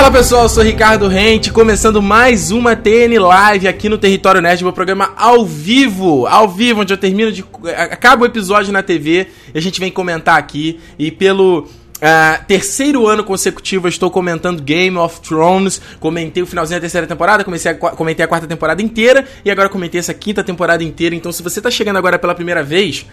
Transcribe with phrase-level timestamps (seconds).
[0.00, 4.64] Fala pessoal, eu sou Ricardo Rente, começando mais uma TN Live aqui no Território Nerd,
[4.64, 7.44] meu programa ao vivo, ao vivo, onde eu termino de.
[7.74, 10.80] acaba o episódio na TV e a gente vem comentar aqui.
[10.98, 11.68] E pelo
[12.00, 15.82] Uh, terceiro ano consecutivo eu estou comentando Game of Thrones.
[16.00, 19.68] Comentei o finalzinho da terceira temporada, comecei a, comentei a quarta temporada inteira e agora
[19.68, 21.14] comentei essa quinta temporada inteira.
[21.14, 23.04] Então, se você está chegando agora pela primeira vez,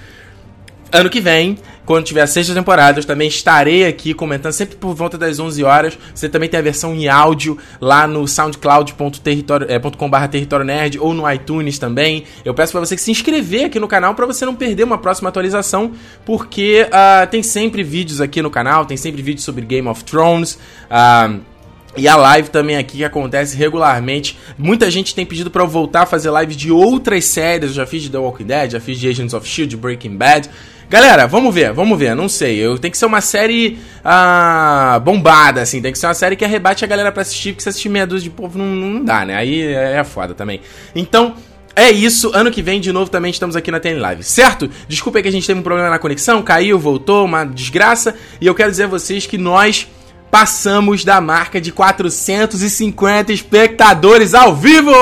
[0.92, 4.94] Ano que vem, quando tiver a sexta temporada, eu também estarei aqui comentando sempre por
[4.94, 5.98] volta das 11 horas.
[6.14, 11.30] Você também tem a versão em áudio lá no soundcloud.com.br é, território nerd ou no
[11.32, 12.24] iTunes também.
[12.44, 15.30] Eu peço para você se inscrever aqui no canal para você não perder uma próxima
[15.30, 15.92] atualização,
[16.26, 20.58] porque uh, tem sempre vídeos aqui no canal, tem sempre vídeos sobre Game of Thrones.
[20.90, 21.40] Uh,
[21.98, 24.38] e a live também aqui que acontece regularmente.
[24.56, 27.70] Muita gente tem pedido para eu voltar a fazer live de outras séries.
[27.70, 30.48] Eu já fiz de The Walking Dead, já fiz de Agents of Shield, Breaking Bad.
[30.90, 32.58] Galera, vamos ver, vamos ver, não sei.
[32.58, 35.82] Eu tem que ser uma série ah, bombada, assim.
[35.82, 38.08] Tem que ser uma série que arrebate a galera pra assistir, porque se assistir meia
[38.08, 39.36] dúzia de povo não, não dá, né?
[39.36, 40.62] Aí é, é foda também.
[40.96, 41.36] Então,
[41.76, 44.70] é isso, ano que vem de novo também estamos aqui na TN Live, certo?
[44.88, 48.16] Desculpa aí que a gente teve um problema na conexão, caiu, voltou, uma desgraça.
[48.40, 49.90] E eu quero dizer a vocês que nós
[50.32, 54.92] passamos da marca de 450 espectadores ao vivo!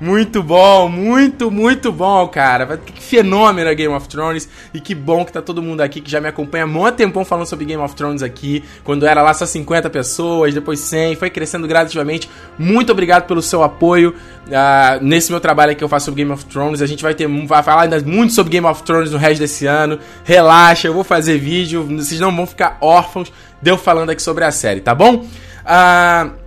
[0.00, 2.78] Muito bom, muito, muito bom, cara.
[2.78, 4.48] Que fenômeno é Game of Thrones.
[4.72, 7.22] E que bom que tá todo mundo aqui que já me acompanha há muito tempão
[7.22, 8.64] falando sobre Game of Thrones aqui.
[8.82, 12.30] Quando era lá só 50 pessoas, depois 100, foi crescendo gradativamente.
[12.58, 14.14] Muito obrigado pelo seu apoio
[14.46, 16.80] uh, nesse meu trabalho que eu faço sobre Game of Thrones.
[16.80, 19.66] A gente vai ter vai falar ainda muito sobre Game of Thrones no resto desse
[19.66, 19.98] ano.
[20.24, 21.84] Relaxa, eu vou fazer vídeo.
[21.84, 25.16] Vocês não vão ficar órfãos de eu falando aqui sobre a série, tá bom?
[25.16, 26.39] Uh,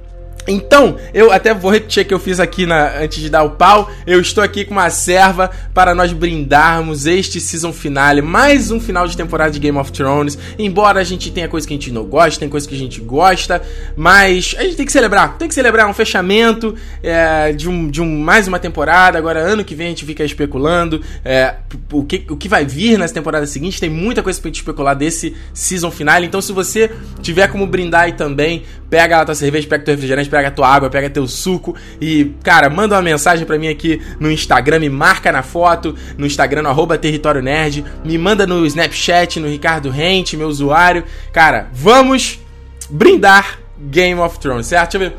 [0.48, 3.90] então, eu até vou repetir que eu fiz aqui na, antes de dar o pau.
[4.06, 9.08] Eu estou aqui com uma serva para nós brindarmos este season finale, mais um final
[9.08, 10.38] de temporada de Game of Thrones.
[10.60, 13.00] Embora a gente tenha coisa que a gente não gosta, tem coisa que a gente
[13.00, 13.62] gosta,
[13.96, 15.38] mas a gente tem que celebrar.
[15.38, 19.18] Tem que celebrar um fechamento é, de, um, de um, mais uma temporada.
[19.18, 21.56] Agora, ano que vem, a gente fica especulando é,
[21.92, 23.80] o, que, o que vai vir nas temporadas seguintes.
[23.80, 26.26] Tem muita coisa pra gente especular desse season finale.
[26.26, 30.30] Então, se você tiver como brindar aí também, pega a tua cerveja, pega teu refrigerante
[30.30, 34.32] pega tua água, pega teu suco e, cara, manda uma mensagem para mim aqui no
[34.32, 39.40] Instagram, me marca na foto, no Instagram, no arroba Território Nerd, me manda no Snapchat,
[39.40, 41.04] no Ricardo Rente, meu usuário.
[41.32, 42.40] Cara, vamos
[42.88, 45.00] brindar Game of Thrones, certo?
[45.00, 45.18] Deixa eu ver.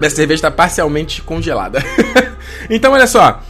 [0.00, 1.78] Minha cerveja está parcialmente congelada.
[2.68, 3.44] então, olha só.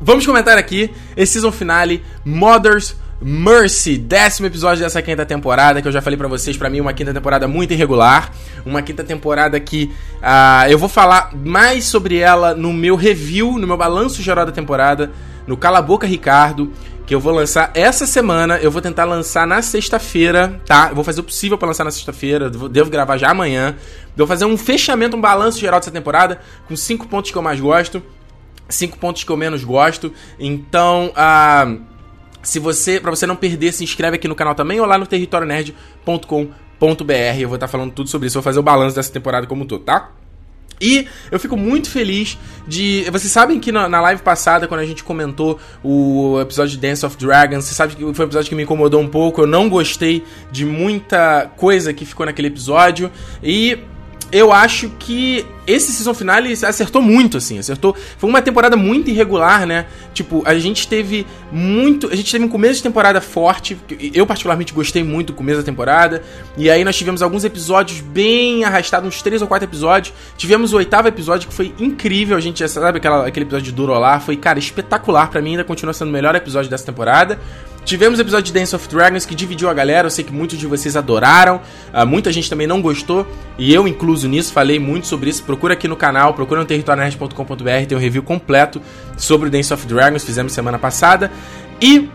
[0.00, 5.92] Vamos comentar aqui esse season finale Mothers Mercy, décimo episódio dessa quinta temporada, que eu
[5.92, 8.30] já falei para vocês, para mim uma quinta temporada muito irregular,
[8.66, 13.66] uma quinta temporada que uh, eu vou falar mais sobre ela no meu review, no
[13.66, 15.10] meu balanço geral da temporada,
[15.46, 16.70] no Cala Boca Ricardo,
[17.06, 20.88] que eu vou lançar essa semana, eu vou tentar lançar na sexta-feira, tá?
[20.90, 23.74] Eu vou fazer o possível para lançar na sexta-feira, devo gravar já amanhã.
[24.14, 27.58] Devo fazer um fechamento, um balanço geral dessa temporada, com cinco pontos que eu mais
[27.58, 28.02] gosto,
[28.68, 30.12] cinco pontos que eu menos gosto.
[30.38, 31.93] Então, uh,
[32.44, 35.06] se você, para você não perder, se inscreve aqui no canal também ou lá no
[35.06, 37.14] territorionerd.com.br.
[37.38, 39.66] Eu vou estar falando tudo sobre isso, vou fazer o balanço dessa temporada como um
[39.66, 40.12] todo, tá?
[40.80, 43.04] E eu fico muito feliz de.
[43.10, 47.16] Vocês sabem que na, live passada, quando a gente comentou o episódio de Dance of
[47.16, 49.42] Dragons, você sabe que foi um episódio que me incomodou um pouco.
[49.42, 53.10] Eu não gostei de muita coisa que ficou naquele episódio.
[53.42, 53.78] E
[54.34, 57.96] eu acho que esse season finale acertou muito, assim, acertou.
[58.18, 59.86] Foi uma temporada muito irregular, né?
[60.12, 62.08] Tipo, a gente teve muito.
[62.08, 63.78] A gente teve um começo de temporada forte.
[64.12, 66.20] Eu, particularmente, gostei muito do começo da temporada.
[66.58, 70.12] E aí nós tivemos alguns episódios bem arrastados, uns três ou quatro episódios.
[70.36, 72.36] Tivemos o oitavo episódio que foi incrível.
[72.36, 74.20] A gente já sabe aquela, aquele episódio de Durolar.
[74.20, 75.52] Foi, cara, espetacular para mim.
[75.52, 77.38] Ainda continua sendo o melhor episódio dessa temporada.
[77.84, 80.06] Tivemos o episódio de Dance of Dragons que dividiu a galera.
[80.06, 81.60] Eu sei que muitos de vocês adoraram,
[81.92, 83.26] uh, muita gente também não gostou,
[83.58, 85.42] e eu incluso nisso, falei muito sobre isso.
[85.42, 88.80] Procura aqui no canal, procura no territorionerd.com.br, tem um review completo
[89.18, 91.30] sobre o Dance of Dragons, fizemos semana passada.
[91.80, 92.08] E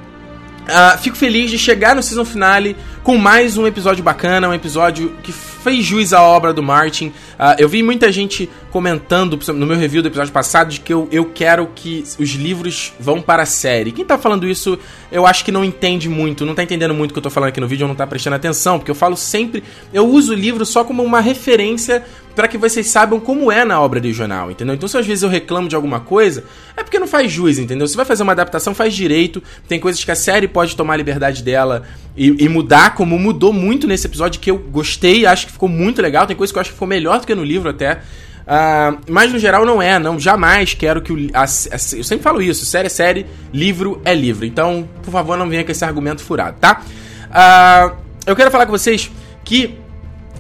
[0.70, 5.16] Uh, fico feliz de chegar no season finale com mais um episódio bacana, um episódio
[5.24, 7.08] que fez juiz à obra do Martin.
[7.08, 11.08] Uh, eu vi muita gente comentando no meu review do episódio passado de que eu,
[11.12, 13.92] eu quero que os livros vão para a série.
[13.92, 14.78] Quem tá falando isso,
[15.12, 17.50] eu acho que não entende muito, não tá entendendo muito o que eu tô falando
[17.50, 20.64] aqui no vídeo, não tá prestando atenção, porque eu falo sempre, eu uso o livro
[20.68, 22.06] só como uma referência
[22.40, 24.74] para que vocês saibam como é na obra original, entendeu?
[24.74, 26.46] Então se às vezes eu reclamo de alguma coisa,
[26.78, 27.86] é porque não faz juiz, entendeu?
[27.86, 29.44] Se vai fazer uma adaptação, faz direito.
[29.68, 31.84] Tem coisas que a série pode tomar a liberdade dela
[32.16, 36.02] e, e, mudar, como mudou muito nesse episódio, que eu gostei, acho que ficou muito
[36.02, 36.26] legal.
[36.26, 37.96] Tem coisas que eu acho que ficou melhor do que no livro até.
[37.96, 40.18] Uh, mas no geral não é, não.
[40.18, 41.30] Jamais quero que o.
[41.34, 44.46] A, a, eu sempre falo isso: série é série, livro é livro.
[44.46, 46.84] Então, por favor, não venha com esse argumento furado, tá?
[47.30, 49.12] Uh, eu quero falar com vocês
[49.44, 49.78] que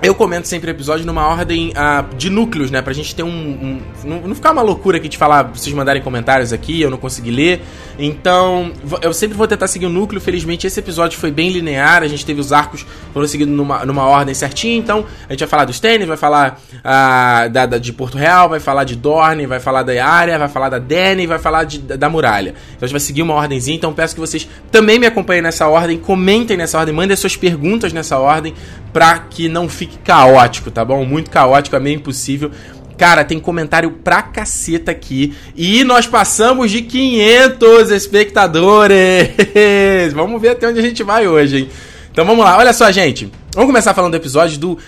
[0.01, 2.81] eu comento sempre episódio numa ordem uh, de núcleos, né?
[2.81, 3.29] Pra gente ter um.
[3.29, 6.97] um não, não, ficar uma loucura aqui de falar, vocês mandarem comentários aqui, eu não
[6.97, 7.61] consegui ler.
[7.97, 10.21] Então, eu sempre vou tentar seguir o núcleo.
[10.21, 12.01] Felizmente, esse episódio foi bem linear.
[12.01, 14.77] A gente teve os arcos foram seguidos numa, numa ordem certinha.
[14.77, 18.47] Então, a gente vai falar dos tênis, vai falar uh, da, da, de Porto Real,
[18.47, 21.79] vai falar de Dorne, vai falar da área, vai falar da Dany, vai falar de,
[21.79, 22.51] da, da, muralha.
[22.51, 23.75] Então, a gente vai seguir uma ordemzinha.
[23.75, 27.91] Então, peço que vocês também me acompanhem nessa ordem, comentem nessa ordem, mandem suas perguntas
[27.91, 28.53] nessa ordem,
[28.91, 31.05] pra que não fique caótico, tá bom?
[31.05, 32.51] Muito caótico, é meio impossível.
[32.97, 35.33] Cara, tem comentário pra caceta aqui.
[35.55, 39.29] E nós passamos de 500 espectadores.
[40.13, 41.69] Vamos ver até onde a gente vai hoje, hein?
[42.11, 43.31] Então vamos lá, olha só, gente.
[43.53, 44.73] Vamos começar falando do episódio do.
[44.73, 44.79] Uh,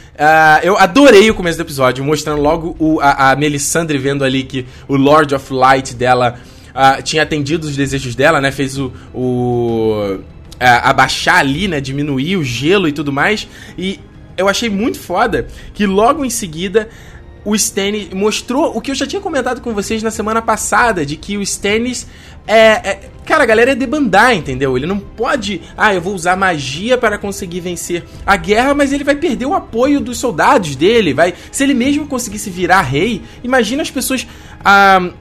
[0.63, 4.65] eu adorei o começo do episódio, mostrando logo o, a, a Melisandre vendo ali que
[4.87, 6.35] o Lord of Light dela
[6.69, 8.51] uh, tinha atendido os desejos dela, né?
[8.51, 8.91] Fez o.
[9.13, 10.19] o
[10.67, 11.79] abaixar ali, né?
[11.79, 13.47] Diminuir o gelo e tudo mais.
[13.77, 13.99] E
[14.37, 16.89] eu achei muito foda que logo em seguida
[17.43, 21.15] o Stannis mostrou o que eu já tinha comentado com vocês na semana passada, de
[21.15, 22.07] que o Stannis
[22.47, 24.75] é, é, Cara, a galera é debandar, entendeu?
[24.75, 25.61] Ele não pode.
[25.77, 29.53] Ah, eu vou usar magia para conseguir vencer a guerra, mas ele vai perder o
[29.53, 31.13] apoio dos soldados dele.
[31.13, 31.33] Vai.
[31.51, 34.27] Se ele mesmo conseguisse virar rei, imagina as pessoas.
[34.65, 35.11] Ah,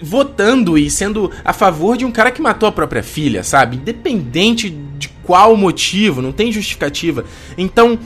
[0.00, 3.76] votando e sendo a favor de um cara que matou a própria filha, sabe?
[3.76, 7.24] Independente de qual motivo, não tem justificativa.
[7.56, 7.98] Então,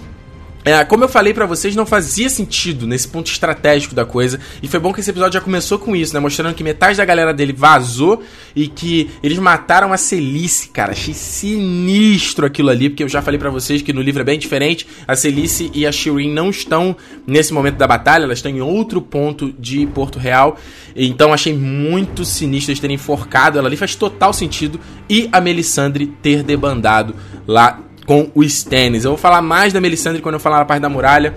[0.64, 4.38] é, como eu falei para vocês, não fazia sentido nesse ponto estratégico da coisa.
[4.62, 6.20] E foi bom que esse episódio já começou com isso, né?
[6.20, 8.22] Mostrando que metade da galera dele vazou
[8.54, 10.92] e que eles mataram a Celice, cara.
[10.92, 14.38] Achei sinistro aquilo ali, porque eu já falei para vocês que no livro é bem
[14.38, 14.86] diferente.
[15.08, 16.94] A Celice e a Shireen não estão
[17.26, 20.58] nesse momento da batalha, elas estão em outro ponto de Porto Real.
[20.94, 24.78] Então achei muito sinistro eles terem enforcado ela ali, faz total sentido.
[25.08, 27.14] E a Melisandre ter debandado
[27.46, 27.80] lá
[28.10, 29.04] com o Stannis.
[29.04, 31.32] Eu vou falar mais da Melisandre quando eu falar na parte da muralha.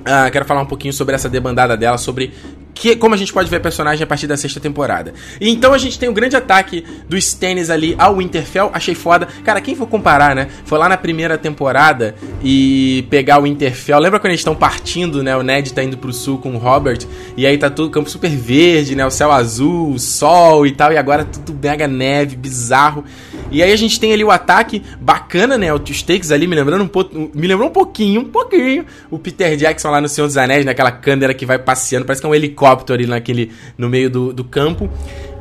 [0.00, 2.32] Uh, quero falar um pouquinho sobre essa debandada dela, sobre
[2.74, 5.14] que, como a gente pode ver a personagem a partir da sexta temporada.
[5.40, 9.28] E então a gente tem o grande ataque do Stannis ali ao Winterfell, achei foda.
[9.44, 10.48] Cara, quem for comparar, né?
[10.64, 14.00] Foi lá na primeira temporada e pegar o Winterfell.
[14.00, 15.36] Lembra quando eles estão partindo, né?
[15.36, 17.06] O Ned tá indo pro sul com o Robert
[17.36, 19.06] e aí tá tudo campo super verde, né?
[19.06, 23.04] O céu azul, o sol e tal, e agora tudo mega neve, bizarro.
[23.50, 25.72] E aí a gente tem ali o ataque bacana, né?
[25.72, 29.56] Os takes ali me lembrando um pouco, me lembrou um pouquinho, um pouquinho o Peter
[29.56, 32.34] Jackson lá no Senhor dos Anéis, naquela câmera que vai passeando, parece que é um
[32.34, 34.88] helicóptero ali naquele, no meio do, do campo.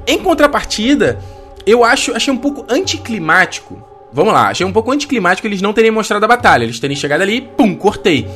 [0.07, 1.19] Em contrapartida,
[1.65, 3.83] eu acho achei um pouco anticlimático.
[4.11, 7.21] Vamos lá, achei um pouco anticlimático eles não terem mostrado a batalha, eles terem chegado
[7.21, 8.27] ali, pum, cortei.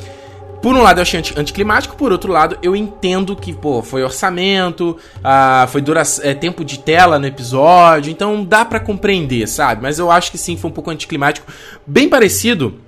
[0.64, 4.96] Por um lado eu achei anticlimático, por outro lado eu entendo que, pô, foi orçamento,
[5.22, 9.82] ah, foi dura, é, tempo de tela no episódio, então dá para compreender, sabe?
[9.82, 11.52] Mas eu acho que sim, foi um pouco anticlimático,
[11.86, 12.80] bem parecido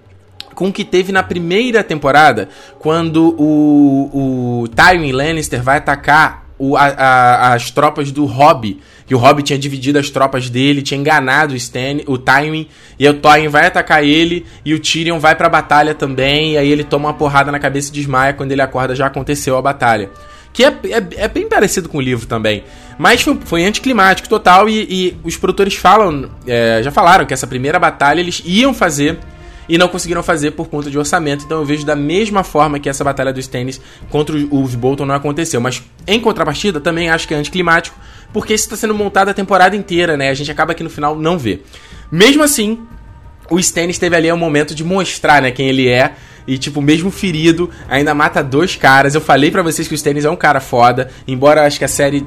[0.55, 6.76] com o que teve na primeira temporada, quando o, o Tywin Lannister vai atacar o,
[6.76, 8.80] a, a, as tropas do Hobby.
[9.06, 12.68] Que o Hobby tinha dividido as tropas dele, tinha enganado o, Stan, o Tywin.
[12.98, 16.54] E o Tywin vai atacar ele e o Tyrion vai pra batalha também.
[16.54, 18.32] E aí ele toma uma porrada na cabeça e desmaia.
[18.32, 20.10] Quando ele acorda já aconteceu a batalha.
[20.52, 22.64] Que é, é, é bem parecido com o livro também.
[22.98, 24.68] Mas foi, foi anticlimático total.
[24.68, 29.18] E, e os produtores falam, é, já falaram que essa primeira batalha eles iam fazer
[29.68, 31.44] e não conseguiram fazer por conta de orçamento.
[31.44, 33.80] Então eu vejo da mesma forma que essa batalha dos tênis
[34.11, 35.61] contra os Bolton não aconteceu.
[35.61, 37.96] Mas em contrapartida, também acho que é anticlimático,
[38.32, 40.30] porque isso está sendo montado a temporada inteira, né?
[40.30, 41.61] A gente acaba aqui no final não vê.
[42.11, 42.78] Mesmo assim,
[43.50, 46.14] o Stannis teve ali um momento de mostrar, né, quem ele é.
[46.46, 49.16] E, tipo, mesmo ferido, ainda mata dois caras.
[49.16, 51.11] Eu falei para vocês que o Stannis é um cara foda.
[51.26, 52.25] Embora acho que a série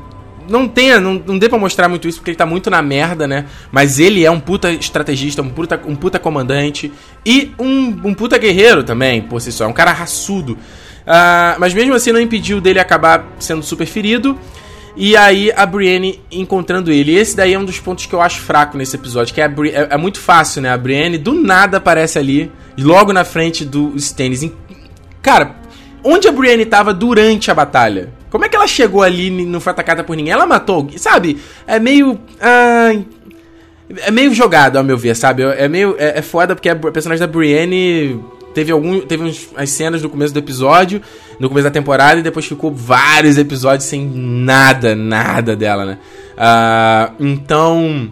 [0.49, 3.27] não tenha, não, não dê pra mostrar muito isso porque ele tá muito na merda,
[3.27, 3.45] né?
[3.71, 6.91] Mas ele é um puta estrategista, um puta, um puta comandante
[7.25, 9.65] e um, um puta guerreiro também, por si só.
[9.65, 10.53] É um cara raçudo.
[10.53, 14.37] Uh, mas mesmo assim não impediu dele acabar sendo super ferido.
[14.95, 17.13] E aí a Brienne encontrando ele.
[17.13, 19.33] E esse daí é um dos pontos que eu acho fraco nesse episódio.
[19.33, 20.69] Que é, é, é, muito fácil, né?
[20.69, 24.51] A Brienne do nada aparece ali, logo na frente do Stannis.
[25.21, 25.55] Cara,
[26.03, 28.18] onde a Brienne tava durante a batalha?
[28.29, 30.33] Como é que ela chegou ali e não foi atacada por ninguém?
[30.33, 31.37] Ela matou sabe?
[31.65, 32.19] É meio.
[32.39, 32.91] Ah,
[33.97, 35.43] é meio jogado, ao meu ver, sabe?
[35.43, 35.95] É meio.
[35.97, 38.19] É, é foda porque a personagem da Brienne
[38.53, 41.01] teve algum teve uns, as cenas no começo do episódio,
[41.39, 45.97] no começo da temporada, e depois ficou vários episódios sem nada, nada dela, né?
[46.37, 48.11] Uh, então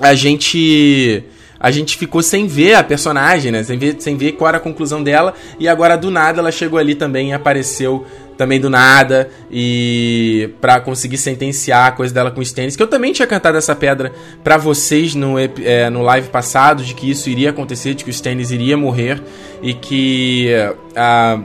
[0.00, 1.24] a gente
[1.60, 3.64] a gente ficou sem ver a personagem, né?
[3.64, 6.78] Sem ver, sem ver qual era a conclusão dela, e agora do nada ela chegou
[6.78, 8.06] ali também e apareceu
[8.38, 12.86] também do nada e para conseguir sentenciar a coisa dela com o Stannis, que eu
[12.86, 14.12] também tinha cantado essa pedra
[14.44, 18.12] para vocês no, é, no live passado, de que isso iria acontecer, de que o
[18.12, 19.20] Stannis iria morrer
[19.60, 20.50] e que
[20.92, 21.44] uh,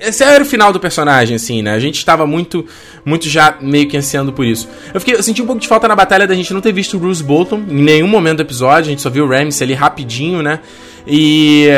[0.00, 1.72] esse era o final do personagem, assim, né?
[1.72, 2.66] A gente estava muito,
[3.04, 4.68] muito já meio que ansiando por isso.
[4.92, 6.96] Eu, fiquei, eu senti um pouco de falta na batalha da gente não ter visto
[6.96, 9.74] o Bruce Bolton em nenhum momento do episódio, a gente só viu o Ramsay ali
[9.74, 10.58] rapidinho, né?
[11.06, 11.68] E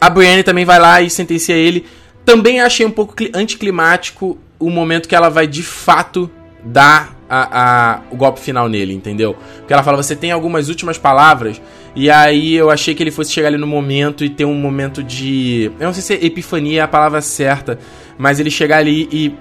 [0.00, 1.84] a Brienne também vai lá e sentencia ele
[2.24, 6.30] também achei um pouco anticlimático o momento que ela vai de fato
[6.62, 9.36] dar a, a, o golpe final nele, entendeu?
[9.58, 11.60] Porque ela fala, você tem algumas últimas palavras,
[11.94, 15.02] e aí eu achei que ele fosse chegar ali no momento e ter um momento
[15.02, 15.70] de.
[15.78, 17.78] Eu não sei se epifania é a palavra certa,
[18.18, 19.34] mas ele chegar ali e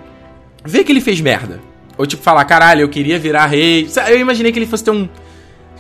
[0.64, 1.60] ver que ele fez merda.
[1.98, 3.88] Ou tipo, falar, caralho, eu queria virar rei.
[4.08, 5.08] Eu imaginei que ele fosse ter um.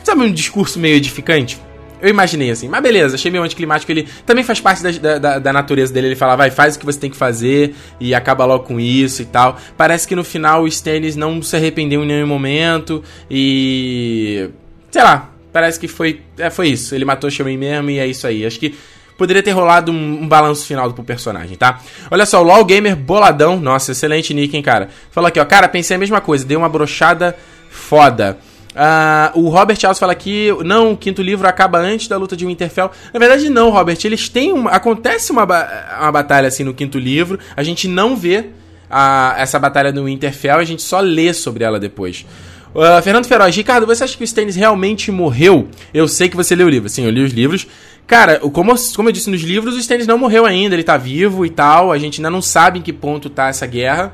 [0.03, 1.59] Sabe, um discurso meio edificante.
[2.01, 3.91] Eu imaginei assim, mas beleza, achei meio anticlimático.
[3.91, 6.07] Ele também faz parte da, da, da, natureza dele.
[6.07, 9.21] Ele fala, vai, faz o que você tem que fazer e acaba logo com isso
[9.21, 9.57] e tal.
[9.75, 14.49] Parece que no final o Stannis não se arrependeu em nenhum momento e.
[14.89, 16.21] Sei lá, parece que foi.
[16.37, 16.95] É, foi isso.
[16.95, 18.45] Ele matou o Shaman mesmo e é isso aí.
[18.45, 18.75] Acho que
[19.17, 21.81] poderia ter rolado um, um, balanço final pro personagem, tá?
[22.09, 23.59] Olha só, o LOL Gamer boladão.
[23.59, 24.89] Nossa, excelente nick, hein, cara?
[25.11, 25.45] Falou aqui, ó.
[25.45, 27.35] Cara, pensei a mesma coisa, deu uma brochada
[27.69, 28.37] foda.
[28.79, 32.45] Uh, o Robert Alves fala aqui, não, o quinto livro acaba antes da luta de
[32.45, 32.89] Winterfell.
[33.13, 33.97] Na verdade, não, Robert.
[34.05, 37.37] Eles têm uma, acontece uma, uma batalha assim no quinto livro.
[37.57, 38.51] A gente não vê
[38.89, 42.25] a, essa batalha no Winterfell, a gente só lê sobre ela depois.
[42.73, 45.67] Uh, Fernando Feroz, Ricardo, você acha que o Stannis realmente morreu?
[45.93, 46.87] Eu sei que você leu o livro.
[46.87, 47.67] Sim, eu li os livros.
[48.07, 51.45] Cara, como, como eu disse nos livros, o Stannis não morreu ainda, ele tá vivo
[51.45, 51.91] e tal.
[51.91, 54.13] A gente ainda não sabe em que ponto tá essa guerra.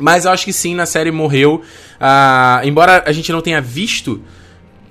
[0.00, 1.62] Mas eu acho que sim, na série morreu.
[2.00, 4.22] Uh, embora a gente não tenha visto,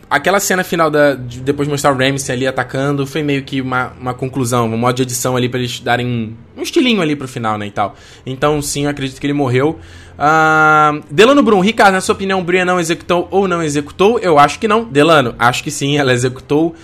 [0.09, 3.61] aquela cena final da, de depois de mostrar o Ramsey ali atacando foi meio que
[3.61, 7.15] uma, uma conclusão, um modo de edição ali para eles darem um, um, estilinho ali
[7.15, 7.95] pro final, né, e tal.
[8.25, 9.79] Então, sim, eu acredito que ele morreu.
[10.17, 14.19] Uh, Delano Brum, Ricardo, na sua opinião, Bria não executou ou não executou?
[14.19, 14.83] Eu acho que não.
[14.83, 16.75] Delano, acho que sim, ela executou.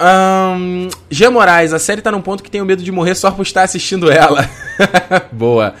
[0.00, 3.42] Um, Jean Moraes, a série tá num ponto que tenho medo de morrer só por
[3.42, 4.48] estar assistindo ela.
[5.32, 5.74] Boa.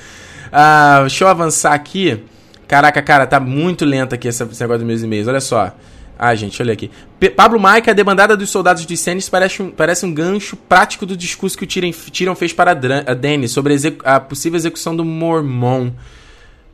[0.48, 2.22] Uh, deixa eu avançar aqui.
[2.66, 5.28] Caraca, cara, tá muito lento aqui esse, esse negócio dos meus e-mails.
[5.28, 5.72] Olha só.
[6.18, 6.90] Ah, gente, olha aqui.
[7.20, 11.06] P Pablo Maica, a debandada dos soldados de Stannis parece um, parece um gancho prático
[11.06, 13.74] do discurso que o Tyrion, fez para a Dany sobre
[14.04, 15.92] a, a, possível execução do Mormon.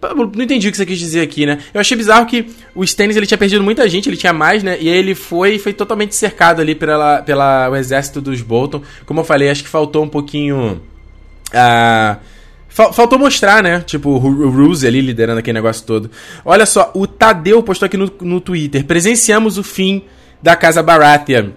[0.02, 1.58] Não entendi o que você quis dizer aqui, né?
[1.72, 4.76] Eu achei bizarro que o Stannis ele tinha perdido muita gente, ele tinha mais, né?
[4.80, 8.82] E aí ele foi foi totalmente cercado ali pela, pela o exército dos Bolton.
[9.06, 10.82] Como eu falei, acho que faltou um pouquinho.
[11.52, 12.18] Uh,
[12.74, 13.84] Faltou mostrar, né?
[13.86, 16.10] Tipo, o Ruse ali liderando aquele negócio todo.
[16.44, 18.84] Olha só, o Tadeu postou aqui no, no Twitter.
[18.84, 20.02] Presenciamos o fim
[20.42, 21.50] da Casa Baratheon.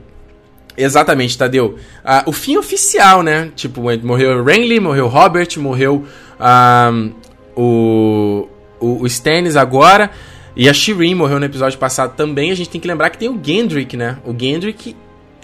[0.77, 1.75] Exatamente, Tadeu.
[2.05, 3.49] Ah, o fim oficial, né?
[3.55, 6.05] Tipo, morreu Renly, morreu Robert, morreu
[6.39, 7.11] um,
[7.55, 8.47] o,
[8.79, 10.11] o, o Stannis agora.
[10.55, 12.51] E a Shireen morreu no episódio passado também.
[12.51, 14.19] A gente tem que lembrar que tem o Gendrick, né?
[14.23, 14.95] O Gendrick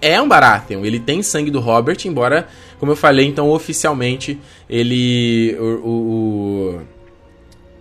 [0.03, 0.83] é um Baratheon.
[0.85, 4.37] Ele tem sangue do Robert, embora, como eu falei, então oficialmente
[4.73, 5.55] ele.
[5.59, 6.81] O,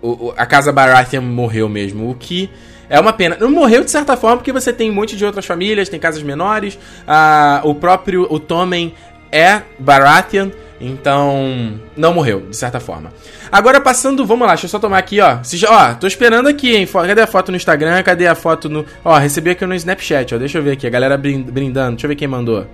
[0.03, 2.11] o, o, a casa Baratheon morreu mesmo.
[2.11, 2.51] O que
[2.91, 3.39] é uma pena.
[3.41, 6.23] Não morreu de certa forma, porque você tem um monte de outras famílias, tem casas
[6.23, 6.79] menores.
[7.09, 8.93] Ah, o próprio o Tommen
[9.31, 10.51] é Baratheon.
[10.79, 13.13] Então, não morreu, de certa forma.
[13.53, 15.41] Agora passando, vamos lá, deixa eu só tomar aqui, ó.
[15.45, 16.87] Se, ó, tô esperando aqui, hein?
[16.87, 18.03] Cadê a foto no Instagram?
[18.03, 18.85] Cadê a foto no.
[19.05, 20.39] Ó, recebi aqui no Snapchat, ó.
[20.39, 21.93] Deixa eu ver aqui, a galera brindando.
[21.93, 22.67] Deixa eu ver quem mandou.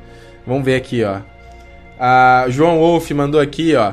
[0.47, 1.19] Vamos ver aqui, ó.
[2.01, 3.93] A João Wolf mandou aqui, ó.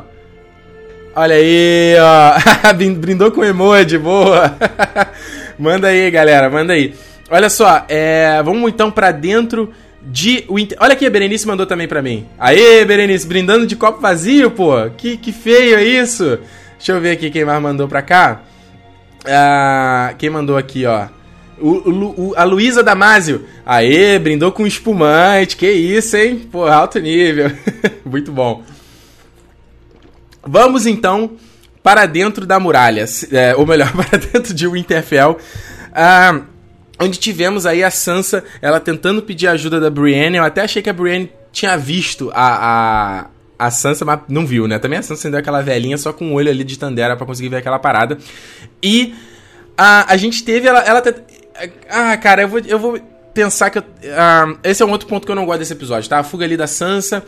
[1.15, 2.73] Olha aí, ó.
[2.99, 4.57] Brindou com emoji, boa.
[5.57, 6.93] manda aí, galera, manda aí.
[7.29, 10.45] Olha só, é, vamos então para dentro de.
[10.77, 12.25] Olha aqui, a Berenice mandou também para mim.
[12.37, 14.89] Aê, Berenice, brindando de copo vazio, pô.
[14.97, 16.37] Que, que feio é isso.
[16.77, 18.41] Deixa eu ver aqui quem mais mandou pra cá.
[19.25, 21.07] Ah, quem mandou aqui, ó.
[21.57, 21.69] O,
[22.29, 23.45] o, a Luísa Damasio.
[23.65, 25.55] Aê, brindou com espumante.
[25.55, 26.47] Que isso, hein?
[26.51, 27.49] Pô, alto nível.
[28.05, 28.61] Muito bom.
[30.47, 31.31] Vamos então
[31.81, 33.05] para dentro da muralha.
[33.31, 35.37] É, ou melhor, para dentro de Winterfell.
[35.93, 36.41] Ah,
[36.99, 40.37] onde tivemos aí a Sansa, ela tentando pedir ajuda da Brienne.
[40.37, 43.27] Eu até achei que a Brienne tinha visto a,
[43.59, 44.79] a, a Sansa, mas não viu, né?
[44.79, 47.49] Também a Sansa deu aquela velhinha só com o olho ali de Tandera para conseguir
[47.49, 48.17] ver aquela parada.
[48.81, 49.15] E
[49.77, 50.79] a, a gente teve ela.
[50.79, 51.03] ela
[51.89, 52.99] ah, cara, eu vou, eu vou
[53.33, 53.77] pensar que.
[53.77, 56.19] Eu, uh, esse é um outro ponto que eu não gosto desse episódio, tá?
[56.19, 57.23] A fuga ali da Sansa.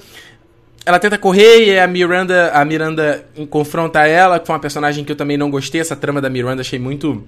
[0.85, 5.15] Ela tenta correr e a Miranda, a Miranda confronta ela, que uma personagem que eu
[5.15, 5.81] também não gostei.
[5.81, 7.27] Essa trama da Miranda achei muito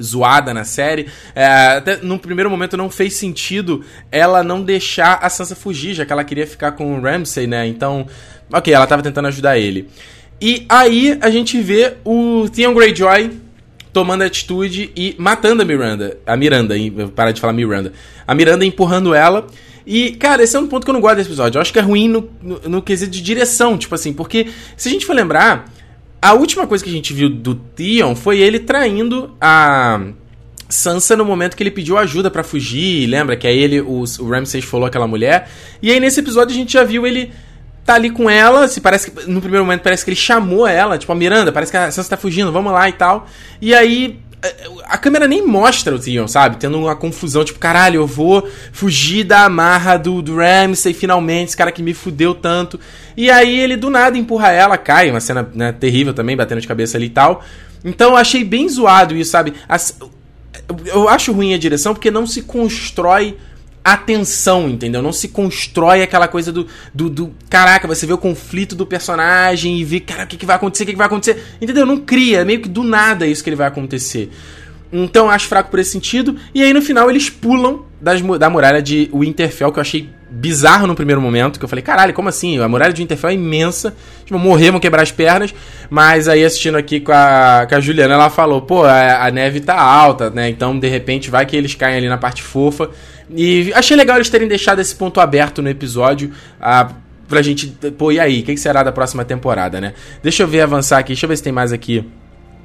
[0.00, 1.08] zoada na série.
[1.34, 6.04] É, até no primeiro momento não fez sentido ela não deixar a Sansa fugir, já
[6.04, 7.66] que ela queria ficar com o Ramsay, né?
[7.66, 8.06] Então,
[8.52, 9.88] ok, ela tava tentando ajudar ele.
[10.40, 13.30] E aí a gente vê o Theon Greyjoy
[13.92, 16.18] tomando atitude e matando a Miranda.
[16.26, 16.74] A Miranda,
[17.14, 17.92] para de falar Miranda.
[18.26, 19.46] A Miranda empurrando ela.
[19.86, 21.58] E, cara, esse é um ponto que eu não gosto desse episódio.
[21.58, 24.88] Eu acho que é ruim no, no, no quesito de direção, tipo assim, porque se
[24.88, 25.66] a gente for lembrar,
[26.20, 30.00] a última coisa que a gente viu do Theon foi ele traindo a
[30.68, 33.36] Sansa no momento que ele pediu ajuda para fugir, lembra?
[33.36, 35.50] Que aí ele, o, o falou aquela mulher.
[35.82, 37.30] E aí nesse episódio a gente já viu ele
[37.84, 40.96] tá ali com ela, se parece que no primeiro momento parece que ele chamou ela,
[40.96, 43.28] tipo a Miranda, parece que a Sansa tá fugindo, vamos lá e tal.
[43.60, 44.18] E aí
[44.84, 46.56] a câmera nem mostra o Theon, sabe?
[46.56, 51.56] Tendo uma confusão, tipo, caralho, eu vou fugir da amarra do, do Ramsay finalmente, esse
[51.56, 52.78] cara que me fudeu tanto.
[53.16, 56.68] E aí ele do nada empurra ela, cai, uma cena né, terrível também, batendo de
[56.68, 57.42] cabeça ali e tal.
[57.84, 59.54] Então eu achei bem zoado isso, sabe?
[59.68, 59.98] As,
[60.86, 63.36] eu acho ruim a direção porque não se constrói
[63.84, 65.02] a tensão, entendeu?
[65.02, 69.78] Não se constrói aquela coisa do, do, do, Caraca, você vê o conflito do personagem
[69.78, 71.42] e vê, cara, o que, que vai acontecer, o que, que vai acontecer.
[71.60, 71.84] Entendeu?
[71.84, 74.30] Não cria, é meio que do nada isso que ele vai acontecer.
[74.90, 76.36] Então acho fraco por esse sentido.
[76.54, 80.86] E aí no final eles pulam das, da muralha de Winterfell, que eu achei bizarro
[80.86, 81.58] no primeiro momento.
[81.58, 82.58] Que eu falei, caralho, como assim?
[82.58, 83.94] A muralha de Winterfell é imensa.
[84.24, 85.54] Tipo, morrer, vão quebrar as pernas.
[85.88, 89.60] Mas aí assistindo aqui com a, com a Juliana, ela falou, pô, a, a neve
[89.60, 90.48] tá alta, né?
[90.48, 92.90] Então de repente vai que eles caem ali na parte fofa.
[93.34, 96.30] E achei legal eles terem deixado esse ponto aberto no episódio.
[96.60, 96.90] Ah,
[97.28, 97.68] pra gente.
[97.96, 98.40] Pô, e aí?
[98.40, 99.94] O que será da próxima temporada, né?
[100.22, 101.08] Deixa eu ver avançar aqui.
[101.08, 102.04] Deixa eu ver se tem mais aqui.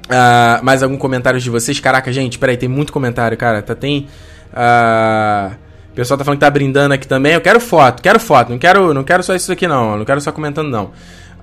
[0.06, 1.78] Uh, mais algum comentário de vocês?
[1.78, 3.62] Caraca, gente, peraí, tem muito comentário, cara.
[3.62, 4.08] Tá, tem.
[4.52, 5.54] Uh,
[5.90, 7.34] o pessoal tá falando que tá brindando aqui também.
[7.34, 8.50] Eu quero foto, quero foto.
[8.50, 9.98] Não quero, não quero só isso aqui, não.
[9.98, 10.92] Não quero só comentando, não.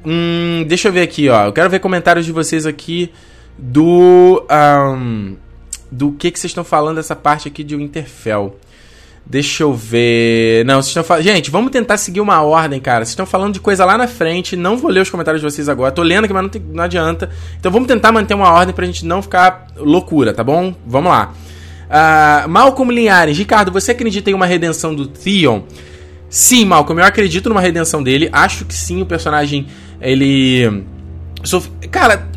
[0.06, 1.48] Hum, deixa eu ver aqui, ó.
[1.48, 3.12] Eu quero ver comentários de vocês aqui
[3.58, 4.46] do.
[4.50, 5.36] Um,
[5.92, 8.56] do que, que vocês estão falando dessa parte aqui de Winterfell.
[9.26, 10.64] Deixa eu ver.
[10.66, 11.24] Não, vocês estão falando.
[11.24, 13.04] Gente, vamos tentar seguir uma ordem, cara.
[13.04, 14.56] Vocês estão falando de coisa lá na frente.
[14.56, 15.92] Não vou ler os comentários de vocês agora.
[15.92, 16.62] Tô lendo aqui, mas não, tem...
[16.62, 17.30] não adianta.
[17.60, 20.74] Então vamos tentar manter uma ordem pra gente não ficar loucura, tá bom?
[20.86, 21.34] Vamos lá.
[21.88, 23.38] Uh, Malcolm Linhares.
[23.38, 25.64] Ricardo, você acredita em uma redenção do Theon?
[26.30, 28.30] Sim, Malcolm, eu acredito numa redenção dele.
[28.32, 29.68] Acho que sim, o personagem.
[30.02, 30.84] Ele.
[31.90, 32.28] Cara,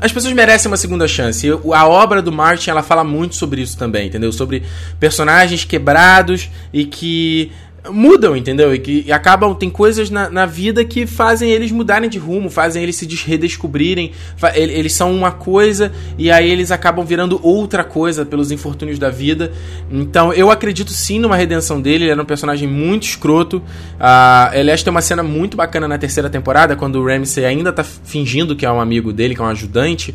[0.00, 1.46] as pessoas merecem uma segunda chance.
[1.74, 4.32] A obra do Martin, ela fala muito sobre isso também, entendeu?
[4.32, 4.62] Sobre
[4.98, 7.52] personagens quebrados e que
[7.88, 8.74] mudam, entendeu?
[8.74, 9.54] E que e acabam.
[9.54, 14.12] Tem coisas na, na, vida que fazem eles mudarem de rumo, fazem eles se redescobrirem.
[14.54, 19.52] Eles são uma coisa e aí eles acabam virando outra coisa pelos infortúnios da vida.
[19.90, 22.04] Então eu acredito sim numa redenção dele.
[22.04, 23.58] Ele era um personagem muito escroto.
[23.58, 27.84] Uh, aliás, tem uma cena muito bacana na terceira temporada, quando o Ramsay ainda tá
[27.84, 30.14] fingindo que é um amigo dele, que é um ajudante.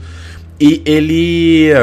[0.59, 1.73] E ele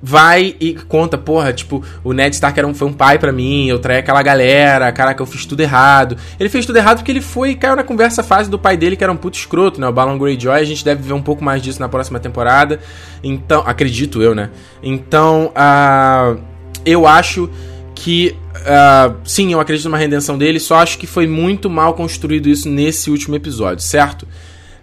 [0.00, 3.66] vai e conta, porra, tipo, o Ned Stark era um, foi um pai para mim,
[3.66, 6.16] eu traí aquela galera, caraca, eu fiz tudo errado.
[6.38, 8.96] Ele fez tudo errado porque ele foi e caiu na conversa fase do pai dele,
[8.96, 9.88] que era um puto escroto, né?
[9.88, 12.80] O Balon Greyjoy, a gente deve ver um pouco mais disso na próxima temporada.
[13.22, 14.50] Então, acredito eu, né?
[14.82, 16.40] Então, uh,
[16.84, 17.50] eu acho
[17.94, 22.48] que uh, sim, eu acredito numa redenção dele, só acho que foi muito mal construído
[22.48, 24.26] isso nesse último episódio, certo?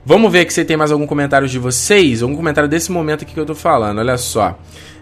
[0.06, 3.34] Vamos ver que se tem mais algum comentário de vocês, algum comentário desse momento aqui
[3.34, 4.56] que eu tô falando, olha só.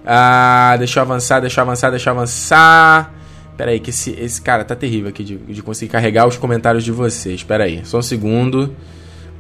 [0.06, 3.14] Ah, deixa eu avançar, deixa eu avançar, deixa eu avançar.
[3.58, 6.86] Pera aí, que esse, esse cara tá terrível aqui de, de conseguir carregar os comentários
[6.86, 7.44] de vocês.
[7.44, 8.74] Pera aí, só um segundo.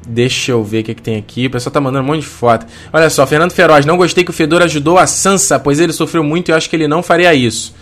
[0.05, 1.47] Deixa eu ver o que, que tem aqui.
[1.47, 2.65] O pessoal tá mandando um monte de foto.
[2.91, 6.23] Olha só, Fernando Feroz, não gostei que o Fedor ajudou a Sansa, pois ele sofreu
[6.23, 7.73] muito e eu acho que ele não faria isso.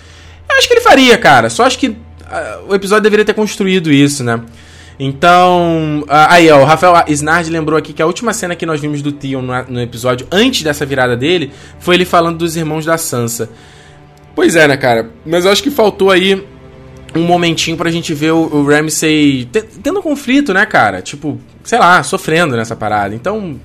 [0.47, 1.49] Eu acho que ele faria, cara.
[1.49, 1.95] Só acho que uh,
[2.69, 4.39] o episódio deveria ter construído isso, né?
[4.99, 9.01] Então, aí ó, o Rafael Snard lembrou aqui que a última cena que nós vimos
[9.01, 13.49] do Theon no, episódio, antes dessa virada dele, foi ele falando dos irmãos da Sansa.
[14.35, 15.09] Pois é, né, cara?
[15.25, 16.45] Mas eu acho que faltou aí
[17.15, 19.49] um momentinho pra gente ver o, Ramsay
[19.83, 21.01] tendo um conflito, né, cara?
[21.01, 23.13] Tipo, sei lá, sofrendo nessa parada.
[23.13, 23.59] Então,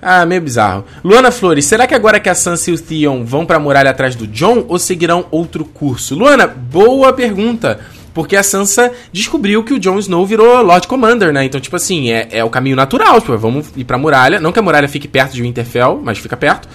[0.00, 0.84] ah, meio bizarro.
[1.02, 4.14] Luana Flores, será que agora que a Sansa e o Theon vão pra muralha atrás
[4.14, 6.14] do John ou seguirão outro curso?
[6.14, 7.80] Luana, boa pergunta.
[8.14, 11.44] Porque a Sansa descobriu que o Jon Snow virou Lord Commander, né?
[11.44, 13.20] Então, tipo assim, é, é o caminho natural.
[13.20, 14.40] Tipo, vamos ir pra muralha.
[14.40, 16.68] Não que a muralha fique perto de Winterfell, mas fica perto.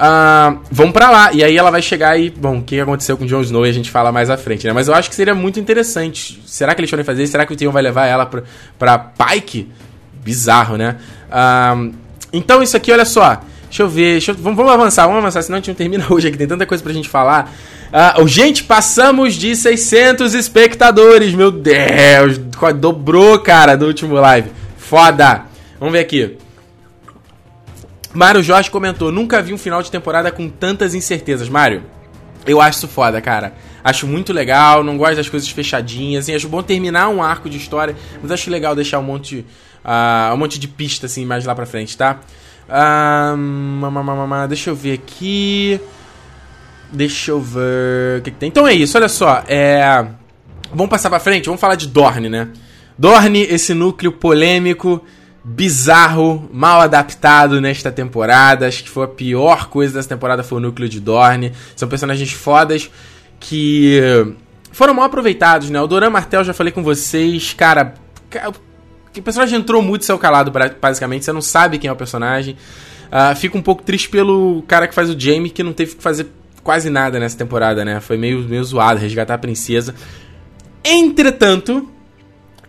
[0.00, 1.32] Uh, vamos para lá.
[1.34, 3.68] E aí ela vai chegar e, bom, o que aconteceu com o Jon Snow e
[3.68, 4.72] a gente fala mais à frente, né?
[4.72, 6.42] Mas eu acho que seria muito interessante.
[6.46, 7.26] Será que eles podem fazer?
[7.26, 8.42] Será que o Theon vai levar ela pra,
[8.78, 9.68] pra Pike?
[10.24, 10.96] Bizarro, né?
[11.28, 11.92] Uh,
[12.32, 13.42] então, isso aqui, olha só.
[13.70, 14.12] Deixa eu ver.
[14.12, 16.36] Deixa eu, vamos, vamos avançar, vamos avançar, senão a gente não termina hoje aqui.
[16.36, 17.54] Tem tanta coisa pra gente falar.
[18.18, 21.32] Uh, gente, passamos de 600 espectadores.
[21.32, 22.36] Meu Deus,
[22.76, 24.50] dobrou, cara, do último live.
[24.76, 25.44] Foda.
[25.78, 26.36] Vamos ver aqui.
[28.12, 31.48] Mário Jorge comentou: Nunca vi um final de temporada com tantas incertezas.
[31.48, 31.84] Mário,
[32.44, 33.54] eu acho isso foda, cara.
[33.84, 36.24] Acho muito legal, não gosto das coisas fechadinhas.
[36.24, 39.44] Assim, acho bom terminar um arco de história, mas acho legal deixar um monte de
[39.84, 42.20] uh, um monte de pista assim mais lá pra frente, tá?
[42.68, 45.80] Uh, deixa eu ver aqui.
[46.92, 48.48] Deixa eu ver o que, que tem.
[48.48, 49.44] Então é isso, olha só.
[49.46, 50.06] É...
[50.72, 52.48] Vamos passar pra frente, vamos falar de Dorne, né?
[52.98, 55.04] Dorne, esse núcleo polêmico,
[55.42, 58.68] bizarro, mal adaptado nesta temporada.
[58.68, 61.52] Acho que foi a pior coisa dessa temporada foi o núcleo de Dorne.
[61.74, 62.90] São personagens fodas
[63.40, 64.00] que
[64.70, 65.80] foram mal aproveitados, né?
[65.80, 67.94] O Doran Martel, já falei com vocês, cara.
[69.16, 71.24] O personagem entrou muito saiu calado, basicamente.
[71.24, 72.56] Você não sabe quem é o personagem.
[73.10, 76.02] Uh, fico um pouco triste pelo cara que faz o Jamie, que não teve que
[76.02, 76.28] fazer
[76.62, 78.00] quase nada nessa temporada, né?
[78.00, 79.94] Foi meio, meio zoado resgatar a princesa.
[80.84, 81.90] Entretanto,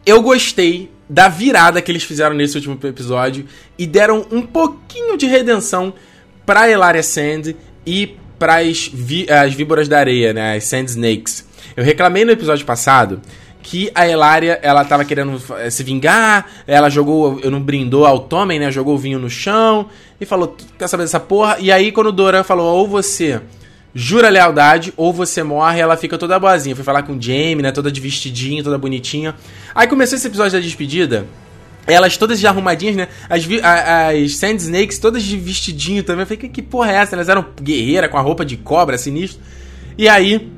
[0.06, 3.45] eu gostei da virada que eles fizeram nesse último episódio
[3.77, 5.93] e deram um pouquinho de redenção
[6.45, 8.17] pra Elaria Sand e
[8.93, 10.56] vi as víboras da areia, né?
[10.56, 11.45] As Sand Snakes.
[11.75, 13.21] Eu reclamei no episódio passado
[13.62, 18.19] que a Elaria, ela tava querendo eh, se vingar, ela jogou, eu não brindou ao
[18.19, 18.71] Tommen, né?
[18.71, 19.88] Jogou o vinho no chão
[20.19, 21.58] e falou, quer saber dessa porra?
[21.60, 23.41] E aí quando o Doran falou, ou você
[23.93, 26.76] jura lealdade ou você morre ela fica toda boazinha.
[26.76, 27.71] Foi falar com o Jamie, né?
[27.71, 29.36] Toda de vestidinho, toda bonitinha.
[29.76, 31.26] Aí começou esse episódio da despedida.
[31.88, 33.08] Elas todas já arrumadinhas, né?
[33.30, 36.21] As, as Sand Snakes todas de vestidinho também.
[36.21, 37.15] Eu falei, que, que porra é essa?
[37.15, 39.41] Elas eram guerreira com a roupa de cobra, sinistro.
[39.97, 40.50] E aí,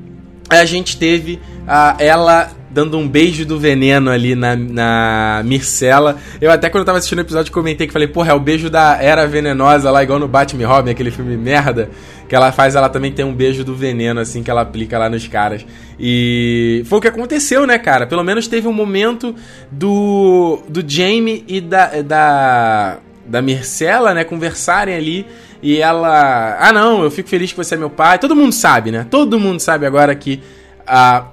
[0.48, 6.18] a gente teve uh, ela dando um beijo do veneno ali na, na Mircela.
[6.40, 8.68] Eu até quando eu tava assistindo o episódio comentei que falei, porra, é o beijo
[8.68, 11.88] da Era Venenosa lá, igual no Batman Robin, aquele filme merda,
[12.28, 15.08] que ela faz, ela também tem um beijo do veneno, assim, que ela aplica lá
[15.08, 15.64] nos caras.
[15.98, 18.08] E foi o que aconteceu, né, cara?
[18.08, 19.36] Pelo menos teve um momento
[19.70, 25.26] do, do Jamie e da, da, da Mircela, né, conversarem ali
[25.62, 28.18] e ela, ah não, eu fico feliz que você é meu pai.
[28.18, 29.06] Todo mundo sabe, né?
[29.10, 30.42] Todo mundo sabe agora que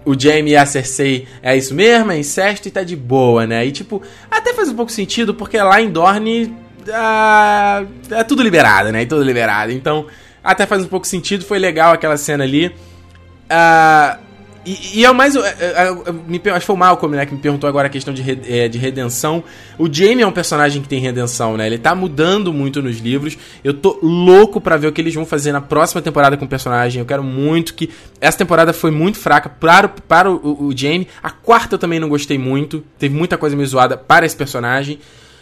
[0.05, 3.65] O Jaime e a Cersei é isso mesmo, é incesto e tá de boa, né?
[3.65, 6.55] E tipo, até faz um pouco sentido, porque lá em Dorne
[6.87, 9.03] uh, é tudo liberado, né?
[9.03, 9.71] É tudo liberado.
[9.71, 10.05] Então,
[10.43, 12.67] até faz um pouco sentido, foi legal aquela cena ali.
[12.67, 14.30] Uh,
[14.65, 15.35] e, e, é o mais.
[15.35, 17.89] É, é, é, me, acho que foi o Malcolm, né, que me perguntou agora a
[17.89, 19.43] questão de, de redenção.
[19.77, 21.65] O Jamie é um personagem que tem redenção, né?
[21.65, 23.37] Ele tá mudando muito nos livros.
[23.63, 26.47] Eu tô louco para ver o que eles vão fazer na próxima temporada com o
[26.47, 26.99] personagem.
[26.99, 27.89] Eu quero muito que.
[28.19, 31.07] Essa temporada foi muito fraca para, para o, o, o Jamie.
[31.23, 32.83] A quarta eu também não gostei muito.
[32.99, 34.99] Teve muita coisa meio zoada para esse personagem.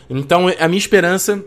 [0.09, 1.43] Então, a minha esperança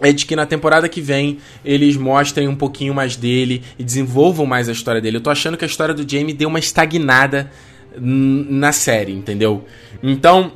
[0.00, 4.46] é de que na temporada que vem eles mostrem um pouquinho mais dele e desenvolvam
[4.46, 5.18] mais a história dele.
[5.18, 7.50] Eu tô achando que a história do Jamie deu uma estagnada
[7.98, 9.64] na série, entendeu?
[10.02, 10.52] Então,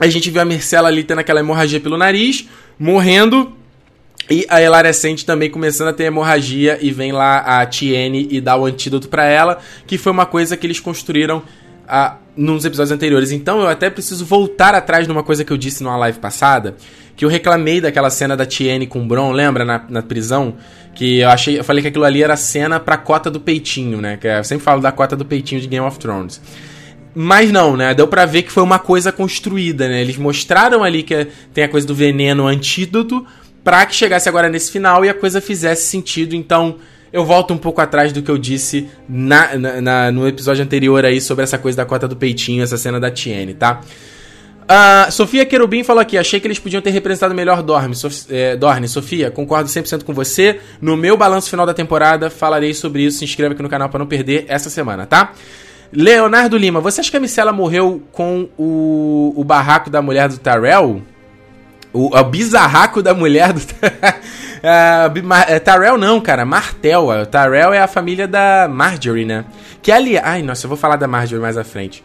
[0.00, 3.52] a gente viu a Marcela ali tendo aquela hemorragia pelo nariz, morrendo.
[4.30, 8.40] E a Elaria Sente também começando a ter hemorragia e vem lá a Tiene e
[8.40, 11.42] dá o antídoto para ela, que foi uma coisa que eles construíram
[11.86, 13.32] a, nos episódios anteriores.
[13.32, 16.76] Então eu até preciso voltar atrás numa coisa que eu disse numa live passada,
[17.16, 20.54] que eu reclamei daquela cena da Tiene com o Bron, lembra, na, na prisão?
[20.94, 24.16] Que eu achei, eu falei que aquilo ali era cena pra cota do peitinho, né?
[24.16, 26.40] Que eu sempre falo da cota do peitinho de Game of Thrones.
[27.14, 27.94] Mas não, né?
[27.94, 30.00] Deu pra ver que foi uma coisa construída, né?
[30.00, 33.26] Eles mostraram ali que tem a coisa do veneno antídoto
[33.62, 36.34] pra que chegasse agora nesse final e a coisa fizesse sentido.
[36.34, 36.76] Então,
[37.12, 41.04] eu volto um pouco atrás do que eu disse na, na, na, no episódio anterior
[41.04, 43.80] aí sobre essa coisa da cota do peitinho, essa cena da Tiene, tá?
[44.62, 47.94] Uh, Sofia Querubim falou aqui, achei que eles podiam ter representado melhor Dorne.
[47.94, 48.88] Sof é, Dorne.
[48.88, 50.60] Sofia, concordo 100% com você.
[50.80, 53.18] No meu balanço final da temporada, falarei sobre isso.
[53.18, 55.32] Se inscreva aqui no canal para não perder essa semana, tá?
[55.92, 60.38] Leonardo Lima, você acha que a Micela morreu com o, o barraco da mulher do
[60.38, 61.02] Tyrell?
[61.92, 63.60] O, o bizarraco da mulher do...
[63.60, 67.08] uh, Tyrell não, cara, Martel.
[67.08, 69.44] O Tyrell é a família da Marjorie, né?
[69.82, 70.18] Que ali...
[70.18, 72.02] Ai, nossa, eu vou falar da Marjorie mais à frente.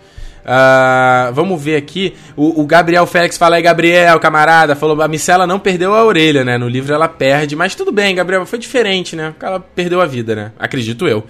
[0.48, 2.16] Uh, vamos ver aqui.
[2.36, 4.76] O, o, Gabriel Félix fala aí, Gabriel, camarada.
[4.76, 6.58] Falou, a Micela não perdeu a orelha, né?
[6.58, 8.46] No livro ela perde, mas tudo bem, Gabriel.
[8.46, 9.34] Foi diferente, né?
[9.42, 10.52] Ela perdeu a vida, né?
[10.58, 11.26] Acredito eu.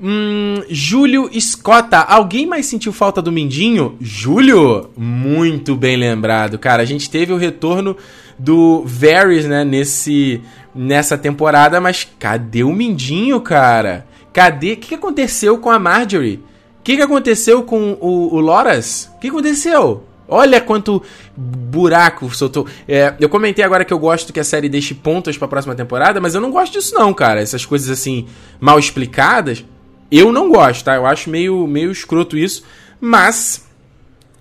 [0.00, 3.96] Hum, Júlio Escota, alguém mais sentiu falta do Mindinho?
[4.00, 4.90] Júlio?
[4.96, 6.82] Muito bem lembrado, cara.
[6.82, 7.96] A gente teve o retorno
[8.38, 10.40] do Varys, né, nesse,
[10.74, 14.06] nessa temporada, mas cadê o Mindinho, cara?
[14.32, 14.74] Cadê?
[14.74, 16.42] O que aconteceu com a Marjorie?
[16.86, 19.10] que, que aconteceu com o, o Loras?
[19.16, 20.04] O que aconteceu?
[20.28, 21.02] Olha quanto
[21.36, 22.64] buraco soltou.
[22.86, 26.20] É, eu comentei agora que eu gosto que a série deixe pontas pra próxima temporada,
[26.20, 27.42] mas eu não gosto disso não, cara.
[27.42, 28.28] Essas coisas assim,
[28.60, 29.64] mal explicadas,
[30.10, 30.94] eu não gosto, tá?
[30.94, 32.64] Eu acho meio, meio escroto isso.
[33.00, 33.64] Mas,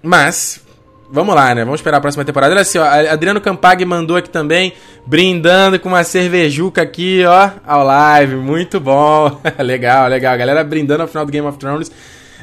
[0.02, 0.62] mas,
[1.12, 1.64] vamos lá, né?
[1.64, 2.54] Vamos esperar a próxima temporada.
[2.54, 4.74] Olha assim, ó, Adriano Campag mandou aqui também,
[5.06, 8.36] brindando com uma cervejuca aqui, ó, ao live.
[8.36, 9.42] Muito bom.
[9.60, 10.38] legal, legal.
[10.38, 11.92] Galera brindando ao final do Game of Thrones.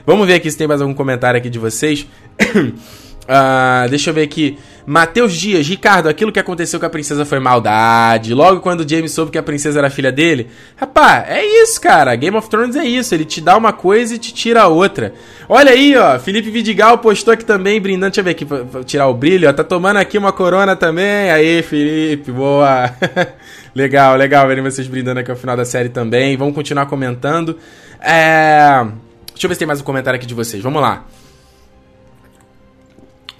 [0.04, 2.06] Vamos ver aqui se tem mais algum comentário aqui de vocês.
[3.32, 4.58] uh, deixa eu ver aqui.
[4.84, 8.34] Matheus Dias, Ricardo, aquilo que aconteceu com a princesa foi maldade.
[8.34, 10.48] Logo quando o James soube que a princesa era filha dele.
[10.76, 12.14] Rapá, é isso, cara.
[12.16, 13.14] Game of Thrones é isso.
[13.14, 15.14] Ele te dá uma coisa e te tira a outra.
[15.48, 16.18] Olha aí, ó.
[16.18, 18.10] Felipe Vidigal postou aqui também, brindando.
[18.10, 19.48] Deixa eu ver aqui pra, pra tirar o brilho.
[19.48, 19.52] Ó.
[19.52, 21.30] Tá tomando aqui uma corona também.
[21.30, 22.92] Aí, Felipe, boa.
[23.74, 26.36] legal, legal verem vocês brindando aqui ao final da série também.
[26.36, 27.56] Vamos continuar comentando.
[28.00, 28.84] É...
[29.32, 30.60] Deixa eu ver se tem mais um comentário aqui de vocês.
[30.60, 31.04] Vamos lá.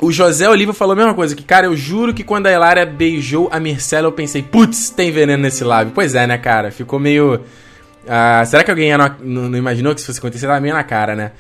[0.03, 2.85] O José Oliva falou a mesma coisa, que, cara, eu juro que quando a Elária
[2.85, 5.93] beijou a Mircela, eu pensei, putz, tem veneno nesse lábio.
[5.95, 6.73] Pois é, né, cara?
[6.73, 7.37] Ficou meio.
[7.37, 10.49] Uh, será que alguém não, não, imaginou que isso fosse acontecer?
[10.49, 11.31] Tava meio na cara, né?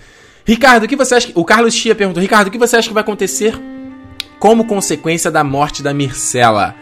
[0.46, 1.32] Ricardo, o que você acha que.
[1.34, 3.52] O Carlos Chia perguntou, Ricardo, o que você acha que vai acontecer
[4.38, 6.76] como consequência da morte da Mircela?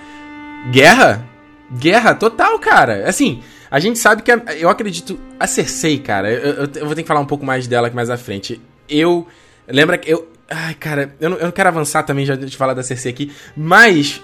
[0.70, 1.26] Guerra?
[1.72, 3.08] Guerra total, cara.
[3.08, 4.30] Assim, a gente sabe que.
[4.30, 5.18] A, eu acredito.
[5.38, 7.96] A Cersei, cara, eu, eu, eu vou ter que falar um pouco mais dela aqui
[7.96, 8.60] mais à frente.
[8.86, 9.26] Eu.
[9.66, 12.74] Lembra que eu, Ai, cara, eu não, eu não quero avançar também já de falar
[12.74, 14.20] da CC aqui, mas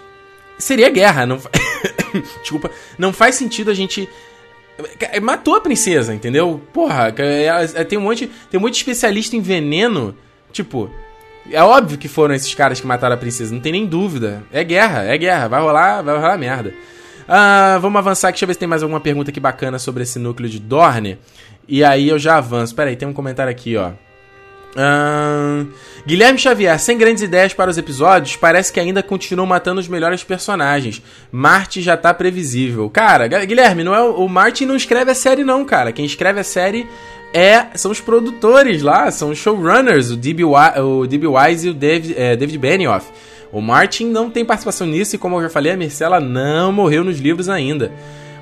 [0.59, 1.39] seria guerra, não
[2.43, 4.09] Desculpa, não faz sentido a gente
[5.23, 6.61] matou a princesa, entendeu?
[6.73, 7.15] Porra,
[7.89, 10.17] tem um monte, tem um monte de especialista em veneno,
[10.53, 10.91] tipo,
[11.51, 14.43] é óbvio que foram esses caras que mataram a princesa, não tem nem dúvida.
[14.53, 16.75] É guerra, é guerra, vai rolar, vai rolar merda.
[17.29, 20.03] Ah, vamos avançar aqui, deixa eu ver se tem mais alguma pergunta aqui bacana sobre
[20.03, 21.19] esse núcleo de Dorne.
[21.69, 22.75] E aí eu já avanço.
[22.75, 23.93] Pera aí, tem um comentário aqui, ó.
[26.07, 30.23] Guilherme Xavier, sem grandes ideias para os episódios, parece que ainda continuam matando os melhores
[30.23, 31.03] personagens.
[31.33, 32.89] Marty já tá previsível.
[32.89, 35.93] Cara, Guilherme, não é o, Marty não escreve a série não, cara.
[35.93, 36.87] Quem escreve a série
[37.35, 40.45] é são os produtores lá, são os showrunners, o D.B.
[40.45, 43.07] o DB Wise e o David, é, David Benioff.
[43.53, 47.03] O Martin não tem participação nisso e como eu já falei, a Marcela não morreu
[47.03, 47.93] nos livros ainda.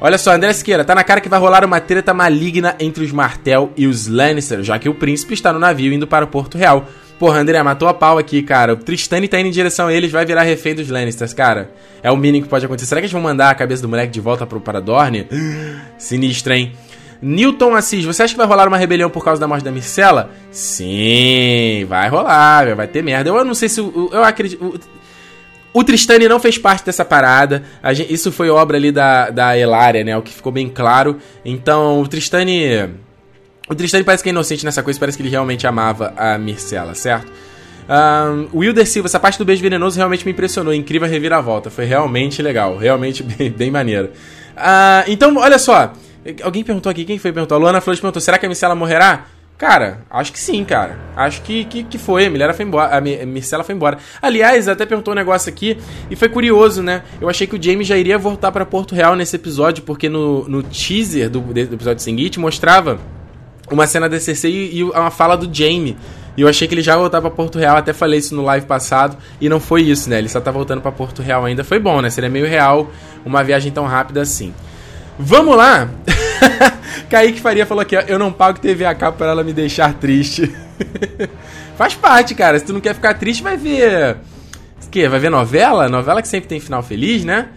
[0.05, 3.11] Olha só, André Siqueira, tá na cara que vai rolar uma treta maligna entre os
[3.11, 6.59] Martel e os Lannister, já que o príncipe está no navio indo para o Porto
[6.59, 6.87] Real.
[7.19, 8.75] Porra, André, matou a pau aqui, cara.
[8.75, 11.71] O Tristane tá indo em direção a eles, vai virar refém dos Lannisters, cara.
[12.03, 12.85] É o mínimo que pode acontecer.
[12.85, 15.27] Será que eles vão mandar a cabeça do moleque de volta pro Paradorne?
[15.97, 16.75] Sinistro, hein?
[17.23, 20.31] Newton Assis, você acha que vai rolar uma rebelião por causa da morte da Micela?
[20.51, 23.31] Sim, vai rolar, vai ter merda.
[23.31, 23.81] Eu não sei se.
[23.81, 24.79] Eu acredito.
[25.75, 27.65] O Tristane não fez parte dessa parada.
[27.93, 30.17] Gente, isso foi obra ali da, da Elária, né?
[30.17, 31.19] O que ficou bem claro.
[31.45, 32.91] Então, o Tristane.
[33.69, 36.95] O Tristane parece que é inocente nessa coisa, parece que ele realmente amava a Mircela,
[36.95, 37.33] certo?
[37.89, 40.73] Um, Wilder Silva, essa parte do beijo venenoso realmente me impressionou.
[40.73, 41.71] Incrível reviravolta.
[41.71, 42.77] Foi realmente legal.
[42.77, 44.13] Realmente bem, bem maneiro.
[44.57, 45.93] Uh, então, olha só.
[46.43, 47.57] Alguém perguntou aqui, quem foi que perguntou?
[47.57, 49.27] A Luana Flores perguntou: será que a Mircela morrerá?
[49.57, 50.99] Cara, acho que sim, cara.
[51.17, 52.27] Acho que, que, que foi.
[52.27, 52.97] A foi embora.
[52.97, 53.99] A Mircela foi embora.
[54.21, 55.79] Aliás, até perguntou um negócio aqui
[56.11, 57.03] e foi curioso, né?
[57.21, 60.49] Eu achei que o Jamie já iria voltar para Porto Real nesse episódio, porque no,
[60.49, 62.99] no teaser do, do episódio seguinte mostrava
[63.71, 65.97] uma cena da CC e, e uma fala do Jamie.
[66.37, 68.67] E eu achei que ele já voltava pra Porto Real, até falei isso no live
[68.67, 70.19] passado, e não foi isso, né?
[70.19, 71.62] Ele só tá voltando para Porto Real ainda.
[71.62, 72.11] Foi bom, né?
[72.11, 72.90] Seria meio real
[73.25, 74.53] uma viagem tão rápida assim.
[75.18, 75.88] Vamos lá!
[77.09, 79.94] Kaique Faria falou aqui, ó, eu não pago TV a cabo pra ela me deixar
[79.94, 80.55] triste.
[81.77, 82.59] Faz parte, cara.
[82.59, 84.16] Se tu não quer ficar triste, vai ver.
[84.85, 85.09] O quê?
[85.09, 85.88] Vai ver novela?
[85.88, 87.48] Novela que sempre tem final feliz, né?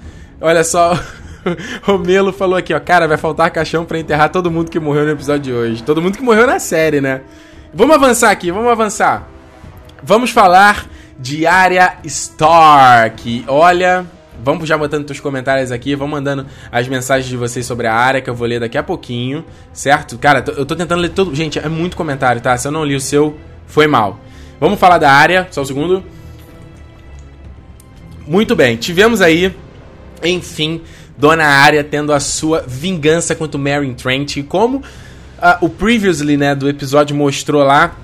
[0.42, 0.98] Olha só.
[1.84, 2.80] Romelo falou aqui, ó.
[2.80, 5.84] Cara, vai faltar caixão para enterrar todo mundo que morreu no episódio de hoje.
[5.84, 7.22] Todo mundo que morreu na série, né?
[7.74, 9.28] Vamos avançar aqui, vamos avançar.
[10.02, 10.86] Vamos falar
[11.20, 13.46] de Arya Stark.
[13.48, 14.06] Olha,
[14.44, 18.22] Vamos já botando seus comentários aqui, vão mandando as mensagens de vocês sobre a área
[18.22, 20.18] que eu vou ler daqui a pouquinho, certo?
[20.18, 21.34] Cara, eu tô tentando ler todo.
[21.34, 22.58] Gente, é muito comentário, tá?
[22.58, 24.20] Se eu não li o seu, foi mal.
[24.60, 26.04] Vamos falar da área, só um segundo.
[28.28, 29.56] Muito bem, tivemos aí,
[30.22, 30.82] enfim,
[31.18, 34.38] Dona Arya tendo a sua vingança contra o Trent.
[34.38, 34.84] E como uh,
[35.62, 37.96] o previously, né, do episódio mostrou lá,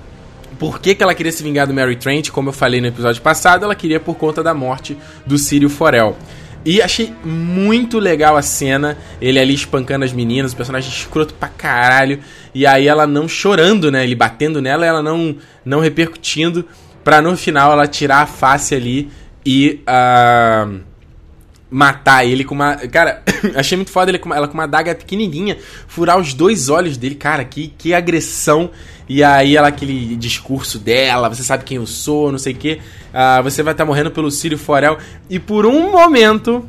[0.63, 3.21] por que, que ela queria se vingar do Mary Trent, como eu falei no episódio
[3.21, 4.95] passado, ela queria por conta da morte
[5.25, 6.15] do Círio Forel.
[6.63, 11.49] E achei muito legal a cena, ele ali espancando as meninas, o personagem escroto pra
[11.49, 12.21] caralho,
[12.55, 14.05] e aí ela não chorando, né?
[14.05, 16.65] Ele batendo nela, ela não, não repercutindo,
[17.03, 19.11] pra no final ela tirar a face ali
[19.45, 19.81] e.
[19.85, 20.93] Uh
[21.73, 22.75] matar ele com uma.
[22.75, 23.23] Cara,
[23.57, 26.97] achei muito foda ele com uma, ela com uma daga pequenininha, furar os dois olhos
[26.97, 27.15] dele.
[27.15, 28.69] Cara, que, que agressão.
[29.07, 32.79] E aí ela, aquele discurso dela, você sabe quem eu sou, não sei o que.
[33.13, 34.97] Uh, você vai estar tá morrendo pelo Círio Forel.
[35.29, 36.67] E por um momento.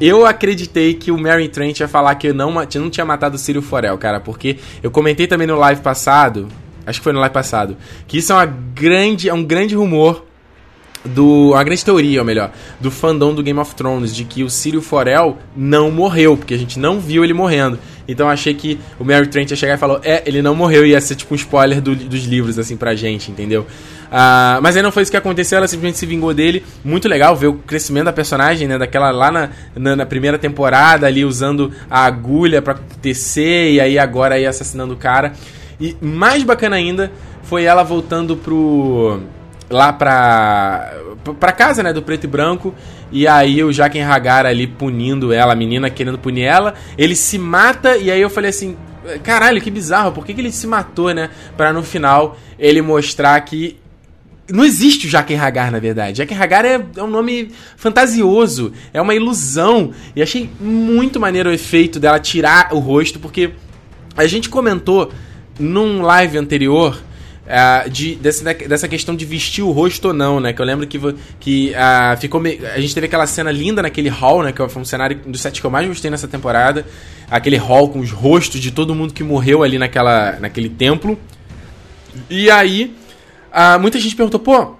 [0.00, 3.38] Eu acreditei que o Mary Trent ia falar que eu não, não tinha matado o
[3.38, 6.48] Círio Forel, cara, porque eu comentei também no live passado,
[6.84, 7.76] acho que foi no live passado,
[8.08, 10.24] que isso é uma grande, é um grande rumor
[11.04, 14.48] do a grande teoria, ou melhor, do fandom do Game of Thrones de que o
[14.50, 17.78] Círio Forel não morreu, porque a gente não viu ele morrendo.
[18.06, 21.00] Então achei que o Mary Trent ia chegar e falou: É, ele não morreu, ia
[21.00, 23.66] ser tipo um spoiler do, dos livros, assim, pra gente, entendeu?
[24.04, 26.64] Uh, mas aí não foi isso que aconteceu, ela simplesmente se vingou dele.
[26.84, 28.78] Muito legal ver o crescimento da personagem, né?
[28.78, 33.98] Daquela lá na, na, na primeira temporada, ali usando a agulha para tecer, e aí
[33.98, 35.32] agora aí assassinando o cara.
[35.80, 37.10] E mais bacana ainda
[37.42, 39.20] foi ela voltando pro.
[39.68, 40.92] lá pra.
[41.32, 41.92] Pra casa, né?
[41.92, 42.74] Do preto e branco.
[43.10, 46.74] E aí o Jaquen Hagar ali punindo ela, a menina querendo punir ela.
[46.98, 48.76] Ele se mata, e aí eu falei assim.
[49.22, 51.28] Caralho, que bizarro, por que, que ele se matou, né?
[51.58, 53.78] Pra no final ele mostrar que
[54.50, 56.18] não existe o Jaquen Hagar, na verdade.
[56.18, 59.92] Jaquen Hagar é, é, um nome fantasioso, é uma ilusão.
[60.14, 63.52] E achei muito maneiro o efeito dela tirar o rosto, porque
[64.16, 65.10] a gente comentou
[65.58, 66.98] num live anterior
[67.44, 70.52] uh, de, dessa, dessa questão de vestir o rosto ou não, né?
[70.52, 70.98] Que eu lembro que,
[71.40, 72.42] que uh, ficou
[72.74, 74.52] a gente teve aquela cena linda naquele hall, né?
[74.52, 76.86] Que foi um cenário dos sete que eu mais gostei nessa temporada.
[77.30, 81.18] Aquele hall com os rostos de todo mundo que morreu ali naquela, naquele templo.
[82.30, 82.94] E aí,
[83.50, 84.76] uh, muita gente perguntou, pô,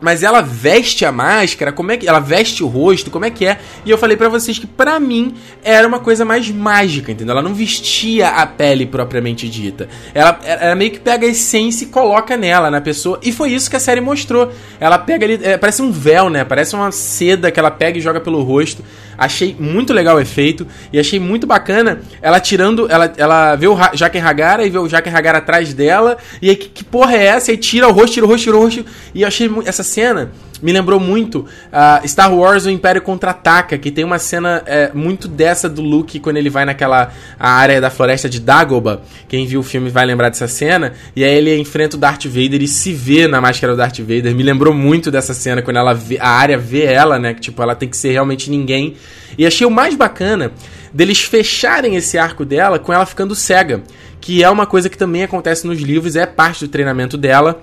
[0.00, 3.46] mas ela veste a máscara, como é que ela veste o rosto, como é que
[3.46, 3.58] é?
[3.84, 7.32] E eu falei para vocês que para mim era uma coisa mais mágica, entendeu?
[7.32, 9.88] Ela não vestia a pele propriamente dita.
[10.12, 13.18] Ela, ela meio que pega a essência e coloca nela, na pessoa.
[13.22, 14.52] E foi isso que a série mostrou.
[14.78, 16.44] Ela pega ali, é, parece um véu, né?
[16.44, 18.84] Parece uma seda que ela pega e joga pelo rosto.
[19.18, 23.74] Achei muito legal o efeito e achei muito bacana ela tirando, ela, ela vê o
[23.94, 27.24] Jaquen Hagara e vê o Jaquen Hagara atrás dela e aí que, que porra é
[27.24, 27.50] essa?
[27.50, 28.84] E tira o rosto, tira o rosto, tira o rosto.
[29.14, 30.30] E eu achei essa cena
[30.62, 35.28] me lembrou muito uh, Star Wars O Império Contra-Ataca, que tem uma cena é, muito
[35.28, 39.00] dessa do Luke quando ele vai naquela área da floresta de Dagobah.
[39.28, 40.94] Quem viu o filme vai lembrar dessa cena.
[41.14, 44.34] E aí ele enfrenta o Darth Vader e se vê na máscara do Darth Vader.
[44.34, 47.34] Me lembrou muito dessa cena quando ela vê, a área vê ela, né?
[47.34, 48.96] Que tipo, ela tem que ser realmente ninguém.
[49.36, 50.52] E achei o mais bacana
[50.92, 53.82] deles fecharem esse arco dela com ela ficando cega.
[54.20, 57.62] Que é uma coisa que também acontece nos livros, é parte do treinamento dela.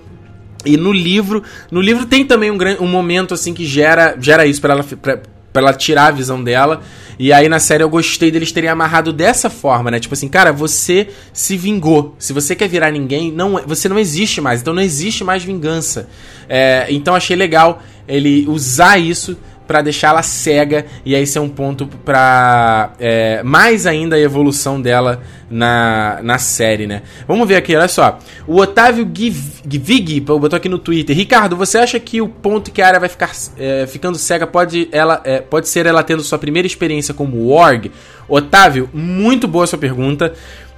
[0.65, 4.61] E no livro, no livro tem também um, um momento assim que gera, gera isso
[4.61, 5.19] para ela pra,
[5.53, 6.81] pra ela tirar a visão dela.
[7.19, 9.99] E aí na série eu gostei deles terem amarrado dessa forma, né?
[9.99, 12.15] Tipo assim, cara, você se vingou.
[12.17, 14.61] Se você quer virar ninguém, não, você não existe mais.
[14.61, 16.09] Então não existe mais vingança.
[16.49, 21.87] É, então achei legal ele usar isso para deixá-la cega e aí ser um ponto
[21.87, 27.03] para é, mais ainda a evolução dela na, na série, né?
[27.27, 28.19] Vamos ver aqui, olha só.
[28.47, 31.15] O Otávio Givig botou aqui no Twitter.
[31.15, 34.89] Ricardo, você acha que o ponto que a área vai ficar é, ficando cega pode,
[34.91, 37.91] ela, é, pode ser ela tendo sua primeira experiência como Warg?
[38.27, 40.33] Otávio, muito boa sua pergunta.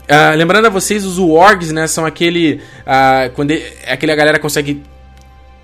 [0.06, 2.62] Uh, lembrando a vocês, os Wargs, né, são aquele.
[2.86, 4.84] Uh, quando ele, aquele a galera consegue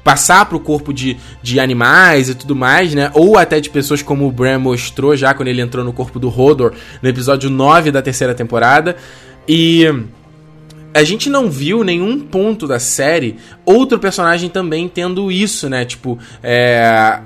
[0.04, 3.12] passar para o corpo de, de animais e tudo mais, né?
[3.14, 6.30] Ou até de pessoas como o Bran mostrou já quando ele entrou no corpo do
[6.30, 8.96] Hodor no episódio 9 da terceira temporada.
[9.48, 9.86] E
[10.94, 15.86] a gente não viu nenhum ponto da série outro personagem também tendo isso, né?
[15.86, 17.20] Tipo, é,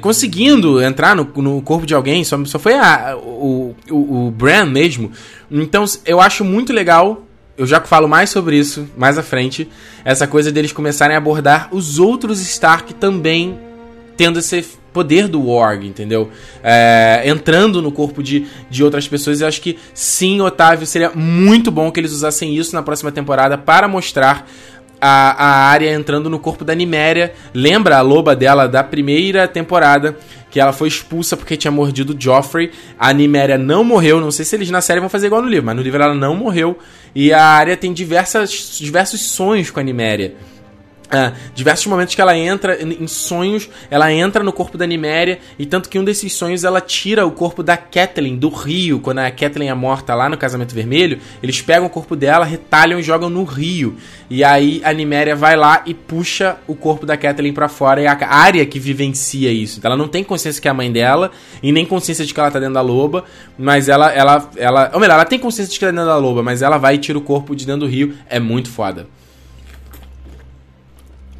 [0.00, 4.66] conseguindo entrar no, no corpo de alguém, só, só foi a, o, o, o Bran
[4.66, 5.10] mesmo.
[5.50, 7.27] Então eu acho muito legal
[7.58, 9.68] eu já falo mais sobre isso mais à frente.
[10.04, 13.58] Essa coisa deles começarem a abordar os outros Stark também
[14.16, 16.30] tendo esse poder do Warg, entendeu?
[16.62, 19.40] É, entrando no corpo de, de outras pessoas.
[19.40, 23.58] Eu acho que sim, Otávio, seria muito bom que eles usassem isso na próxima temporada
[23.58, 24.48] para mostrar
[25.00, 27.32] a, a área entrando no corpo da Niméria.
[27.54, 30.16] Lembra a loba dela da primeira temporada,
[30.58, 32.72] que ela foi expulsa porque tinha mordido Joffrey.
[32.98, 34.20] A Niméria não morreu.
[34.20, 36.16] Não sei se eles na série vão fazer igual no livro, mas no livro ela
[36.16, 36.76] não morreu.
[37.14, 40.34] E a área tem diversas, diversos sonhos com a Niméria.
[41.08, 45.64] Uh, diversos momentos que ela entra em sonhos, ela entra no corpo da Niméria, e
[45.64, 49.30] tanto que um desses sonhos ela tira o corpo da Kathleen do rio, quando a
[49.30, 53.30] Kathleen é morta lá no Casamento Vermelho, eles pegam o corpo dela, retalham e jogam
[53.30, 53.96] no rio.
[54.28, 58.06] E aí a Niméria vai lá e puxa o corpo da Kathleen para fora, e
[58.06, 59.78] a área que vivencia isso.
[59.78, 61.30] Então ela não tem consciência que é a mãe dela,
[61.62, 63.24] e nem consciência de que ela tá dentro da loba,
[63.58, 66.18] mas ela, ela, ela, ou melhor, ela tem consciência de que ela tá dentro da
[66.18, 69.06] loba, mas ela vai e tira o corpo de dentro do rio, é muito foda.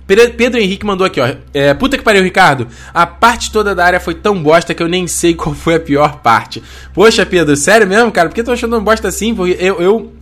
[0.08, 1.34] Pedro Henrique mandou aqui, ó.
[1.52, 2.66] É, puta que pariu, Ricardo.
[2.94, 5.80] A parte toda da área foi tão bosta que eu nem sei qual foi a
[5.80, 6.62] pior parte.
[6.94, 8.30] Poxa, Pedro, sério mesmo, cara?
[8.30, 9.34] Por que tu achando uma bosta assim?
[9.34, 10.12] Porque eu, eu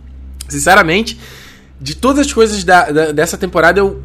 [0.49, 1.17] sinceramente,
[1.79, 4.01] de todas as coisas da, da, dessa temporada, eu.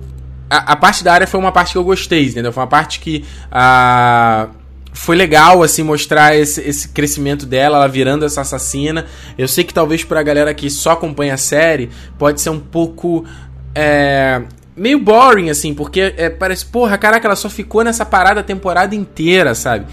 [0.49, 2.53] A, a, parte da área foi uma parte que eu gostei, entendeu?
[2.53, 3.24] Foi uma parte que.
[3.51, 4.51] A,
[4.93, 9.07] foi legal, assim, mostrar esse, esse crescimento dela, ela virando essa assassina.
[9.37, 13.24] Eu sei que talvez pra galera que só acompanha a série, pode ser um pouco.
[13.74, 14.43] É,
[14.77, 18.95] meio boring, assim, porque é, parece, porra, caraca, ela só ficou nessa parada a temporada
[18.95, 19.87] inteira, sabe?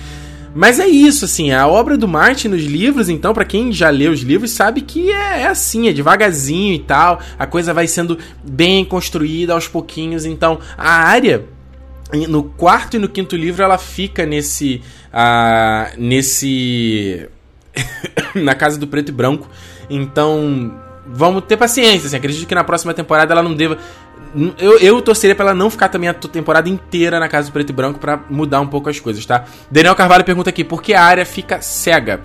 [0.53, 4.11] Mas é isso, assim, a obra do Martin nos livros, então, para quem já leu
[4.11, 8.17] os livros, sabe que é, é, assim, é devagarzinho e tal, a coisa vai sendo
[8.43, 10.25] bem construída aos pouquinhos.
[10.25, 11.45] Então, a área,
[12.27, 14.81] no quarto e no quinto livro, ela fica nesse.
[15.13, 17.27] Uh, nesse.
[18.33, 19.47] na casa do preto e branco.
[19.87, 20.73] Então,
[21.11, 23.77] vamos ter paciência, assim, acredito que na próxima temporada ela não deva
[24.59, 27.71] eu, eu torceria pra ela não ficar também a temporada inteira na casa do preto
[27.71, 29.45] e branco para mudar um pouco as coisas, tá?
[29.71, 32.21] Daniel Carvalho pergunta aqui, por que a área fica cega?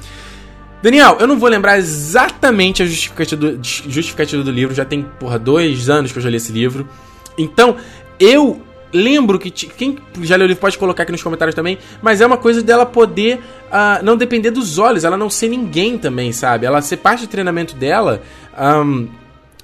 [0.83, 5.39] Daniel, eu não vou lembrar exatamente a justificativa do, justificativa do livro, já tem, porra,
[5.39, 6.87] dois anos que eu já li esse livro.
[7.39, 7.77] Então,
[8.21, 8.61] eu
[8.95, 9.51] lembro que.
[9.51, 11.79] Quem já leu o livro pode colocar aqui nos comentários também.
[12.01, 15.99] Mas é uma coisa dela poder uh, não depender dos olhos, ela não ser ninguém
[15.99, 16.65] também, sabe?
[16.65, 18.23] Ela ser parte do treinamento dela.
[18.59, 19.09] Um,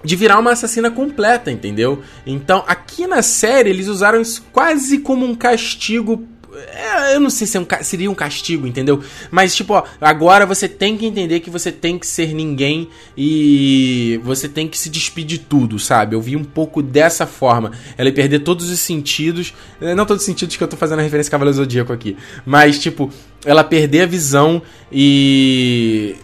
[0.02, 2.02] de virar uma assassina completa, entendeu?
[2.26, 6.26] Então, aqui na série, eles usaram isso quase como um castigo.
[6.68, 9.02] É, eu não sei se é um, seria um castigo, entendeu?
[9.30, 14.20] Mas, tipo, ó, agora você tem que entender que você tem que ser ninguém e
[14.22, 16.16] você tem que se despedir de tudo, sabe?
[16.16, 17.70] Eu vi um pouco dessa forma.
[17.96, 19.54] Ela perder todos os sentidos.
[19.80, 22.16] Eh, não todos os sentidos que eu tô fazendo a referência a Cavaleiro Zodíaco aqui.
[22.44, 23.10] Mas, tipo,
[23.44, 26.16] ela perder a visão e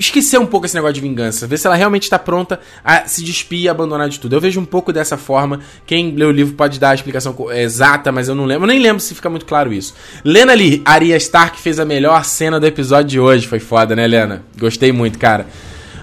[0.00, 3.22] esquecer um pouco esse negócio de vingança, ver se ela realmente está pronta a se
[3.22, 4.34] despir e abandonar de tudo.
[4.34, 5.60] Eu vejo um pouco dessa forma.
[5.86, 8.64] Quem lê o livro pode dar a explicação exata, mas eu não lembro.
[8.64, 9.94] Eu nem lembro se fica muito claro isso.
[10.24, 13.46] Lena Lee, Arya Stark fez a melhor cena do episódio de hoje.
[13.46, 14.42] Foi foda, né, Lena?
[14.58, 15.46] Gostei muito, cara.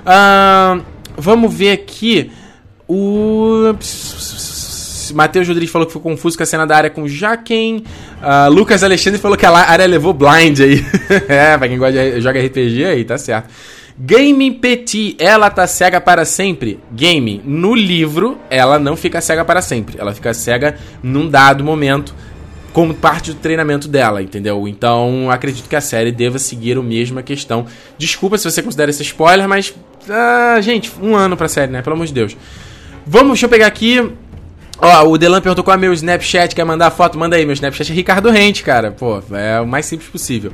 [0.05, 0.83] Uh,
[1.17, 2.31] vamos ver aqui.
[2.87, 3.73] O.
[5.13, 7.83] Matheus Rodrigues falou que foi confuso com a cena da área com Jaquen.
[8.21, 10.85] Uh, Lucas Alexandre falou que a área levou blind aí.
[11.27, 13.49] é, pra quem gosta de joga RPG aí, tá certo.
[13.99, 16.79] Game Petit, ela tá cega para sempre?
[16.91, 19.95] Game, no livro, ela não fica cega para sempre.
[19.99, 22.13] Ela fica cega num dado momento,
[22.71, 24.67] como parte do treinamento dela, entendeu?
[24.67, 27.65] Então, acredito que a série deva seguir a mesma questão.
[27.97, 29.73] Desculpa se você considera esse spoiler, mas.
[30.07, 31.81] Ah, gente, um ano pra série, né?
[31.81, 32.37] Pelo amor de Deus.
[33.03, 34.11] Vamos, deixa eu pegar aqui.
[34.79, 37.17] Ó, o Delan perguntou qual é meu Snapchat, quer mandar foto?
[37.17, 38.91] Manda aí, meu Snapchat é Ricardo Rente, cara.
[38.91, 40.53] Pô, é o mais simples possível.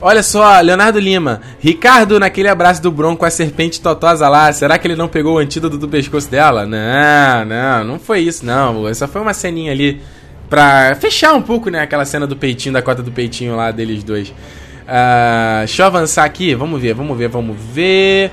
[0.00, 1.40] Olha só, Leonardo Lima.
[1.58, 5.38] Ricardo, naquele abraço do Bronco a serpente totosa lá, será que ele não pegou o
[5.38, 6.64] antídoto do pescoço dela?
[6.64, 8.86] Não, não, não foi isso, não.
[8.86, 10.00] Essa foi uma ceninha ali
[10.48, 11.80] pra fechar um pouco, né?
[11.80, 14.28] Aquela cena do peitinho, da cota do peitinho lá deles dois.
[14.28, 18.30] Uh, deixa eu avançar aqui, vamos ver, vamos ver, vamos ver.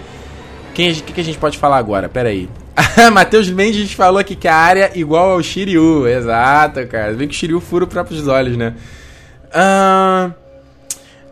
[0.69, 2.07] O que, que, a gente pode falar agora?
[2.07, 2.47] Pera aí.
[3.11, 6.07] Matheus Mendes falou aqui que a área é igual ao Shiryu.
[6.07, 7.13] Exato, cara.
[7.13, 8.75] Vem que o Shiryu fura os próprios olhos, né?
[9.51, 10.29] Ahn.
[10.29, 10.44] Uh...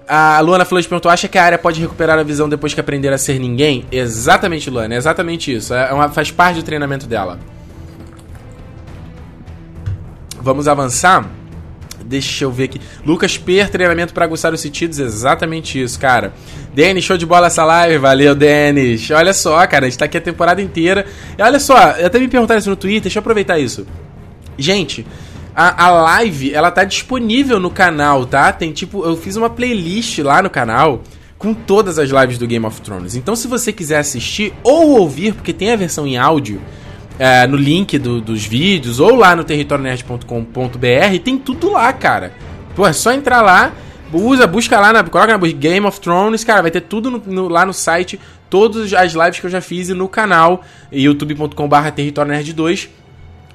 [0.07, 3.11] A Luana Flores perguntou: acha que a área pode recuperar a visão depois que aprender
[3.13, 3.85] a ser ninguém?
[3.91, 5.73] Exatamente, Luana, é exatamente isso.
[5.73, 7.39] É uma, faz parte do treinamento dela.
[10.41, 11.25] Vamos avançar?
[12.03, 12.81] Deixa eu ver aqui.
[13.05, 14.99] Lucas Per, treinamento para aguçar os sentidos.
[14.99, 16.33] Exatamente isso, cara.
[16.73, 17.97] Denis, show de bola essa live.
[17.97, 19.09] Valeu, Denis.
[19.11, 21.05] Olha só, cara, a gente tá aqui a temporada inteira.
[21.37, 23.87] E olha só, até me perguntaram isso no Twitter, deixa eu aproveitar isso.
[24.57, 25.05] Gente,
[25.55, 28.51] a, a live, ela tá disponível no canal, tá?
[28.51, 31.01] Tem tipo, eu fiz uma playlist lá no canal
[31.37, 33.15] com todas as lives do Game of Thrones.
[33.15, 36.61] Então, se você quiser assistir ou ouvir, porque tem a versão em áudio
[37.19, 42.33] é, no link do, dos vídeos, ou lá no territorionerd.com.br, tem tudo lá, cara.
[42.75, 43.73] Pô, é só entrar lá,
[44.11, 47.47] usa, busca lá, na, coloca na Game of Thrones, cara, vai ter tudo no, no,
[47.47, 52.31] lá no site, todas as lives que eu já fiz e no canal, youtube.com.br território
[52.31, 53.02] nerd 2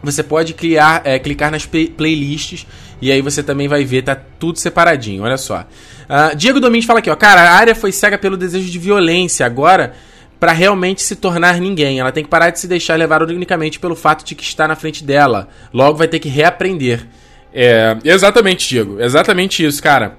[0.02, 2.66] você pode criar, é, clicar nas play playlists
[3.00, 5.60] e aí você também vai ver, tá tudo separadinho, olha só.
[5.60, 9.46] Uh, Diego Domingues fala aqui, ó, cara, a área foi cega pelo desejo de violência,
[9.46, 9.94] agora
[10.38, 12.00] para realmente se tornar ninguém.
[12.00, 14.76] Ela tem que parar de se deixar levar unicamente pelo fato de que está na
[14.76, 15.48] frente dela.
[15.72, 17.06] Logo vai ter que reaprender.
[17.52, 20.16] É, exatamente, Diego, exatamente isso, cara.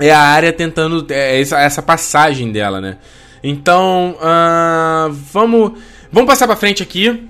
[0.00, 2.98] É a área tentando é, essa, essa passagem dela, né?
[3.42, 5.72] Então, uh, vamos,
[6.12, 7.28] vamos passar para frente aqui.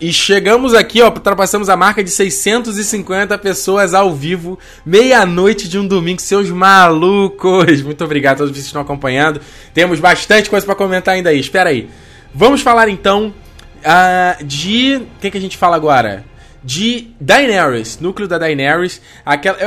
[0.00, 5.86] E chegamos aqui, ó, ultrapassamos a marca de 650 pessoas ao vivo, meia-noite de um
[5.86, 7.82] domingo, seus malucos.
[7.82, 9.40] Muito obrigado a todos que estão acompanhando.
[9.74, 11.40] Temos bastante coisa para comentar ainda aí.
[11.40, 11.90] Espera aí.
[12.32, 13.34] Vamos falar então
[13.78, 14.96] uh, de.
[15.16, 16.24] O que, que a gente fala agora?
[16.62, 19.00] De Daenerys, núcleo da Daenerys.
[19.26, 19.58] Aquela.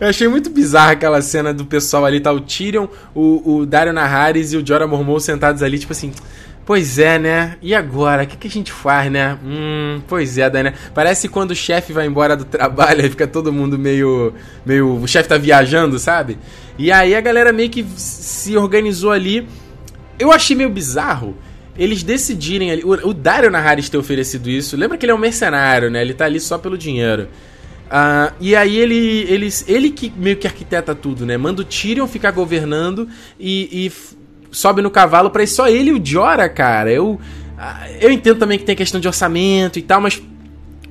[0.00, 2.30] Eu achei muito bizarra aquela cena do pessoal ali, tá?
[2.30, 6.12] O Tyrion, o, o Dario Naharis e o Jorah Mormont sentados ali, tipo assim.
[6.66, 7.56] Pois é, né?
[7.62, 8.24] E agora?
[8.24, 9.38] O que, que a gente faz, né?
[9.44, 10.74] Hum, pois é, né?
[10.92, 14.34] Parece quando o chefe vai embora do trabalho, aí fica todo mundo meio.
[14.64, 15.00] meio.
[15.00, 16.36] O chefe tá viajando, sabe?
[16.76, 19.46] E aí a galera meio que se organizou ali.
[20.18, 21.36] Eu achei meio bizarro
[21.78, 22.82] eles decidirem ali.
[22.82, 24.76] O, o Dario Naharis ter oferecido isso.
[24.76, 26.00] Lembra que ele é um mercenário, né?
[26.00, 27.28] Ele tá ali só pelo dinheiro.
[27.86, 31.36] Uh, e aí ele, ele, ele que meio que arquiteta tudo, né?
[31.36, 33.08] Manda o Tyrion ficar governando
[33.38, 33.92] e, e
[34.56, 36.90] sobe no cavalo pra ir só ele e o Jora, cara.
[36.90, 37.20] Eu, uh,
[38.00, 40.22] eu entendo também que tem questão de orçamento e tal, mas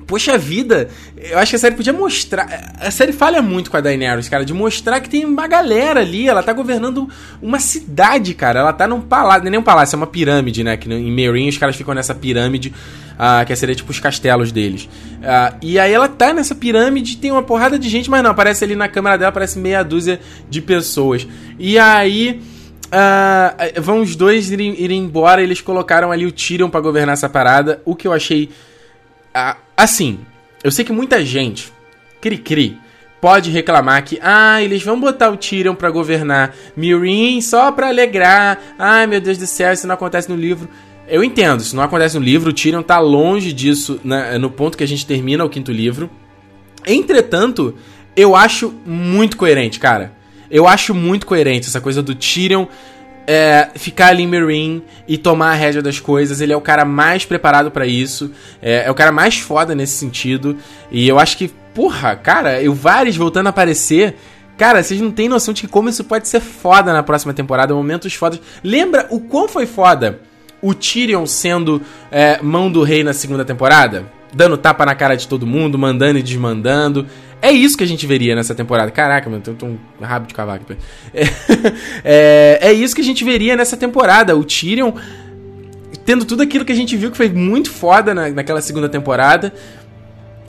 [0.06, 2.76] Poxa vida, eu acho que a série podia mostrar.
[2.78, 6.28] A série falha muito com a Daenerys, cara, de mostrar que tem uma galera ali.
[6.28, 7.08] Ela tá governando
[7.42, 8.60] uma cidade, cara.
[8.60, 10.76] Ela tá num palácio, não é nem um palácio, é uma pirâmide, né?
[10.76, 12.72] Que em Meereen os caras ficam nessa pirâmide,
[13.14, 14.84] uh, que seria tipo os castelos deles.
[14.84, 18.62] Uh, e aí ela tá nessa pirâmide, tem uma porrada de gente, mas não, aparece
[18.62, 21.26] ali na câmera dela, parece meia dúzia de pessoas.
[21.58, 22.40] E aí.
[22.86, 27.82] Uh, vão os dois irem, embora, eles colocaram ali o Tyrion para governar essa parada,
[27.84, 28.50] o que eu achei
[29.76, 30.20] Assim,
[30.64, 31.70] eu sei que muita gente,
[32.22, 32.78] cri-cri,
[33.20, 38.58] pode reclamar que, ah, eles vão botar o Tyrion para governar Mirin só pra alegrar.
[38.78, 40.68] Ai, meu Deus do céu, isso não acontece no livro.
[41.06, 44.78] Eu entendo, isso não acontece no livro, o Tyrion tá longe disso né, no ponto
[44.78, 46.08] que a gente termina o quinto livro.
[46.86, 47.74] Entretanto,
[48.16, 50.12] eu acho muito coerente, cara.
[50.50, 52.66] Eu acho muito coerente essa coisa do Tyrion
[53.26, 56.40] é, ficar ali em Marine e tomar a rédea das coisas.
[56.40, 58.30] Ele é o cara mais preparado para isso.
[58.62, 60.56] É, é, o cara mais foda nesse sentido.
[60.90, 64.16] E eu acho que, porra, cara, o Varys voltando a aparecer.
[64.56, 67.74] Cara, vocês não têm noção de como isso pode ser foda na próxima temporada.
[67.74, 68.40] Momentos fodas.
[68.62, 70.20] Lembra o quão foi foda
[70.62, 74.06] o Tyrion sendo é, mão do rei na segunda temporada?
[74.32, 77.06] Dando tapa na cara de todo mundo, mandando e desmandando.
[77.40, 78.90] É isso que a gente veria nessa temporada.
[78.90, 80.76] Caraca, mano, tem um rabo de cavalo aqui.
[82.04, 84.36] É, é, é, isso que a gente veria nessa temporada.
[84.36, 84.92] O Tyrion
[86.04, 89.52] tendo tudo aquilo que a gente viu que foi muito foda na, naquela segunda temporada.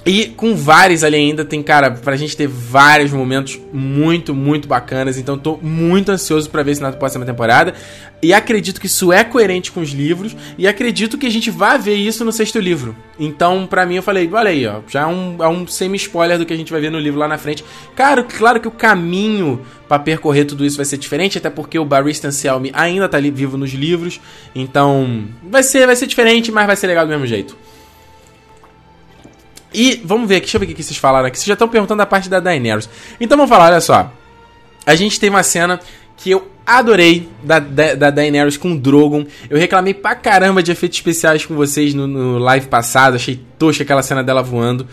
[0.07, 5.17] E com vários ali ainda, tem, cara, pra gente ter vários momentos muito, muito bacanas.
[5.17, 7.73] Então tô muito ansioso para ver isso na próxima temporada.
[8.21, 10.33] E acredito que isso é coerente com os livros.
[10.57, 12.95] E acredito que a gente vai ver isso no sexto livro.
[13.19, 14.79] Então, pra mim, eu falei, olha aí, ó.
[14.87, 17.27] Já é um, é um semi-spoiler do que a gente vai ver no livro lá
[17.27, 17.65] na frente.
[17.93, 21.83] Cara, claro que o caminho para percorrer tudo isso vai ser diferente, até porque o
[21.83, 24.21] Barista Anselmi ainda tá ali vivo nos livros.
[24.55, 27.57] Então, vai ser, vai ser diferente, mas vai ser legal do mesmo jeito.
[29.74, 31.38] E vamos ver aqui, deixa eu ver o que vocês falaram aqui.
[31.38, 32.89] Vocês já estão perguntando a parte da Daenerys.
[33.20, 34.11] Então vamos falar, olha só.
[34.86, 35.80] A gente tem uma cena
[36.15, 39.26] que eu adorei da, da, da Daenerys com o Drogon.
[39.49, 43.15] Eu reclamei pra caramba de efeitos especiais com vocês no, no live passado.
[43.15, 44.88] Achei tosca aquela cena dela voando.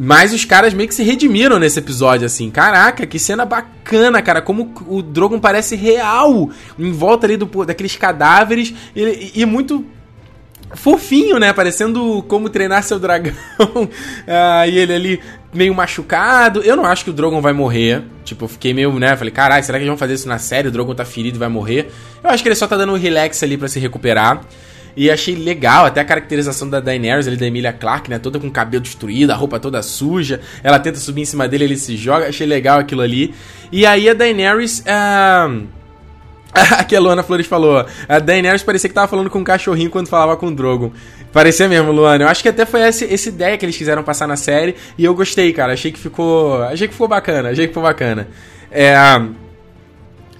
[0.00, 2.50] Mas os caras meio que se redimiram nesse episódio, assim.
[2.50, 4.40] Caraca, que cena bacana, cara.
[4.40, 8.72] Como o Drogon parece real em volta ali do, daqueles cadáveres.
[8.94, 9.84] E, e muito
[10.74, 11.52] fofinho, né?
[11.52, 13.32] Parecendo como treinar seu dragão.
[14.26, 15.20] ah, e ele ali
[15.52, 16.60] meio machucado.
[16.62, 18.02] Eu não acho que o Drogon vai morrer.
[18.24, 19.16] Tipo, eu fiquei meio, né?
[19.16, 20.68] Falei, caralho, será que eles vão fazer isso na série?
[20.68, 21.90] O Drogon tá ferido e vai morrer.
[22.22, 24.42] Eu acho que ele só tá dando um relax ali para se recuperar.
[24.96, 28.18] E achei legal, até a caracterização da Daenerys ali, da Emilia Clarke, né?
[28.18, 30.40] Toda com o cabelo destruído, a roupa toda suja.
[30.62, 32.28] Ela tenta subir em cima dele, ele se joga.
[32.28, 33.32] Achei legal aquilo ali.
[33.70, 34.80] E aí a Daenerys.
[34.80, 35.77] Uh
[36.78, 40.08] Aqui a Luana Flores falou, a Daenerys parecia que tava falando com um cachorrinho quando
[40.08, 40.90] falava com o Drogon.
[41.32, 42.24] Parecia mesmo, Luana.
[42.24, 45.04] Eu acho que até foi essa, essa ideia que eles quiseram passar na série e
[45.04, 45.74] eu gostei, cara.
[45.74, 48.28] Achei que ficou, achei que ficou bacana, achei que ficou bacana.
[48.70, 48.94] É,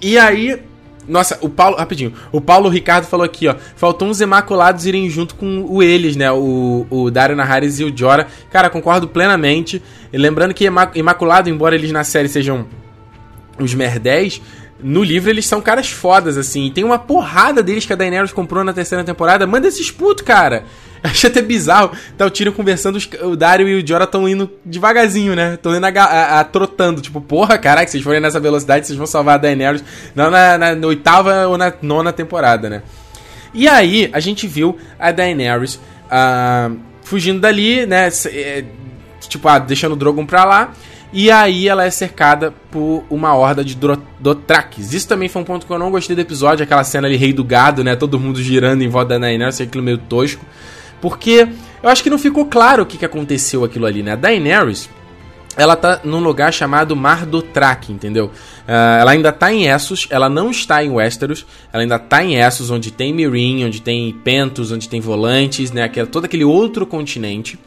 [0.01, 0.59] e aí,
[1.07, 2.13] nossa, o Paulo, rapidinho.
[2.31, 3.55] O Paulo Ricardo falou aqui, ó.
[3.75, 6.31] Faltou uns Imaculados irem junto com o eles, né?
[6.31, 8.27] O, o Dario Naharis e o Jora.
[8.49, 9.81] Cara, concordo plenamente.
[10.11, 12.67] E lembrando que Imaculado, embora eles na série sejam
[13.59, 14.41] os merdéis,
[14.81, 16.65] no livro eles são caras fodas, assim.
[16.65, 19.45] E tem uma porrada deles que a Daenerys comprou na terceira temporada.
[19.45, 20.63] Manda esses putos, cara.
[21.03, 21.91] Achei até bizarro.
[22.17, 25.53] Tá o Tyrion conversando, o Dario e o Jorah estão indo devagarzinho, né?
[25.55, 27.01] Estão indo a, a, a, trotando.
[27.01, 29.83] Tipo, porra, caraca, vocês forem nessa velocidade, vocês vão salvar a Daenerys.
[30.15, 32.81] Na, na, na oitava ou na nona temporada, né?
[33.53, 38.09] E aí, a gente viu a Daenerys uh, fugindo dali, né?
[38.27, 38.63] É,
[39.27, 40.73] tipo, ah, deixando o Drogon pra lá.
[41.11, 43.75] E aí ela é cercada por uma horda de
[44.19, 44.93] Dothrakis.
[44.93, 47.33] Isso também foi um ponto que eu não gostei do episódio, aquela cena ali, rei
[47.33, 47.95] do gado, né?
[47.95, 50.45] Todo mundo girando em volta da Daenerys, aquilo meio tosco.
[51.01, 51.47] Porque
[51.81, 54.11] eu acho que não ficou claro o que, que aconteceu aquilo ali, né?
[54.11, 54.87] A Daenerys,
[55.57, 58.27] ela tá num lugar chamado Mar Dothraki, entendeu?
[58.67, 61.43] Uh, ela ainda tá em Essos, ela não está em Westeros,
[61.73, 65.83] ela ainda tá em Essos, onde tem Meereen, onde tem Pentos, onde tem Volantes, né?
[65.83, 67.57] Aquele, todo aquele outro continente.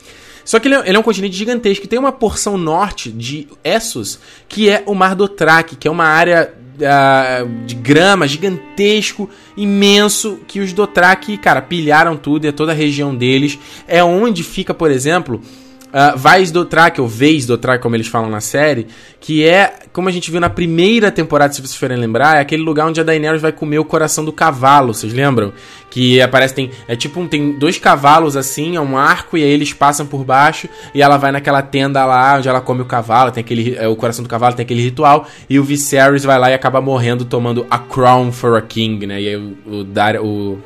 [0.45, 1.87] Só que ele é, ele é, um continente gigantesco.
[1.87, 4.19] Tem uma porção norte de Essos,
[4.49, 10.41] que é o Mar do Traque, que é uma área uh, de grama gigantesco, imenso,
[10.47, 13.59] que os Dothraki, cara, pilharam tudo, é toda a região deles.
[13.87, 15.41] É onde fica, por exemplo,
[15.89, 18.87] uh, Vais Dothraki, ou Veis Dothraki, como eles falam na série,
[19.21, 22.63] que é como a gente viu na primeira temporada, se vocês forem lembrar, é aquele
[22.63, 25.53] lugar onde a Daenerys vai comer o coração do cavalo, vocês lembram?
[25.91, 29.51] Que aparece, tem, é tipo, um, tem dois cavalos assim, é um arco, e aí
[29.51, 33.31] eles passam por baixo, e ela vai naquela tenda lá, onde ela come o cavalo,
[33.31, 36.51] tem aquele, é, o coração do cavalo tem aquele ritual, e o Viserys vai lá
[36.51, 39.21] e acaba morrendo tomando a crown for a king, né?
[39.21, 40.59] E aí o, o, o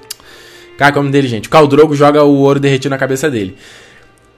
[0.77, 1.49] Cara, como é dele, gente?
[1.49, 3.57] O Caldrogo joga o ouro derretido na cabeça dele.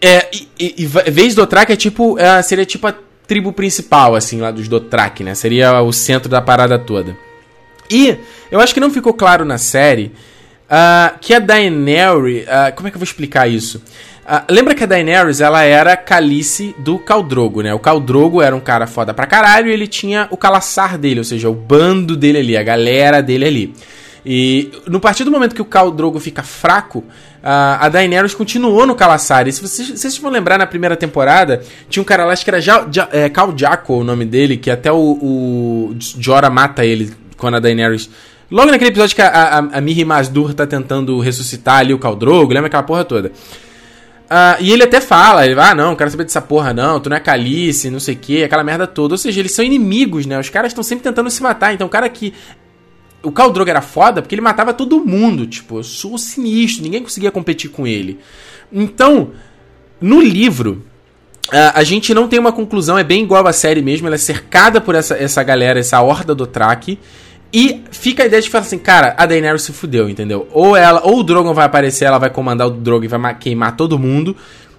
[0.00, 2.94] É, e, e, e vez do Dothraki é tipo, é, seria tipo a
[3.28, 5.34] tribo principal, assim, lá dos Dothraki, né?
[5.34, 7.16] Seria o centro da parada toda.
[7.90, 8.16] E
[8.50, 10.12] eu acho que não ficou claro na série
[10.64, 12.44] uh, que a Daenerys...
[12.44, 13.82] Uh, como é que eu vou explicar isso?
[14.24, 17.72] Uh, lembra que a Daenerys, ela era calice do Caldrogo, né?
[17.74, 21.24] O Caldrogo era um cara foda pra caralho e ele tinha o calaçar dele, ou
[21.24, 23.74] seja, o bando dele ali, a galera dele ali.
[24.24, 27.04] E no partir do momento que o Khal Drogo fica fraco,
[27.42, 29.46] a Daenerys continuou no Calaçar.
[29.46, 32.50] E se vocês, vocês vão lembrar, na primeira temporada, tinha um cara lá, acho que
[32.50, 36.84] era ja, ja, é, Khal Jaco, o nome dele, que até o, o Jorah mata
[36.84, 38.10] ele quando a Daenerys...
[38.50, 42.16] Logo naquele episódio que a, a, a Miri Mazdur tá tentando ressuscitar ali o Khal
[42.16, 43.30] Drogo, lembra aquela porra toda?
[44.28, 47.16] Uh, e ele até fala, ele ah, não, quero saber dessa porra, não, tu não
[47.16, 49.14] é calice, não sei o que, aquela merda toda.
[49.14, 50.38] Ou seja, eles são inimigos, né?
[50.38, 51.72] Os caras estão sempre tentando se matar.
[51.72, 52.34] Então, o cara que
[53.22, 57.02] o Khal Drogo era foda porque ele matava todo mundo, tipo, eu sou sinistro, ninguém
[57.02, 58.18] conseguia competir com ele.
[58.72, 59.32] Então,
[60.00, 60.84] no livro,
[61.50, 64.18] a, a gente não tem uma conclusão, é bem igual à série mesmo, ela é
[64.18, 66.98] cercada por essa, essa galera, essa horda do Track.
[67.50, 70.46] E fica a ideia de falar assim, cara, a Daenerys se fudeu, entendeu?
[70.52, 73.74] Ou ela, ou o Drogon vai aparecer, ela vai comandar o Drogon e vai queimar
[73.74, 74.36] todo mundo,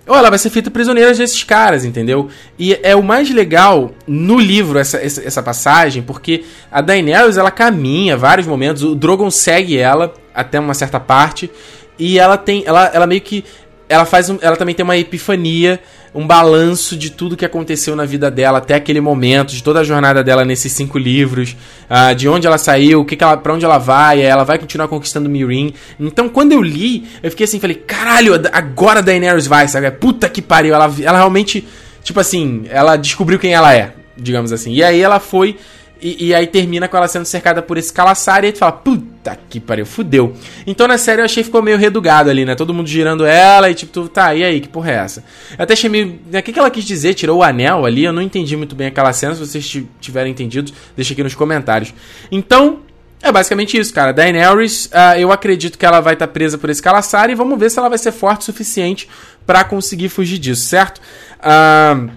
[0.10, 2.30] ou ela vai ser feita prisioneira desses caras, entendeu?
[2.58, 7.52] E é o mais legal no livro essa, essa, essa, passagem, porque a Daenerys ela
[7.52, 11.52] caminha vários momentos, o Drogon segue ela até uma certa parte
[11.98, 13.46] e ela tem, ela, ela meio que
[13.90, 15.80] ela faz um, ela também tem uma epifania,
[16.14, 19.84] um balanço de tudo que aconteceu na vida dela até aquele momento, de toda a
[19.84, 21.58] jornada dela nesses cinco livros,
[21.90, 24.60] uh, de onde ela saiu, o que, que ela, para onde ela vai, ela vai
[24.60, 25.74] continuar conquistando Mirin.
[26.00, 29.90] Então, quando eu li, eu fiquei assim, falei, caralho, agora Daenerys vai, sabe?
[29.92, 31.68] Puta que pariu, ela, ela realmente,
[32.04, 34.72] tipo assim, ela descobriu quem ela é, digamos assim.
[34.72, 35.58] E aí ela foi
[36.02, 38.72] e, e, aí termina com ela sendo cercada por esse calaçar e aí tu fala,
[39.20, 40.34] puta que pariu, fudeu.
[40.66, 42.56] Então na série eu achei que ficou meio redugado ali, né?
[42.56, 45.24] Todo mundo girando ela e tipo, tu, tá, e aí, que porra é essa?
[45.58, 46.20] Eu até achei meio.
[46.28, 47.14] O que, que ela quis dizer?
[47.14, 48.06] Tirou o anel ali?
[48.06, 49.36] Eu não entendi muito bem aquela cena.
[49.36, 51.94] Se vocês tiverem entendido, deixa aqui nos comentários.
[52.32, 52.80] Então,
[53.22, 54.14] é basicamente isso, cara.
[54.14, 57.60] Daenerys, uh, eu acredito que ela vai estar tá presa por esse calaçar e vamos
[57.60, 59.10] ver se ela vai ser forte o suficiente
[59.46, 61.00] para conseguir fugir disso, certo?
[61.40, 62.10] Uh,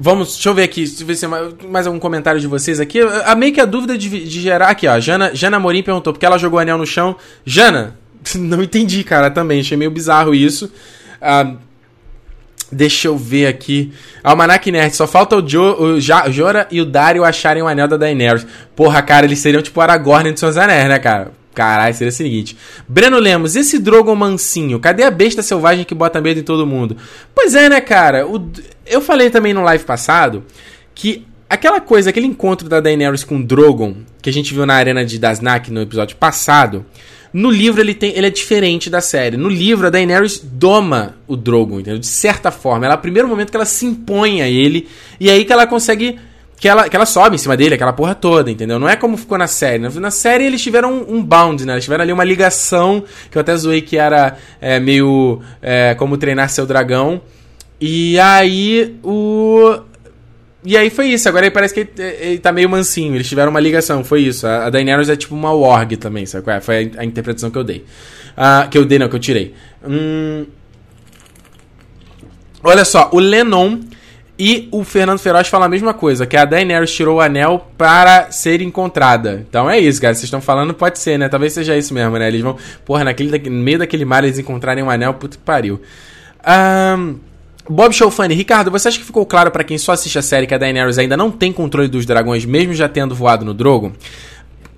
[0.00, 3.00] Vamos, deixa eu ver aqui, se ver mais, mais algum comentário de vocês aqui.
[3.00, 5.00] A meio que a dúvida de, de gerar aqui, ó.
[5.00, 7.16] Jana, Jana Morim perguntou porque ela jogou o anel no chão.
[7.44, 7.96] Jana,
[8.36, 9.60] não entendi, cara, também.
[9.60, 10.70] Achei meio bizarro isso.
[11.20, 11.54] Ah,
[12.70, 13.92] deixa eu ver aqui.
[14.22, 17.96] Almanac Nerd, só falta o, jo, o Jora e o Dario acharem o anel da
[17.96, 18.46] Daenerys.
[18.76, 21.32] Porra, cara, eles seriam tipo Aragorn de Seus Anéis, né, cara?
[21.58, 22.56] Caralho, seria o seguinte.
[22.86, 26.96] Breno Lemos, esse Drogon mansinho, cadê a besta selvagem que bota medo em todo mundo?
[27.34, 28.24] Pois é, né, cara?
[28.28, 28.48] O,
[28.86, 30.44] eu falei também no live passado
[30.94, 34.74] que aquela coisa, aquele encontro da Daenerys com o Drogon, que a gente viu na
[34.74, 36.86] arena de Dasnak no episódio passado,
[37.32, 39.36] no livro ele, tem, ele é diferente da série.
[39.36, 41.98] No livro, a Daenerys doma o Drogon, entendeu?
[41.98, 42.86] De certa forma.
[42.86, 44.86] Ela é o primeiro momento que ela se impõe a ele,
[45.18, 46.20] e aí que ela consegue
[46.58, 48.78] que ela, que ela sobe em cima dele, aquela porra toda, entendeu?
[48.78, 49.78] Não é como ficou na série.
[49.78, 51.74] Na, série eles tiveram um, um, bound, né?
[51.74, 56.16] Eles tiveram ali uma ligação, que eu até zoei que era é, meio é, como
[56.16, 57.20] treinar seu dragão.
[57.80, 59.78] E aí o.
[60.64, 63.50] E aí foi isso, agora ele parece que ele, ele tá meio mansinho, eles tiveram
[63.50, 64.44] uma ligação, foi isso.
[64.44, 66.50] A, a Daenerys é tipo uma warg também, sabe?
[66.50, 66.60] É?
[66.60, 67.84] Foi a, a, interpretação que eu dei.
[68.36, 69.54] Uh, que eu dei, não, que eu tirei.
[69.86, 70.44] Hum...
[72.64, 73.78] Olha só, o Lennon
[74.38, 78.30] e o Fernando Feroz fala a mesma coisa, que a Daenerys tirou o anel para
[78.30, 79.44] ser encontrada.
[79.48, 80.14] Então é isso, cara.
[80.14, 81.28] Vocês estão falando, pode ser, né?
[81.28, 82.28] Talvez seja isso mesmo, né?
[82.28, 85.80] Eles vão, porra, naquele, no meio daquele mar eles encontrarem um anel, puta que pariu.
[86.96, 87.16] Um,
[87.68, 90.54] Bob Showfunny, Ricardo, você acha que ficou claro para quem só assiste a série que
[90.54, 93.92] a Daenerys ainda não tem controle dos dragões, mesmo já tendo voado no Drogon?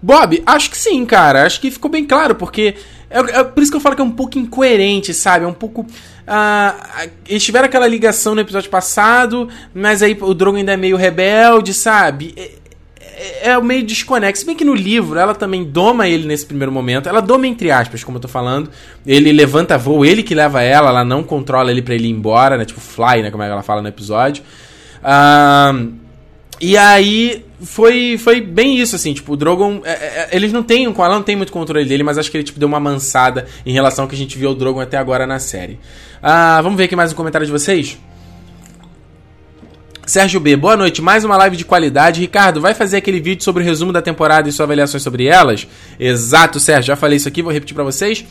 [0.03, 1.45] Bob, acho que sim, cara.
[1.45, 2.75] Acho que ficou bem claro, porque.
[3.11, 5.45] É, é, por isso que eu falo que é um pouco incoerente, sabe?
[5.45, 5.87] É um pouco.
[6.27, 10.97] Ah, eles tiveram aquela ligação no episódio passado, mas aí o Drogon ainda é meio
[10.97, 12.35] rebelde, sabe?
[12.37, 12.51] É,
[13.01, 14.41] é, é meio desconexo.
[14.41, 17.09] Se bem que no livro ela também doma ele nesse primeiro momento.
[17.09, 18.71] Ela doma entre aspas, como eu tô falando.
[19.07, 22.57] Ele levanta voo, ele que leva ela, ela não controla ele pra ele ir embora,
[22.57, 22.65] né?
[22.65, 23.31] Tipo, fly, né?
[23.31, 24.43] Como é que ela fala no episódio.
[25.03, 25.75] Ah.
[26.61, 29.81] E aí foi, foi bem isso, assim, tipo, o Drogon.
[29.83, 30.85] É, é, eles não têm.
[30.85, 33.73] Ela não tem muito controle dele, mas acho que ele tipo, deu uma mansada em
[33.73, 35.79] relação ao que a gente viu o Drogon até agora na série.
[36.23, 37.99] Ah, vamos ver aqui mais um comentário de vocês?
[40.11, 41.01] Sérgio B, boa noite.
[41.01, 42.21] Mais uma live de qualidade.
[42.21, 45.69] Ricardo, vai fazer aquele vídeo sobre o resumo da temporada e suas avaliações sobre elas?
[46.01, 46.89] Exato, Sérgio.
[46.89, 48.25] Já falei isso aqui, vou repetir para vocês.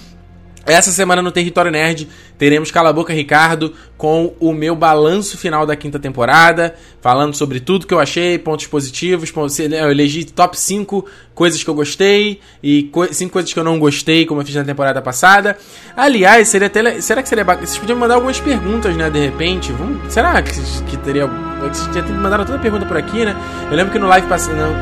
[0.70, 2.08] Essa semana no Território Nerd
[2.38, 7.88] teremos Cala Boca Ricardo com o meu balanço final da quinta temporada, falando sobre tudo
[7.88, 13.34] que eu achei, pontos positivos, eu elegi top 5 coisas que eu gostei e 5
[13.34, 15.58] coisas que eu não gostei, como eu fiz na temporada passada.
[15.98, 17.66] Aliás, seria até, será que seria bacana?
[17.66, 19.72] Vocês podiam mandar algumas perguntas, né, de repente?
[19.72, 20.52] Vamos, será que,
[20.88, 21.26] que teria...
[21.28, 23.36] Vocês já mandaram toda pergunta por aqui, né?
[23.70, 24.28] Eu lembro que no live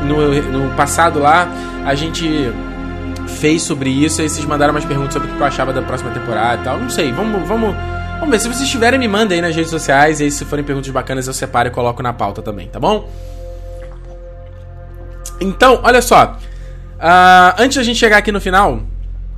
[0.06, 1.48] no, no, no passado lá,
[1.84, 2.52] a gente
[3.28, 6.10] fez sobre isso, aí vocês mandaram umas perguntas sobre o que eu achava da próxima
[6.10, 6.78] temporada e tal.
[6.78, 7.74] Não sei, vamos, vamos,
[8.18, 8.40] vamos ver.
[8.40, 11.26] Se vocês tiverem, me mandem aí nas redes sociais, e aí se forem perguntas bacanas
[11.26, 13.08] eu separo e coloco na pauta também, tá bom?
[15.40, 16.36] Então, olha só.
[16.98, 18.80] Uh, antes da gente chegar aqui no final,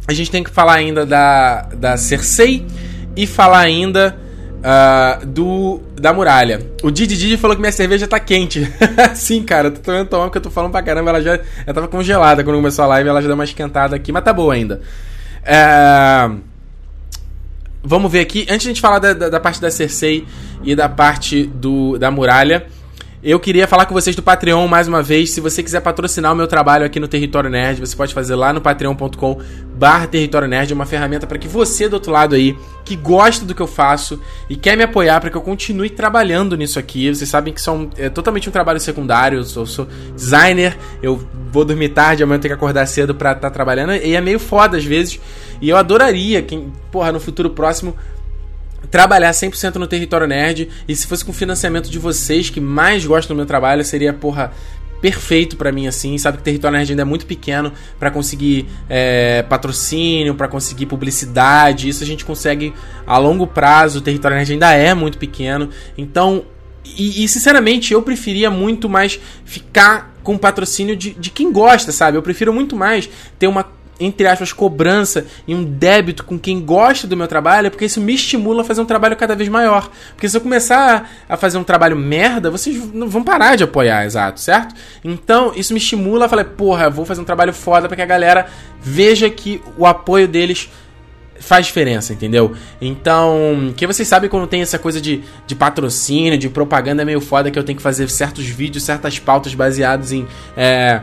[0.08, 2.66] a gente tem que falar ainda da, da Cersei
[3.14, 4.16] e falar ainda
[4.60, 6.60] uh, do da muralha.
[6.82, 8.70] O Didi Didi falou que minha cerveja tá quente.
[9.14, 11.10] Sim, cara, eu tô tomando tomando porque eu tô falando pra caramba.
[11.10, 11.32] Ela já
[11.66, 14.32] ela tava congelada quando começou a live, ela já deu uma esquentada aqui, mas tá
[14.32, 14.80] boa ainda.
[15.42, 16.30] É...
[17.82, 18.42] Vamos ver aqui.
[18.42, 20.26] Antes de a gente falar da, da, da parte da Cersei
[20.62, 22.66] e da parte do, da muralha.
[23.22, 25.30] Eu queria falar com vocês do Patreon mais uma vez.
[25.30, 28.50] Se você quiser patrocinar o meu trabalho aqui no Território Nerd, você pode fazer lá
[28.50, 29.38] no patreon.com
[29.74, 30.72] barra Território Nerd.
[30.72, 33.66] É uma ferramenta para que você do outro lado aí, que gosta do que eu
[33.66, 34.18] faço
[34.48, 37.14] e quer me apoiar para que eu continue trabalhando nisso aqui.
[37.14, 39.40] Vocês sabem que são, é totalmente um trabalho secundário.
[39.40, 43.32] Eu sou, sou designer, eu vou dormir tarde, amanhã eu tenho que acordar cedo para
[43.32, 43.96] estar tá trabalhando.
[43.96, 45.20] E é meio foda às vezes.
[45.60, 47.94] E eu adoraria, quem, porra, no futuro próximo
[48.90, 50.68] trabalhar 100% no território nerd.
[50.86, 54.52] E se fosse com financiamento de vocês que mais gostam do meu trabalho, seria, porra,
[55.00, 56.16] perfeito para mim assim.
[56.18, 60.86] Sabe que o território nerd ainda é muito pequeno para conseguir é, patrocínio, para conseguir
[60.86, 61.88] publicidade.
[61.88, 62.72] Isso a gente consegue
[63.06, 63.98] a longo prazo.
[63.98, 65.70] O território nerd ainda é muito pequeno.
[65.96, 66.44] Então,
[66.84, 72.16] e, e sinceramente, eu preferia muito mais ficar com patrocínio de, de quem gosta, sabe?
[72.16, 73.08] Eu prefiro muito mais
[73.38, 73.64] ter uma
[74.00, 78.14] entre aspas, cobrança e um débito com quem gosta do meu trabalho, porque isso me
[78.14, 79.90] estimula a fazer um trabalho cada vez maior.
[80.14, 84.06] Porque se eu começar a fazer um trabalho merda, vocês não vão parar de apoiar,
[84.06, 84.74] exato, certo?
[85.04, 88.06] Então, isso me estimula a falar, porra, vou fazer um trabalho foda para que a
[88.06, 88.46] galera
[88.80, 90.70] veja que o apoio deles
[91.40, 92.52] faz diferença, entendeu?
[92.80, 97.20] Então, que vocês sabem quando tem essa coisa de, de patrocínio, de propaganda é meio
[97.20, 100.28] foda que eu tenho que fazer certos vídeos, certas pautas baseados em.
[100.56, 101.00] É,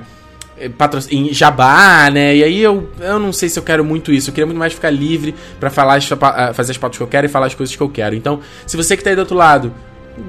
[1.12, 2.36] em jabá, né?
[2.36, 4.30] E aí eu, eu não sei se eu quero muito isso.
[4.30, 7.26] Eu queria muito mais ficar livre para falar ah, fazer as pautas que eu quero
[7.26, 8.16] e falar as coisas que eu quero.
[8.16, 9.74] Então, se você que tá aí do outro lado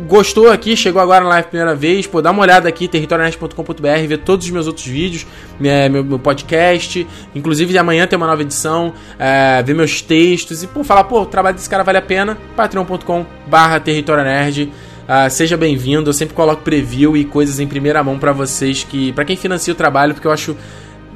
[0.07, 4.19] gostou aqui, chegou agora na live primeira vez, pô, dá uma olhada aqui, territorionet.com.br, ver
[4.19, 5.27] todos os meus outros vídeos,
[5.59, 10.67] minha, meu, meu, podcast, inclusive amanhã tem uma nova edição, é, ver meus textos e,
[10.67, 14.71] pô, falar, pô, o trabalho desse cara vale a pena, patreon.com barra territorionerd.
[15.09, 16.11] Uh, seja bem-vindo.
[16.11, 19.73] Eu sempre coloco preview e coisas em primeira mão para vocês que, para quem financia
[19.73, 20.55] o trabalho, porque eu acho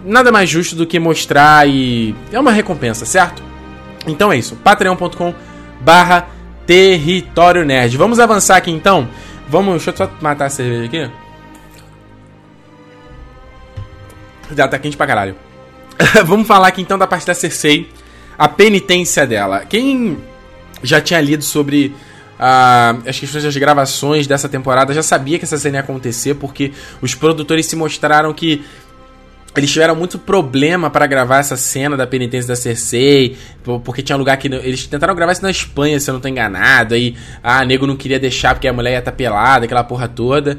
[0.03, 3.43] nada mais justo do que mostrar e é uma recompensa, certo?
[4.07, 4.57] Então é isso.
[4.57, 6.27] patreon.com/barra
[6.67, 7.95] Território Nerd.
[7.99, 9.07] Vamos avançar aqui então.
[9.47, 11.11] Vamos, deixa eu só matar a cerveja aqui.
[14.57, 15.37] Já tá quente pra caralho.
[16.25, 17.91] Vamos falar aqui então da parte da Cersei,
[18.39, 19.67] a penitência dela.
[19.69, 20.17] Quem
[20.83, 21.95] já tinha lido sobre
[22.45, 26.73] ah, as questões das gravações dessa temporada já sabia que essa cena ia acontecer, porque
[27.01, 28.65] os produtores se mostraram que
[29.57, 33.37] eles tiveram muito problema para gravar essa cena da penitência da Cersei,
[33.85, 34.49] porque tinha um lugar que.
[34.49, 36.95] Eles tentaram gravar isso na Espanha, se eu não tô enganado.
[36.95, 37.15] Aí,
[37.45, 40.59] ah, nego não queria deixar porque a mulher ia estar tá pelada, aquela porra toda.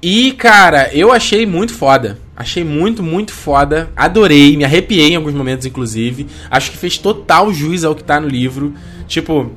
[0.00, 2.18] E, cara, eu achei muito foda.
[2.34, 3.90] Achei muito, muito foda.
[3.94, 6.26] Adorei, me arrepiei em alguns momentos, inclusive.
[6.50, 8.72] Acho que fez total jus ao que tá no livro.
[9.06, 9.52] Tipo,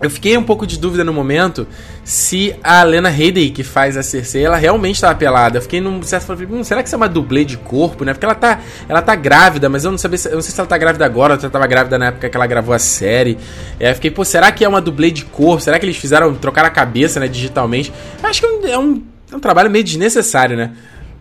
[0.00, 1.66] eu fiquei um pouco de dúvida no momento
[2.04, 5.56] se a Lena Headey, que faz a Cersei, ela realmente estava pelada.
[5.56, 8.12] Eu fiquei num certo hum, será que isso é uma dublê de corpo, né?
[8.12, 10.68] Porque ela tá, ela tá grávida, mas eu não sabia, eu não sei se ela
[10.68, 13.38] tá grávida agora ou se ela tava grávida na época que ela gravou a série.
[13.80, 15.62] É, eu fiquei, pô, será que é uma dublê de corpo?
[15.62, 17.90] Será que eles fizeram trocar a cabeça, né, digitalmente?
[18.22, 20.72] Eu acho que é um, é um, é um trabalho meio desnecessário, né?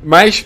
[0.03, 0.45] Mas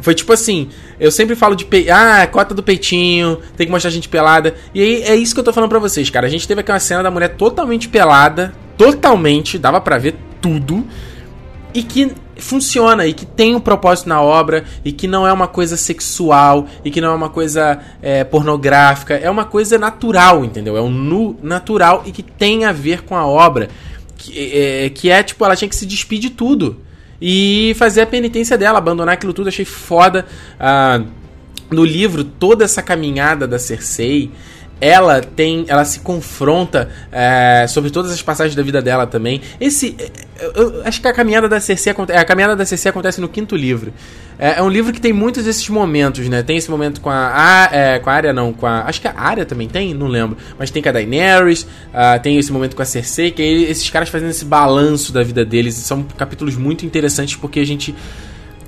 [0.00, 0.68] foi tipo assim,
[1.00, 1.90] eu sempre falo de pe...
[1.90, 4.54] ah, cota do peitinho, tem que mostrar a gente pelada.
[4.74, 6.26] E aí é isso que eu tô falando pra vocês, cara.
[6.26, 10.86] A gente teve aqui uma cena da mulher totalmente pelada, totalmente, dava para ver tudo.
[11.72, 15.46] E que funciona e que tem um propósito na obra e que não é uma
[15.46, 20.76] coisa sexual e que não é uma coisa é, pornográfica, é uma coisa natural, entendeu?
[20.76, 23.68] É um nu natural e que tem a ver com a obra.
[24.18, 26.89] Que é, que é tipo, ela tinha que se despedir de tudo
[27.20, 29.48] e fazer a penitência dela, abandonar aquilo tudo.
[29.48, 30.26] Achei foda.
[30.58, 31.02] Ah,
[31.70, 34.30] no livro, toda essa caminhada da Cersei
[34.80, 35.64] ela tem.
[35.68, 39.40] Ela se confronta é, sobre todas as passagens da vida dela também.
[39.60, 39.96] Esse.
[40.40, 43.54] Eu, eu acho que a caminhada da Cersei, a caminhada da Cersei acontece no quinto
[43.54, 43.92] livro.
[44.38, 46.42] É, é, um livro que tem muitos desses momentos, né?
[46.42, 47.30] Tem esse momento com a.
[47.34, 48.84] a é, com a Arya, não, com a.
[48.84, 50.38] Acho que a Arya também tem, não lembro.
[50.58, 53.90] Mas tem com a Daenerys, uh, tem esse momento com a Cersei, que é esses
[53.90, 55.74] caras fazendo esse balanço da vida deles.
[55.74, 57.94] São capítulos muito interessantes porque a gente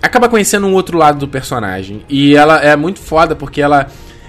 [0.03, 2.05] acaba conhecendo um outro lado do personagem.
[2.07, 3.87] E ela é muito foda porque ela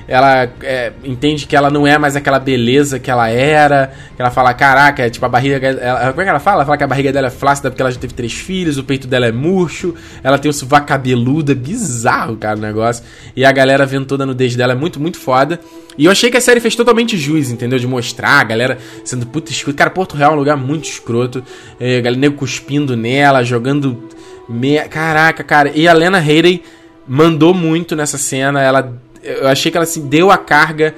[0.07, 4.31] ela é, entende que ela não é mais aquela beleza que ela era, que ela
[4.31, 5.67] fala, caraca, tipo, a barriga.
[5.67, 6.57] Ela, como é que ela fala?
[6.57, 8.83] Ela fala que a barriga dela é flácida porque ela já teve três filhos, o
[8.83, 13.03] peito dela é murcho, ela tem o sovaco cabeludo, é bizarro, cara, o negócio.
[13.35, 15.59] E a galera vendo toda a nudez dela é muito, muito foda.
[15.97, 17.77] E eu achei que a série fez totalmente jus, entendeu?
[17.77, 19.77] De mostrar a galera sendo puta escroto.
[19.77, 21.43] Cara, Porto Real é um lugar muito escroto.
[21.79, 24.09] É, a galera nego cuspindo nela, jogando.
[24.49, 24.79] Me...
[24.89, 25.71] Caraca, cara.
[25.73, 26.63] E a Lena Headey
[27.07, 28.61] mandou muito nessa cena.
[28.61, 28.93] Ela
[29.23, 30.93] eu achei que ela assim, deu a carga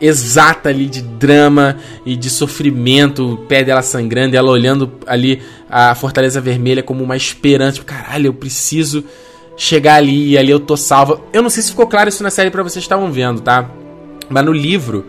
[0.00, 5.40] exata ali de drama e de sofrimento, o pé dela sangrando, ela olhando ali
[5.70, 9.04] a Fortaleza Vermelha como uma esperança, tipo, caralho, eu preciso
[9.56, 11.20] chegar ali e ali eu tô salva.
[11.32, 13.70] Eu não sei se ficou claro isso na série para vocês estavam vendo, tá?
[14.28, 15.06] Mas no livro,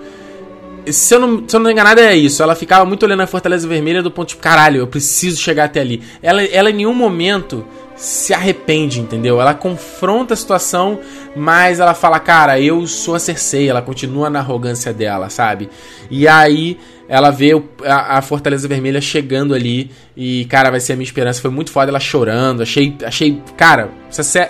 [0.92, 2.44] se eu, não, se eu não enganado, é isso.
[2.44, 5.82] Ela ficava muito olhando a Fortaleza Vermelha do ponto de, caralho, eu preciso chegar até
[5.82, 6.04] ali.
[6.22, 7.66] Ela, ela em nenhum momento
[8.04, 9.40] se arrepende, entendeu?
[9.40, 11.00] Ela confronta a situação,
[11.38, 15.70] mas ela fala, cara, eu sou a Cersei, ela continua na arrogância dela, sabe?
[16.12, 16.78] E aí
[17.08, 17.52] ela vê
[17.86, 21.42] a, Fortaleza Vermelha chegando ali e, cara, vai ser a minha esperança.
[21.42, 23.90] Foi muito foda ela chorando, achei, achei, cara,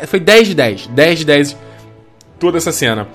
[0.08, 1.58] foi 10 de 10, 10 de 10
[2.40, 3.08] toda essa cena.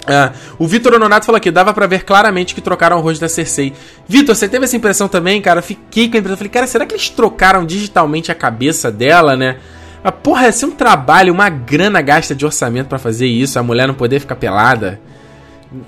[0.00, 3.28] Uh, o Vitor Honorato falou aqui, dava para ver claramente que trocaram o rosto da
[3.28, 3.72] Cersei.
[4.08, 5.60] Vitor, você teve essa impressão também, cara?
[5.60, 9.58] Fiquei com a impressão, falei, cara, será que eles trocaram digitalmente a cabeça dela, né?
[10.02, 13.62] Mas, porra, ia ser um trabalho, uma grana gasta de orçamento para fazer isso, a
[13.62, 14.98] mulher não poder ficar pelada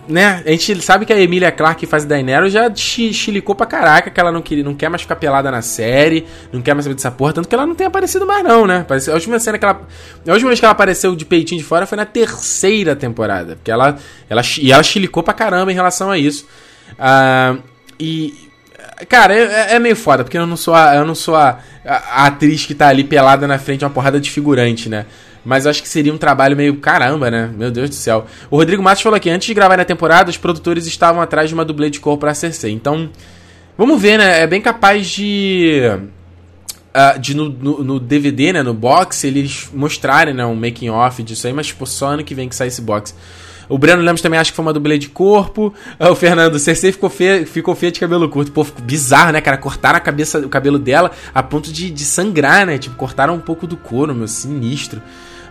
[0.08, 4.10] né, a gente sabe que a Emilia Clarke que faz Daenerys já chilicou pra caraca
[4.10, 6.94] que ela não, queria, não quer mais ficar pelada na série, não quer mais saber
[6.94, 8.86] dessa porra, tanto que ela não tem aparecido mais não, né?
[8.88, 9.80] A última cena que ela...
[10.26, 13.72] A última vez que ela apareceu de peitinho de fora foi na terceira temporada, porque
[13.72, 13.98] ela...
[14.30, 16.46] ela e ela chilicou pra caramba em relação a isso.
[16.92, 17.60] Uh,
[17.98, 18.50] e...
[19.08, 22.22] Cara, é, é, meio foda, porque eu não sou a, eu não sou a, a,
[22.22, 25.06] a atriz que tá ali pelada na frente de uma porrada de figurante, né?
[25.44, 27.50] Mas acho que seria um trabalho meio caramba, né?
[27.56, 28.26] Meu Deus do céu.
[28.50, 31.54] O Rodrigo Matos falou aqui: antes de gravar na temporada, os produtores estavam atrás de
[31.54, 32.72] uma dublê de cor pra Cersei.
[32.72, 33.10] Então,
[33.76, 34.42] vamos ver, né?
[34.42, 35.80] É bem capaz de.
[36.94, 38.62] Uh, de no, no, no, DVD, né?
[38.62, 42.34] No box, eles mostrarem né, um making off disso aí, mas tipo, só ano que
[42.34, 43.14] vem que sai esse box.
[43.68, 45.72] O Breno Lemos também acha que foi uma dublê de corpo.
[45.98, 48.52] Ah, o Fernando, Cersei ficou feia, ficou feia de cabelo curto.
[48.52, 49.56] Pô, ficou bizarro, né, cara?
[49.56, 52.76] Cortaram a cabeça, o cabelo dela a ponto de, de sangrar, né?
[52.76, 55.00] Tipo, cortaram um pouco do couro, meu, sinistro.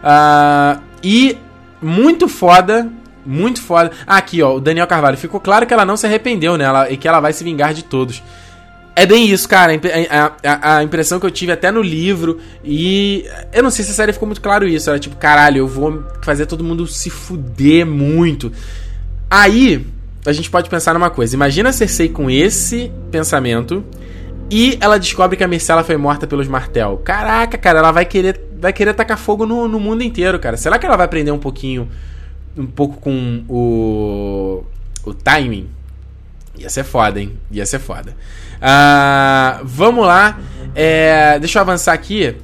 [0.04, 1.38] Uh, e
[1.82, 2.90] muito foda.
[3.26, 3.92] Muito foda.
[4.06, 5.18] Ah, aqui, ó, o Daniel Carvalho.
[5.18, 6.66] Ficou claro que ela não se arrependeu, né?
[6.90, 8.22] E que ela vai se vingar de todos.
[8.96, 9.72] É bem isso, cara.
[10.10, 12.40] A, a, a, impressão que eu tive até no livro.
[12.64, 14.90] E eu não sei se a série ficou muito claro isso.
[14.90, 18.52] Era tipo, caralho, eu vou fazer todo mundo se fuder muito.
[19.30, 19.88] Aí,
[20.26, 21.36] a gente pode pensar numa coisa.
[21.36, 23.84] Imagina a Cersei com esse pensamento.
[24.50, 26.98] E ela descobre que a Myrcella foi morta pelos Martel.
[27.06, 30.56] Caraca, cara, ela vai querer vai querer tacar fogo no, no mundo inteiro, cara.
[30.56, 31.90] Será que ela vai aprender um pouquinho,
[32.56, 34.64] um pouco com o,
[35.04, 35.68] o timing?
[36.58, 37.34] Ia ser foda, hein?
[37.50, 38.16] Ia ser foda.
[38.58, 40.40] Uh, vamos lá.
[40.76, 42.36] É, deixa eu avançar aqui.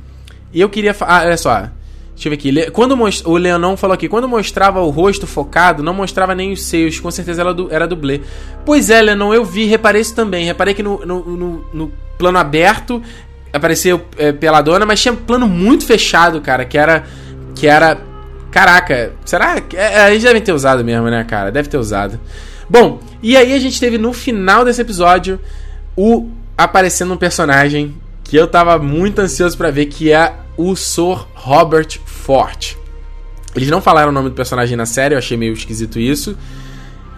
[0.51, 0.95] Eu queria.
[1.01, 1.69] Ah, olha só.
[2.15, 2.71] Deixa eu ver aqui.
[2.71, 2.97] Quando.
[3.25, 6.99] O Leonon falou aqui, quando mostrava o rosto focado, não mostrava nem os seios.
[6.99, 7.71] Com certeza du...
[7.71, 8.21] era dublê.
[8.65, 10.45] Pois é, Leonon, eu vi, reparei isso também.
[10.45, 13.03] Reparei que no, no, no, no plano aberto
[13.51, 17.03] apareceu é, peladona, mas tinha plano muito fechado, cara, que era.
[17.55, 17.97] Que era.
[18.51, 19.59] Caraca, será?
[19.61, 21.51] que é, eles devem ter usado mesmo, né, cara?
[21.51, 22.19] Deve ter usado.
[22.69, 25.39] Bom, e aí a gente teve no final desse episódio
[25.95, 31.25] o aparecendo um personagem que eu tava muito ansioso para ver, que é o Sr.
[31.33, 32.75] Robert Fort.
[33.55, 36.37] Eles não falaram o nome do personagem na série, eu achei meio esquisito isso.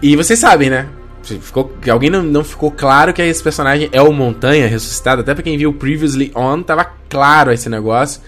[0.00, 0.86] E vocês sabem, né?
[1.22, 5.20] Ficou, alguém não, não ficou claro que esse personagem é o Montanha ressuscitado.
[5.20, 8.20] Até pra quem viu Previously On, tava claro esse negócio.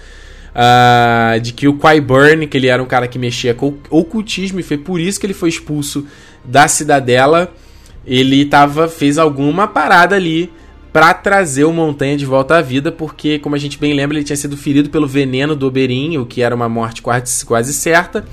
[0.54, 4.62] Uh, de que o Qyburn, que ele era um cara que mexia com ocultismo e
[4.62, 6.06] foi por isso que ele foi expulso
[6.44, 7.52] da cidadela.
[8.06, 10.52] Ele tava, fez alguma parada ali
[10.92, 14.24] para trazer o Montanha de volta à vida, porque, como a gente bem lembra, ele
[14.24, 18.24] tinha sido ferido pelo veneno do Oberyn, o que era uma morte quase, quase certa.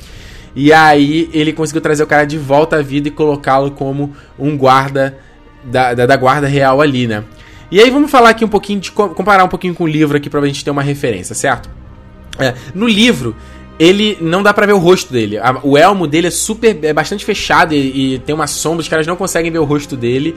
[0.56, 4.58] E aí ele conseguiu trazer o cara de volta à vida e colocá-lo como um
[4.58, 5.18] guarda
[5.64, 7.24] da, da, da, guarda real ali, né?
[7.72, 10.30] E aí vamos falar aqui um pouquinho de comparar um pouquinho com o livro aqui
[10.30, 11.70] pra gente ter uma referência, certo?
[12.40, 13.36] É, no livro
[13.80, 15.38] ele não dá para ver o rosto dele.
[15.38, 16.78] A, o elmo dele é super.
[16.84, 19.96] é bastante fechado e, e, tem uma sombra, os caras não conseguem ver o rosto
[19.96, 20.36] dele.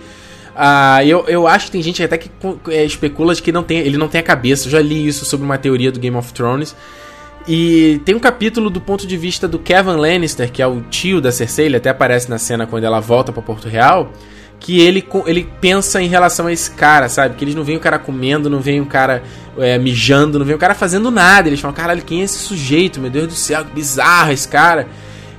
[0.54, 2.30] Uh, eu, eu acho que tem gente até que
[2.68, 4.68] é, especula de que não tem, ele não tem a cabeça.
[4.68, 6.76] Eu já li isso sobre uma teoria do Game of Thrones.
[7.46, 11.20] E tem um capítulo do ponto de vista do Kevin Lannister, que é o tio
[11.20, 14.12] da Cersei, ele até aparece na cena quando ela volta para Porto Real
[14.62, 17.34] que ele, ele pensa em relação a esse cara, sabe?
[17.34, 19.22] Que eles não veem o cara comendo, não veem o cara
[19.58, 21.48] é, mijando, não veem o cara fazendo nada.
[21.48, 23.00] Eles falam, caralho, quem é esse sujeito?
[23.00, 24.86] Meu Deus do céu, que bizarro esse cara.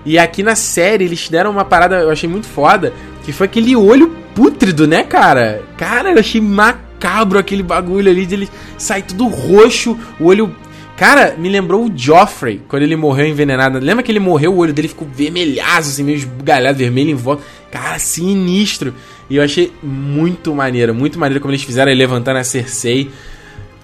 [0.06, 2.94] E aqui na série eles deram uma parada, eu achei muito foda,
[3.24, 5.62] que foi aquele olho pútrido, né, cara?
[5.78, 10.54] Cara, eu achei macabro aquele bagulho ali de ele sair tudo roxo, o olho
[10.96, 13.80] Cara, me lembrou o Joffrey, quando ele morreu envenenado.
[13.80, 17.44] Lembra que ele morreu, o olho dele ficou vermelhaço, assim, meio esbugalhado, vermelho em volta.
[17.72, 18.94] Cara, sinistro.
[19.30, 23.10] E eu achei muito maneiro, muito maneiro como eles fizeram ele levantando a Cersei.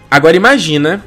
[0.09, 1.03] Agora imagina,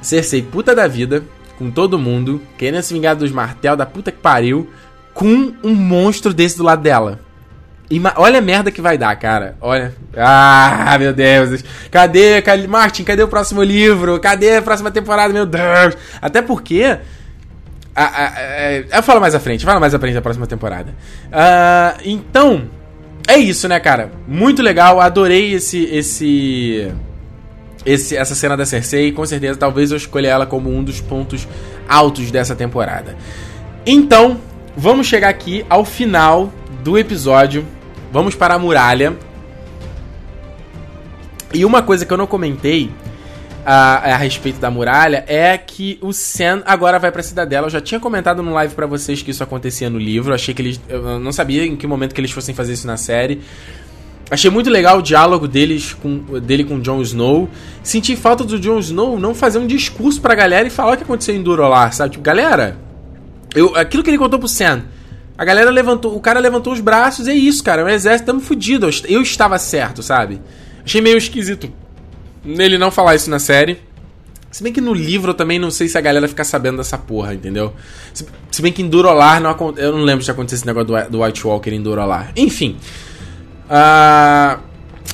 [0.00, 1.24] Cersei, puta da vida,
[1.58, 4.68] com todo mundo, querendo se vingar dos martel da puta que pariu,
[5.12, 7.20] com um monstro desse do lado dela.
[7.90, 9.56] E olha a merda que vai dar, cara.
[9.60, 9.94] Olha.
[10.16, 11.62] Ah, meu Deus.
[11.90, 13.04] Cadê, cadê, Martin?
[13.04, 14.18] Cadê o próximo livro?
[14.18, 15.32] Cadê a próxima temporada?
[15.32, 15.96] Meu Deus.
[16.20, 16.98] Até porque.
[17.94, 20.90] A, a, a, eu falo mais à frente, falo mais à frente da próxima temporada.
[21.26, 22.68] Uh, então,
[23.28, 24.10] é isso, né, cara?
[24.26, 26.92] Muito legal, adorei esse esse
[27.86, 31.46] esse essa cena da Cersei, com certeza talvez eu escolha ela como um dos pontos
[31.88, 33.16] altos dessa temporada.
[33.86, 34.40] Então,
[34.76, 36.52] vamos chegar aqui ao final
[36.84, 37.66] do episódio.
[38.12, 39.16] Vamos para a muralha.
[41.52, 42.90] E uma coisa que eu não comentei
[43.64, 47.66] a, a, respeito da muralha é que o Sam agora vai pra cidadela.
[47.66, 50.34] Eu já tinha comentado no live para vocês que isso acontecia no livro.
[50.34, 50.80] Achei que eles.
[50.86, 53.40] Eu não sabia em que momento que eles fossem fazer isso na série.
[54.30, 57.48] Achei muito legal o diálogo deles com, dele com Jon Snow.
[57.82, 61.02] Senti falta do Jon Snow não fazer um discurso pra galera e falar o que
[61.02, 62.12] aconteceu em Durolar, sabe?
[62.12, 62.76] Tipo, galera,
[63.54, 64.82] eu, aquilo que ele contou pro Sam.
[65.36, 67.84] A galera levantou, o cara levantou os braços é isso, cara.
[67.84, 68.88] O exército tamo fudido.
[69.08, 70.40] Eu estava certo, sabe?
[70.84, 71.72] Achei meio esquisito
[72.44, 73.78] nele não falar isso na série.
[74.50, 76.96] Se bem que no livro eu também não sei se a galera fica sabendo dessa
[76.96, 77.72] porra, entendeu?
[78.12, 81.10] Se, se bem que em Durolar não Eu não lembro se aconteceu esse negócio do,
[81.10, 82.30] do White Walker em Durolar.
[82.36, 82.76] Enfim.
[83.64, 84.60] Uh,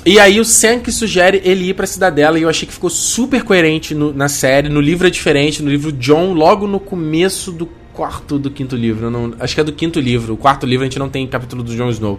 [0.04, 2.90] e aí o Sam que sugere ele ir pra cidadela e eu achei que ficou
[2.90, 4.68] super coerente no, na série.
[4.68, 5.62] No livro é diferente.
[5.62, 7.66] No livro John, logo no começo do
[8.00, 9.10] quarto do quinto livro.
[9.10, 10.32] Não, acho que é do quinto livro.
[10.32, 12.18] O quarto livro a gente não tem capítulo do Jon Snow.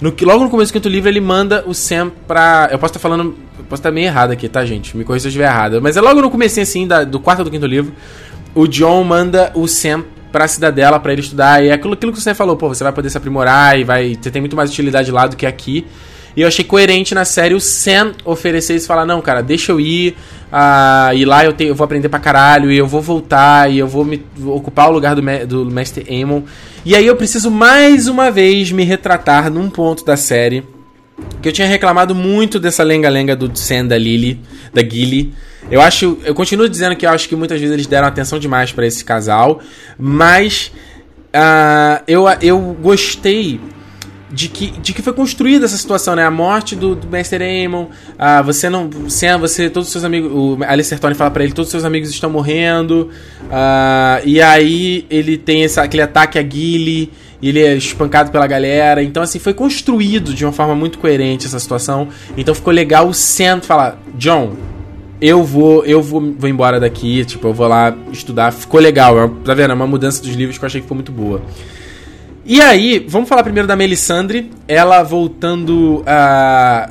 [0.00, 2.68] No, logo no começo do quinto livro, ele manda o Sam pra.
[2.70, 3.34] Eu posso estar falando.
[3.68, 4.96] Posso estar meio errado aqui, tá, gente?
[4.96, 5.82] Me corrija se eu estiver errado.
[5.82, 7.92] Mas é logo no começo, assim, da, do quarto do quinto livro.
[8.54, 11.64] O John manda o Sam pra cidadela para ele estudar.
[11.64, 14.14] E é aquilo, aquilo que você falou, pô, você vai poder se aprimorar e vai.
[14.14, 15.84] Você tem muito mais utilidade lá do que aqui.
[16.38, 19.72] E eu achei coerente na série o Sam oferecer isso e falar: não, cara, deixa
[19.72, 20.14] eu ir.
[20.52, 22.70] Uh, e lá eu, tenho, eu vou aprender pra caralho.
[22.70, 23.68] E eu vou voltar.
[23.68, 26.42] E eu vou me vou ocupar o lugar do, do Mestre Aemon.
[26.84, 30.62] E aí eu preciso mais uma vez me retratar num ponto da série.
[31.42, 34.40] Que eu tinha reclamado muito dessa lenga-lenga do Sam da Lily,
[34.72, 35.34] da Gilly.
[35.68, 36.18] Eu acho.
[36.24, 39.04] Eu continuo dizendo que eu acho que muitas vezes eles deram atenção demais para esse
[39.04, 39.58] casal.
[39.98, 40.70] Mas.
[41.34, 43.60] Uh, eu, eu gostei
[44.30, 46.24] de que, de que foi construída essa situação, né?
[46.24, 47.86] A morte do, do Master Aemon,
[48.18, 48.90] ah, você não.
[49.08, 50.30] Sam, você, todos os seus amigos.
[50.32, 53.08] O Alistair Tony fala pra ele, todos os seus amigos estão morrendo.
[53.50, 57.10] Ah, e aí ele tem esse, aquele ataque a Gilly,
[57.40, 59.02] e ele é espancado pela galera.
[59.02, 62.08] Então, assim, foi construído de uma forma muito coerente essa situação.
[62.36, 64.54] Então ficou legal o Sam falar, John.
[65.20, 68.52] Eu vou, eu vou, vou embora daqui, tipo, eu vou lá estudar.
[68.52, 69.72] Ficou legal, é, tá vendo?
[69.72, 71.42] É uma mudança dos livros que eu achei que ficou muito boa.
[72.50, 76.90] E aí, vamos falar primeiro da Melisandre, ela voltando uh,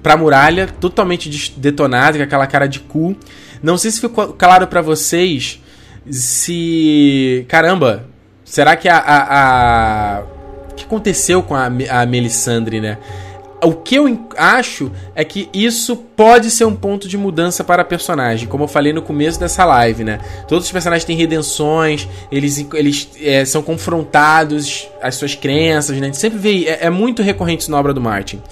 [0.00, 3.16] pra muralha, totalmente detonada, com aquela cara de cu.
[3.60, 5.60] Não sei se ficou claro para vocês
[6.08, 7.44] se.
[7.48, 8.04] Caramba,
[8.44, 8.96] será que a.
[8.96, 10.22] a, a...
[10.70, 12.96] O que aconteceu com a, a Melisandre, né?
[13.62, 17.84] O que eu acho é que isso pode ser um ponto de mudança para a
[17.84, 20.18] personagem, como eu falei no começo dessa live, né?
[20.48, 26.02] Todos os personagens têm redenções, eles, eles é, são confrontados às suas crenças, né?
[26.02, 28.42] A gente sempre vê, é, é muito recorrente isso na obra do Martin.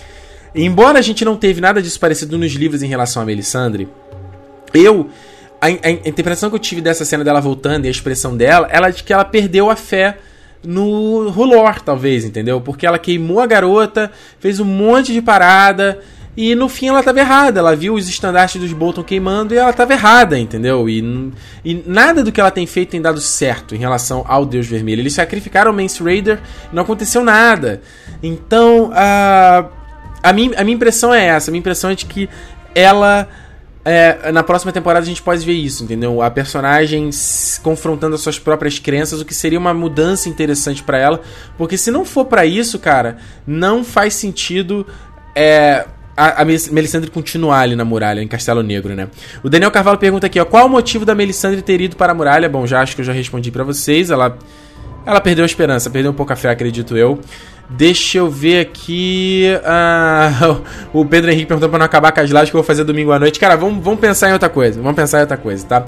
[0.54, 3.88] Embora a gente não teve nada disso parecido nos livros em relação a Melisandre,
[4.72, 5.10] eu
[5.60, 8.90] a, a, interpretação que eu tive dessa cena dela voltando e a expressão dela, ela
[8.90, 10.18] de que ela perdeu a fé
[10.62, 12.60] no Rolor, talvez, entendeu?
[12.60, 16.00] Porque ela queimou a garota, fez um monte de parada.
[16.36, 17.60] E no fim ela estava errada.
[17.60, 20.88] Ela viu os estandartes dos Bolton queimando e ela estava errada, entendeu?
[20.88, 21.32] E,
[21.64, 25.00] e nada do que ela tem feito tem dado certo em relação ao Deus Vermelho.
[25.00, 26.40] Eles sacrificaram o Mance Raider
[26.72, 27.82] não aconteceu nada.
[28.22, 29.66] Então, a,
[30.22, 31.50] a, minha, a minha impressão é essa.
[31.50, 32.28] A minha impressão é de que
[32.74, 33.28] ela
[33.84, 36.20] é, na próxima temporada a gente pode ver isso, entendeu?
[36.20, 37.08] A personagem
[37.62, 41.20] confrontando as suas próprias crenças, o que seria uma mudança interessante para ela,
[41.56, 43.16] porque se não for para isso, cara,
[43.46, 44.86] não faz sentido
[45.34, 49.08] é, a, a Melisandre continuar ali na muralha, em Castelo Negro, né?
[49.42, 52.14] O Daniel Carvalho pergunta aqui, ó, qual o motivo da Melisandre ter ido para a
[52.14, 52.48] muralha?
[52.48, 54.36] Bom, já acho que eu já respondi para vocês, ela
[55.06, 57.18] ela perdeu a esperança, perdeu um pouco a fé, acredito eu.
[57.70, 59.46] Deixa eu ver aqui.
[59.64, 60.58] Ah,
[60.92, 63.12] o Pedro Henrique perguntou pra não acabar com as lives que eu vou fazer domingo
[63.12, 63.38] à noite.
[63.38, 64.80] Cara, vamos, vamos pensar em outra coisa.
[64.80, 65.84] Vamos pensar em outra coisa, tá?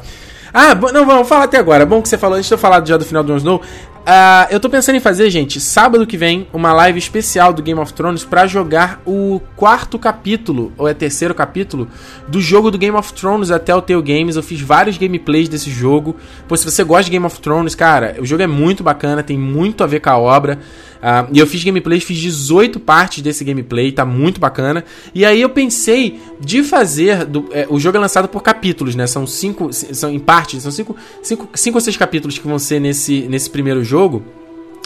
[0.55, 1.87] Ah, não, vamos falar até agora.
[1.87, 3.63] Bom que você falou, antes de eu falar já do final do Jon Snow.
[4.03, 7.79] Uh, eu tô pensando em fazer, gente, sábado que vem, uma live especial do Game
[7.81, 11.87] of Thrones para jogar o quarto capítulo, ou é terceiro capítulo,
[12.27, 14.37] do jogo do Game of Thrones até o Tell Games.
[14.37, 16.17] Eu fiz vários gameplays desse jogo.
[16.47, 19.39] Pô, se você gosta de Game of Thrones, cara, o jogo é muito bacana, tem
[19.39, 20.59] muito a ver com a obra.
[21.03, 24.85] Uh, e eu fiz gameplay, fiz 18 partes desse gameplay, tá muito bacana.
[25.13, 27.25] E aí eu pensei de fazer.
[27.27, 29.09] Do, é, o jogo é lançado por capítulos, né?
[29.09, 29.73] São cinco.
[29.73, 33.51] São em partes, são cinco, cinco, cinco ou seis capítulos que vão ser nesse, nesse
[33.51, 34.23] primeiro jogo.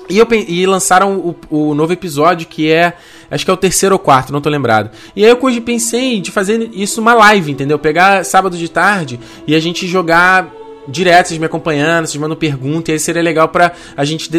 [0.09, 2.95] E, eu, e lançaram o, o, novo episódio, que é.
[3.31, 4.91] Acho que é o terceiro ou quarto, não tô lembrado.
[5.15, 7.79] E aí eu hoje pensei de fazer isso uma live, entendeu?
[7.79, 10.51] Pegar sábado de tarde e a gente jogar
[10.89, 14.31] direto, vocês me acompanhando, vocês mandam pergunta, e aí seria legal pra a gente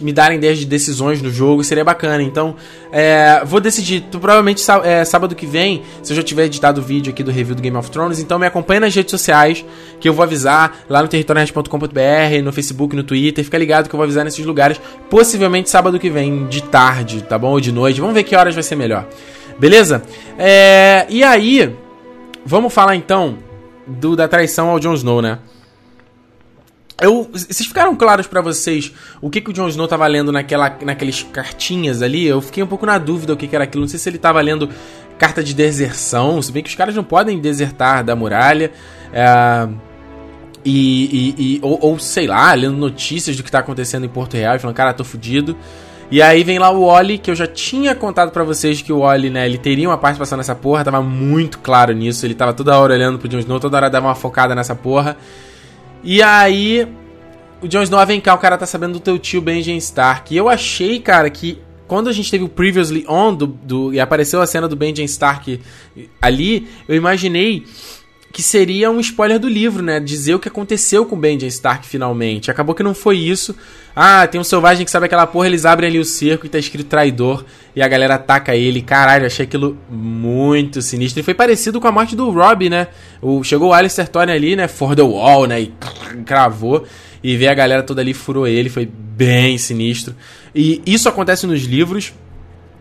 [0.00, 2.22] me darem ideias de decisões no jogo, seria bacana.
[2.22, 2.56] Então,
[2.92, 4.02] é, vou decidir.
[4.10, 7.30] Tu, provavelmente é, sábado que vem, se eu já tiver editado o vídeo aqui do
[7.30, 9.64] review do Game of Thrones, então me acompanha nas redes sociais,
[10.00, 13.44] que eu vou avisar lá no territorionet.com.br, no Facebook, no Twitter.
[13.44, 17.38] Fica ligado que eu vou avisar nesses lugares, possivelmente sábado que vem, de tarde, tá
[17.38, 17.50] bom?
[17.50, 18.00] Ou de noite.
[18.00, 19.06] Vamos ver que horas vai ser melhor.
[19.58, 20.02] Beleza?
[20.38, 21.76] É, e aí,
[22.44, 23.38] vamos falar então
[23.86, 25.38] do, da traição ao Jon Snow, né?
[27.00, 28.92] Eu, vocês ficaram claros para vocês
[29.22, 32.26] o que, que o Jon Snow tava lendo naquela, naquelas cartinhas ali?
[32.26, 33.82] Eu fiquei um pouco na dúvida o que, que era aquilo.
[33.82, 34.68] Não sei se ele tava lendo
[35.18, 38.70] carta de deserção, se bem que os caras não podem desertar da muralha.
[39.12, 39.68] É,
[40.64, 44.34] e, e, e ou, ou, sei lá, lendo notícias do que tá acontecendo em Porto
[44.34, 45.56] Real e falando, cara, tô fudido.
[46.10, 49.00] E aí vem lá o Oli, que eu já tinha contado para vocês que o
[49.00, 52.76] Oli, né, ele teria uma participação nessa porra, tava muito claro nisso, ele tava toda
[52.76, 55.16] hora olhando pro Jon Snow, toda hora dava uma focada nessa porra.
[56.02, 56.86] E aí,
[57.60, 60.32] o Jon Snow, ah, vem cá, o cara tá sabendo do teu tio Benjen Stark.
[60.32, 64.00] E eu achei, cara, que quando a gente teve o Previously On do, do, e
[64.00, 65.60] apareceu a cena do Benjen Stark
[66.22, 67.64] ali, eu imaginei
[68.32, 69.98] que seria um spoiler do livro, né?
[69.98, 72.50] Dizer o que aconteceu com o Benjen Stark finalmente.
[72.50, 73.56] Acabou que não foi isso.
[73.94, 76.58] Ah, tem um selvagem que sabe aquela porra, eles abrem ali o cerco e tá
[76.58, 77.44] escrito traidor.
[77.74, 78.82] E a galera ataca ele.
[78.82, 81.20] Caralho, achei aquilo muito sinistro.
[81.20, 82.88] E foi parecido com a morte do Rob, né?
[83.20, 84.68] O, chegou o Alistair Thorne ali, né?
[84.68, 85.62] For the wall, né?
[85.62, 85.74] E
[86.24, 86.86] cravou.
[87.22, 88.68] E ver a galera toda ali furou ele.
[88.68, 90.14] Foi bem sinistro.
[90.54, 92.12] E isso acontece nos livros.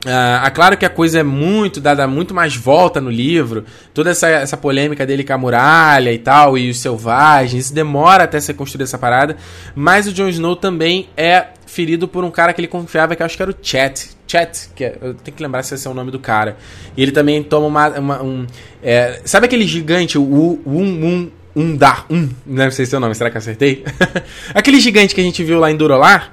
[0.06, 4.12] Uh, é claro que a coisa é muito dada muito mais volta no livro, toda
[4.12, 8.40] essa, essa polêmica dele com a muralha e tal, e os selvagens, isso demora até
[8.40, 9.36] ser construída essa parada,
[9.76, 13.36] mas o Jon Snow também é ferido por um cara que ele confiava, que acho
[13.36, 15.94] que era o Chat, Chat, que é, eu tenho que lembrar se esse é o
[15.94, 16.56] nome do cara,
[16.96, 18.48] e ele também toma uma, uma um,
[18.82, 23.02] é, sabe aquele gigante, o Um, um, um Dar, um, não sei se é o
[23.02, 23.84] nome, será que acertei?
[24.56, 26.32] aquele gigante que a gente viu lá em Durolar,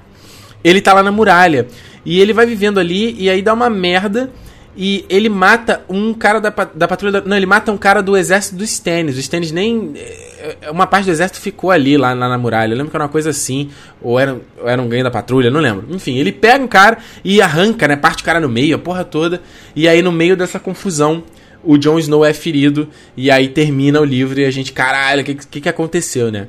[0.63, 1.67] ele tá lá na muralha,
[2.07, 4.31] e ele vai vivendo ali e aí dá uma merda.
[4.79, 7.21] E ele mata um cara da, da patrulha.
[7.21, 9.15] Da, não, ele mata um cara do exército dos Stannis.
[9.15, 9.95] Os Stannis nem.
[9.97, 12.75] Eh, uma parte do exército ficou ali, lá, lá na muralha.
[12.75, 13.71] Eu lembro que era uma coisa assim.
[14.03, 15.87] Ou era, ou era um ganho da patrulha, não lembro.
[15.91, 17.97] Enfim, ele pega um cara e arranca, né?
[17.97, 19.41] Parte o cara no meio, a porra toda.
[19.75, 21.25] E aí, no meio dessa confusão,
[21.65, 22.87] o Jon Snow é ferido.
[23.17, 26.49] E aí termina o livro e a gente, caralho, o que, que, que aconteceu, né?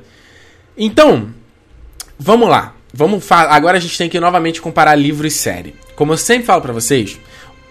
[0.76, 1.30] Então,
[2.18, 2.74] vamos lá.
[2.98, 5.72] Vamos agora a gente tem que novamente comparar livro e série.
[5.94, 7.16] Como eu sempre falo para vocês,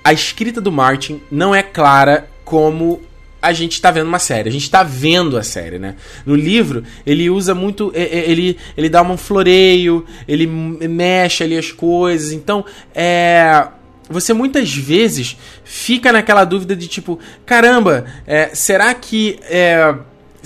[0.02, 3.02] a escrita do Martin não é clara como
[3.42, 4.48] a gente está vendo uma série.
[4.48, 5.98] A gente está vendo a série, né?
[6.26, 7.92] No livro, ele usa muito.
[7.94, 12.32] Ele, ele dá um floreio, ele mexe ali as coisas.
[12.32, 12.64] Então,
[12.96, 13.68] é.
[14.10, 19.38] Você muitas vezes fica naquela dúvida de tipo: caramba, é, será que.
[19.44, 19.94] É,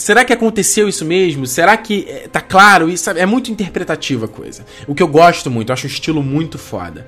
[0.02, 1.46] Será que aconteceu isso mesmo?
[1.46, 2.90] Será que é, tá claro?
[2.90, 4.66] Isso é muito interpretativa a coisa.
[4.88, 7.06] O que eu gosto muito, eu acho um estilo muito foda.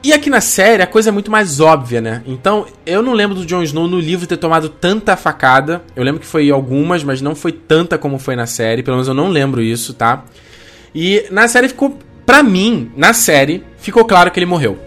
[0.00, 2.22] E aqui na série a coisa é muito mais óbvia, né?
[2.24, 5.82] Então, eu não lembro do Jon Snow no livro ter tomado tanta facada.
[5.96, 8.84] Eu lembro que foi algumas, mas não foi tanta como foi na série.
[8.84, 10.24] Pelo menos eu não lembro isso, tá?
[10.94, 11.98] E na série ficou.
[12.24, 14.78] Pra mim, na série, ficou claro que ele morreu.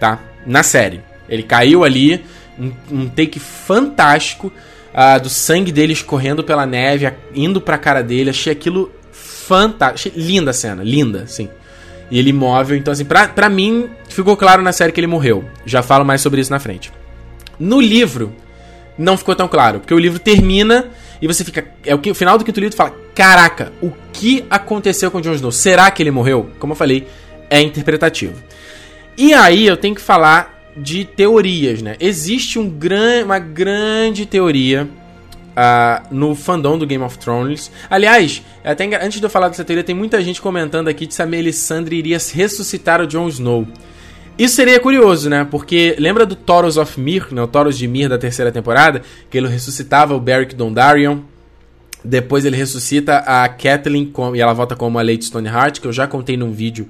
[0.00, 0.18] Tá?
[0.46, 1.02] Na série.
[1.28, 2.24] Ele caiu ali,
[2.58, 4.50] um, um take fantástico
[4.98, 8.30] uh, do sangue dele escorrendo pela neve, indo pra cara dele.
[8.30, 9.94] Achei aquilo fantástico.
[9.94, 11.48] Achei linda a cena, linda, sim.
[12.10, 15.44] E ele imóvel, então assim, pra, pra mim, ficou claro na série que ele morreu.
[15.64, 16.90] Já falo mais sobre isso na frente.
[17.58, 18.32] No livro,
[18.96, 19.78] não ficou tão claro.
[19.80, 20.86] Porque o livro termina
[21.20, 21.66] e você fica.
[21.84, 25.20] É o, que, o final do quinto livro fala: Caraca, o que aconteceu com o
[25.20, 25.52] Jon Snow?
[25.52, 26.50] Será que ele morreu?
[26.58, 27.06] Como eu falei,
[27.50, 28.34] é interpretativo.
[29.16, 31.96] E aí eu tenho que falar de teorias, né?
[32.00, 34.88] Existe um gran, uma grande teoria
[35.58, 37.70] uh, no fandom do Game of Thrones.
[37.90, 41.22] Aliás, até antes de eu falar dessa teoria, tem muita gente comentando aqui de se
[41.22, 43.66] a Melisandre iria ressuscitar o Jon Snow.
[44.38, 45.46] Isso seria curioso, né?
[45.50, 47.42] Porque lembra do Thoros of Mir, né?
[47.42, 51.20] O Thoros de Mir da terceira temporada, que ele ressuscitava o Beric Dondarrion.
[52.04, 56.06] Depois ele ressuscita a Catelyn e ela volta como a Lady Stoneheart, que eu já
[56.06, 56.88] contei num vídeo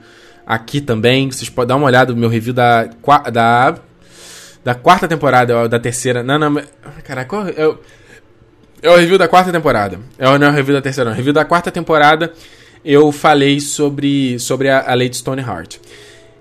[0.49, 1.31] aqui também.
[1.31, 2.85] Vocês podem dar uma olhada no meu review da,
[3.31, 3.79] da,
[4.65, 6.23] da quarta temporada, da terceira.
[6.23, 6.63] Não, não,
[7.05, 7.79] caraca, eu,
[8.81, 10.01] é o review da quarta temporada.
[10.19, 11.17] É, não é o review da terceira, não.
[11.17, 12.33] Review da quarta temporada
[12.83, 15.77] eu falei sobre, sobre a, a Lady Stoneheart.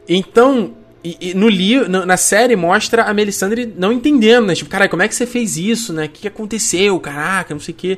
[0.07, 0.73] Então,
[1.03, 4.55] e, e no livro, na série, mostra a Melisandre não entendendo, né?
[4.55, 6.05] Tipo, caralho, como é que você fez isso, né?
[6.05, 6.97] O que, que aconteceu?
[7.01, 7.97] Caraca, não sei o quê.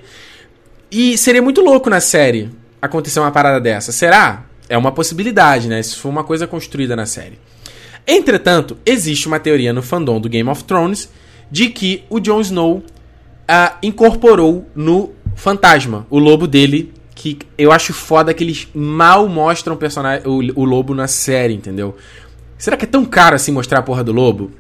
[0.90, 2.50] E seria muito louco na série
[2.82, 3.92] acontecer uma parada dessa.
[3.92, 4.49] Será?
[4.70, 5.82] É uma possibilidade, né?
[5.82, 7.40] Se for uma coisa construída na série.
[8.08, 11.10] Entretanto, existe uma teoria no fandom do Game of Thrones
[11.52, 12.84] de que o Jon Snow uh,
[13.82, 19.78] incorporou no fantasma, o lobo dele, que eu acho foda que eles mal mostram o,
[19.78, 21.96] personagem, o, o lobo na série, entendeu?
[22.58, 24.52] Será que é tão caro assim mostrar a porra do lobo?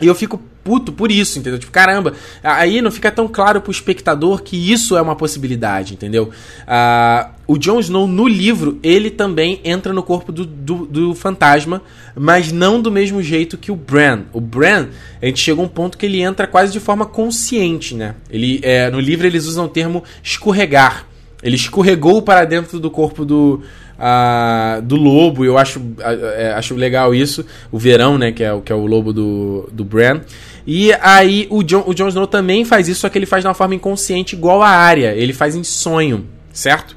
[0.00, 1.58] E eu fico puto por isso, entendeu?
[1.58, 6.30] Tipo, caramba, aí não fica tão claro pro espectador que isso é uma possibilidade, entendeu?
[6.62, 11.82] Uh, o Jon Snow, no livro, ele também entra no corpo do, do, do, fantasma,
[12.16, 14.22] mas não do mesmo jeito que o Bran.
[14.32, 14.88] O Bran,
[15.20, 18.14] a gente chegou a um ponto que ele entra quase de forma consciente, né?
[18.30, 21.06] Ele, é, no livro eles usam o termo escorregar.
[21.42, 23.60] Ele escorregou para dentro do corpo do,
[23.98, 25.44] uh, do lobo.
[25.44, 27.44] Eu acho, uh, acho legal isso.
[27.70, 28.32] O verão, né?
[28.32, 30.20] Que é, que é o lobo do, do Bran.
[30.66, 33.48] E aí o Jon, o Jon Snow também faz isso, só que ele faz de
[33.48, 35.14] uma forma inconsciente igual a área.
[35.14, 36.96] Ele faz em sonho, certo?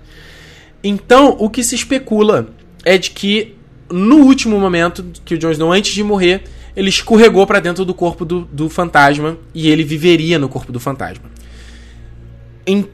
[0.83, 2.49] Então, o que se especula
[2.85, 3.55] é de que
[3.89, 6.43] no último momento que o Jon Snow, antes de morrer,
[6.75, 10.79] ele escorregou para dentro do corpo do, do fantasma e ele viveria no corpo do
[10.79, 11.25] fantasma.
[12.65, 12.85] Em,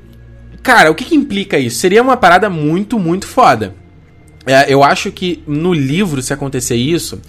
[0.61, 1.77] cara, o que, que implica isso?
[1.77, 3.75] Seria uma parada muito, muito foda.
[4.45, 7.21] É, eu acho que no livro, se acontecer isso,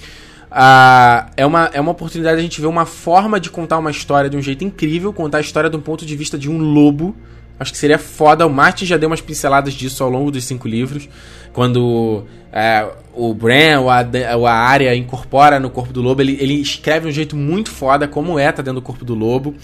[0.55, 3.91] uh, é, uma, é uma oportunidade de a gente ver uma forma de contar uma
[3.91, 6.59] história de um jeito incrível, contar a história de um ponto de vista de um
[6.59, 7.15] lobo.
[7.59, 8.47] Acho que seria foda.
[8.47, 11.09] O Martin já deu umas pinceladas disso ao longo dos cinco livros.
[11.53, 14.05] Quando é, o Bran ou a,
[14.37, 18.09] ou a área incorpora no corpo do lobo, ele, ele escreve um jeito muito foda
[18.09, 19.55] como é tá dentro do corpo do lobo.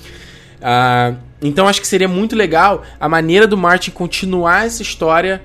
[0.60, 5.42] Uh, então acho que seria muito legal a maneira do Martin continuar essa história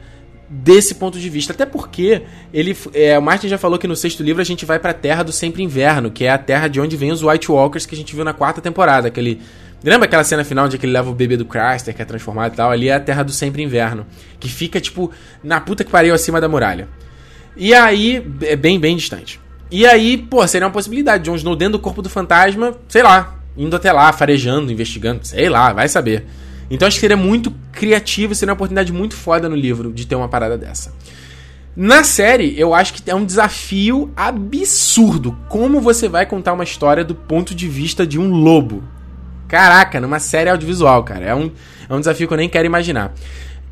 [0.50, 1.54] desse ponto de vista.
[1.54, 2.22] Até porque
[2.54, 4.94] ele, é, o Martin já falou que no sexto livro a gente vai para a
[4.94, 7.96] Terra do Sempre Inverno, que é a terra de onde vem os White Walkers que
[7.96, 9.08] a gente viu na quarta temporada.
[9.08, 9.42] Aquele,
[9.84, 12.56] lembra aquela cena final onde ele leva o bebê do Craster, que é transformado e
[12.56, 12.72] tal?
[12.72, 14.06] Ali é a Terra do Sempre Inverno,
[14.40, 15.12] que fica, tipo,
[15.44, 16.88] na puta que pariu acima da muralha.
[17.58, 19.40] E aí, é bem, bem distante.
[19.72, 21.24] E aí, pô, seria uma possibilidade.
[21.24, 25.50] Jon Snow dentro do corpo do fantasma, sei lá, indo até lá, farejando, investigando, sei
[25.50, 26.26] lá, vai saber.
[26.70, 30.16] Então acho que seria muito criativo, seria uma oportunidade muito foda no livro de ter
[30.16, 30.94] uma parada dessa.
[31.76, 35.38] Na série, eu acho que é um desafio absurdo.
[35.50, 38.82] Como você vai contar uma história do ponto de vista de um lobo?
[39.48, 41.26] Caraca, numa série audiovisual, cara.
[41.26, 41.52] É um,
[41.90, 43.14] é um desafio que eu nem quero imaginar.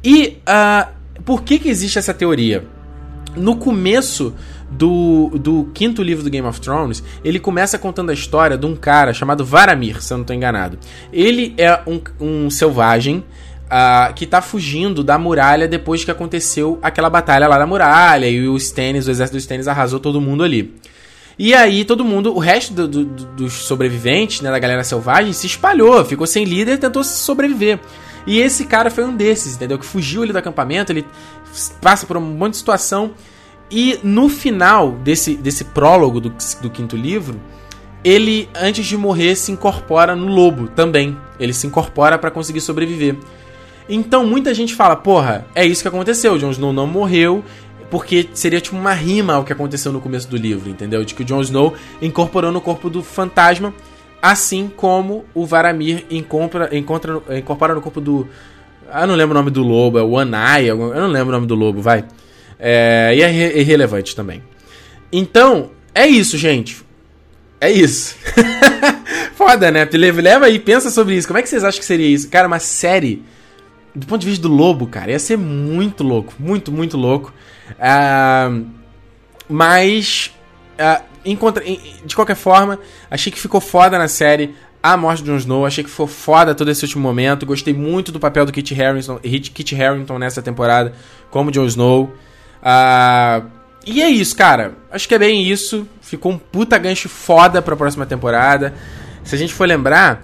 [0.04, 0.92] E uh,
[1.24, 2.66] por que, que existe essa teoria?
[3.38, 4.36] No começo
[4.78, 8.76] do, do quinto livro do Game of Thrones, ele começa contando a história de um
[8.76, 10.78] cara chamado Varamir, se eu não estou enganado.
[11.12, 13.24] Ele é um, um selvagem
[13.66, 18.48] uh, que está fugindo da muralha depois que aconteceu aquela batalha lá na muralha e
[18.48, 20.74] o Stannis, o exército dos Stannis arrasou todo mundo ali.
[21.38, 25.48] E aí todo mundo, o resto do, do, dos sobreviventes, né, da galera selvagem, se
[25.48, 27.80] espalhou, ficou sem líder e tentou sobreviver.
[28.26, 29.78] E esse cara foi um desses, entendeu?
[29.78, 31.06] Que fugiu ali do acampamento, ele
[31.82, 33.12] passa por um monte de situação
[33.76, 36.32] e no final desse, desse prólogo do,
[36.62, 37.42] do quinto livro,
[38.04, 41.18] ele, antes de morrer, se incorpora no lobo também.
[41.40, 43.18] Ele se incorpora para conseguir sobreviver.
[43.90, 46.38] Então muita gente fala, porra, é isso que aconteceu.
[46.38, 47.44] Jon Snow não morreu,
[47.90, 51.04] porque seria tipo uma rima ao que aconteceu no começo do livro, entendeu?
[51.04, 53.74] De que o Jon Snow incorporou no corpo do fantasma,
[54.22, 58.28] assim como o Varamir encontra, encontra, incorpora no corpo do.
[58.92, 61.48] Ah, não lembro o nome do lobo, é o Anai, eu não lembro o nome
[61.48, 62.06] do lobo, vai.
[62.60, 64.44] É, e é irrelevante também.
[65.12, 66.84] Então, é isso, gente.
[67.62, 68.16] É isso.
[69.36, 69.88] Foda, né?
[69.94, 71.28] Leva aí, pensa sobre isso.
[71.28, 72.30] Como é que vocês acham que seria isso?
[72.30, 73.24] Cara, uma série,
[73.96, 76.34] do ponto de vista do lobo, cara, ia ser muito louco.
[76.40, 77.34] Muito, muito louco.
[77.72, 78.66] Uh,
[79.48, 80.34] mas,
[80.74, 85.30] uh, em contra, de qualquer forma, achei que ficou foda na série a morte de
[85.30, 85.66] Jon Snow.
[85.66, 87.46] Achei que foi foda todo esse último momento.
[87.46, 90.94] Gostei muito do papel do Kit Harington, Kit Harington nessa temporada
[91.30, 92.14] como Jon Snow.
[92.64, 93.46] Uh,
[93.86, 94.74] e é isso, cara.
[94.90, 95.88] Acho que é bem isso.
[96.02, 98.74] Ficou um puta gancho foda pra próxima temporada.
[99.24, 100.24] Se a gente for lembrar,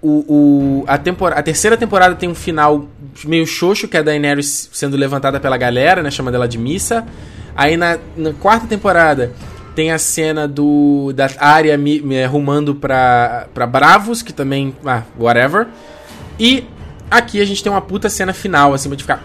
[0.00, 2.88] o, o, a, a terceira temporada tem um final
[3.24, 6.10] meio xoxo, que é a Daenerys sendo levantada pela galera, né?
[6.10, 7.06] Chama dela de missa.
[7.54, 9.32] Aí na, na quarta temporada
[9.74, 14.74] tem a cena do da área me, me, rumando pra, pra Bravos, que também.
[14.84, 15.68] Ah, whatever.
[16.38, 16.64] E
[17.12, 19.22] aqui a gente tem uma puta cena final, assim, de ficar.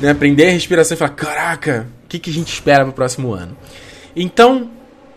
[0.00, 3.32] Né, prender a respiração e falar: caraca, o que, que a gente espera pro próximo
[3.32, 3.56] ano?
[4.14, 4.70] Então,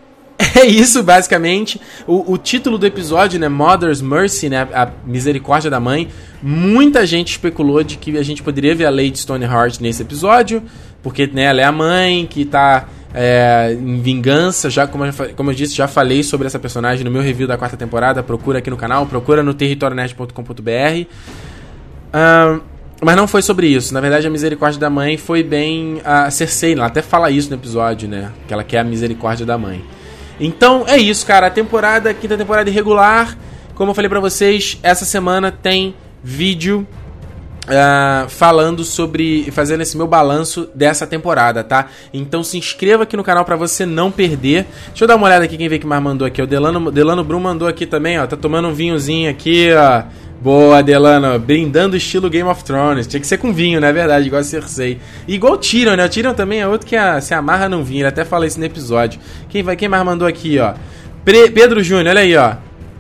[0.56, 1.80] é isso, basicamente.
[2.06, 3.48] O, o, título do episódio, né?
[3.48, 4.68] Mother's Mercy, né?
[4.74, 6.10] A misericórdia da mãe.
[6.42, 10.64] Muita gente especulou de que a gente poderia ver a Lady Stoneheart nesse episódio,
[11.02, 14.70] porque né, ela é a mãe que tá é, em vingança.
[14.70, 17.58] Já como eu, como eu disse, já falei sobre essa personagem no meu review da
[17.58, 18.22] quarta temporada.
[18.24, 21.06] Procura aqui no canal, procura no territorionet.com.br.
[22.14, 22.62] Um,
[23.02, 23.94] mas não foi sobre isso.
[23.94, 26.74] Na verdade, a misericórdia da mãe foi bem a Cersei.
[26.74, 28.32] Ela até fala isso no episódio, né?
[28.48, 29.84] Que ela quer a misericórdia da mãe.
[30.40, 31.48] Então é isso, cara.
[31.48, 33.38] A temporada, quinta temporada irregular.
[33.74, 36.86] Como eu falei para vocês, essa semana tem vídeo
[37.70, 39.52] Uh, falando sobre.
[39.52, 41.88] fazendo esse meu balanço dessa temporada, tá?
[42.12, 44.66] Então se inscreva aqui no canal para você não perder.
[44.88, 46.42] Deixa eu dar uma olhada aqui quem vê que mais mandou aqui.
[46.42, 48.26] O Delano, Delano Brum mandou aqui também, ó.
[48.26, 50.04] Tá tomando um vinhozinho aqui, ó.
[50.42, 51.38] Boa, Delano.
[51.38, 53.06] Brindando estilo Game of Thrones.
[53.06, 54.26] Tinha que ser com vinho, não é verdade?
[54.26, 55.00] Igual a Cersei.
[55.28, 56.06] igual o Tyrion, né?
[56.06, 58.02] O Tyrion também é outro que a, se amarra não vinho.
[58.02, 59.20] Ele até fala isso no episódio.
[59.48, 60.74] Quem, vai, quem mais mandou aqui, ó?
[61.24, 62.56] Pre Pedro Júnior, olha aí, ó.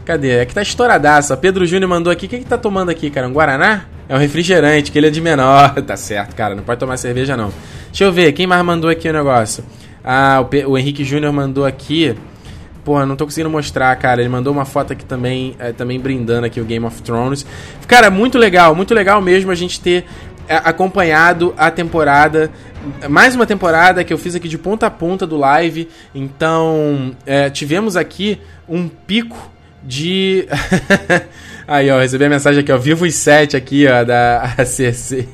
[0.05, 0.41] Cadê?
[0.41, 1.37] Aqui tá estouradaça.
[1.37, 2.25] Pedro Júnior mandou aqui.
[2.25, 3.27] O que, que tá tomando aqui, cara?
[3.27, 3.85] Um Guaraná?
[4.09, 5.75] É um refrigerante, que ele é de menor.
[5.85, 6.55] tá certo, cara.
[6.55, 7.53] Não pode tomar cerveja, não.
[7.89, 8.31] Deixa eu ver.
[8.33, 9.63] Quem mais mandou aqui o negócio?
[10.03, 12.15] Ah, o, P o Henrique Júnior mandou aqui.
[12.83, 14.19] Porra, não tô conseguindo mostrar, cara.
[14.19, 17.45] Ele mandou uma foto aqui também, é, também brindando aqui o Game of Thrones.
[17.87, 20.05] Cara, muito legal, muito legal mesmo a gente ter
[20.47, 22.49] é, acompanhado a temporada.
[23.07, 25.87] Mais uma temporada que eu fiz aqui de ponta a ponta do live.
[26.15, 29.51] Então, é, tivemos aqui um pico
[29.83, 30.47] de.
[31.71, 32.79] Aí, ó, recebi a mensagem aqui, ó.
[32.79, 35.29] Vivo os 7 aqui, ó, da Cersei.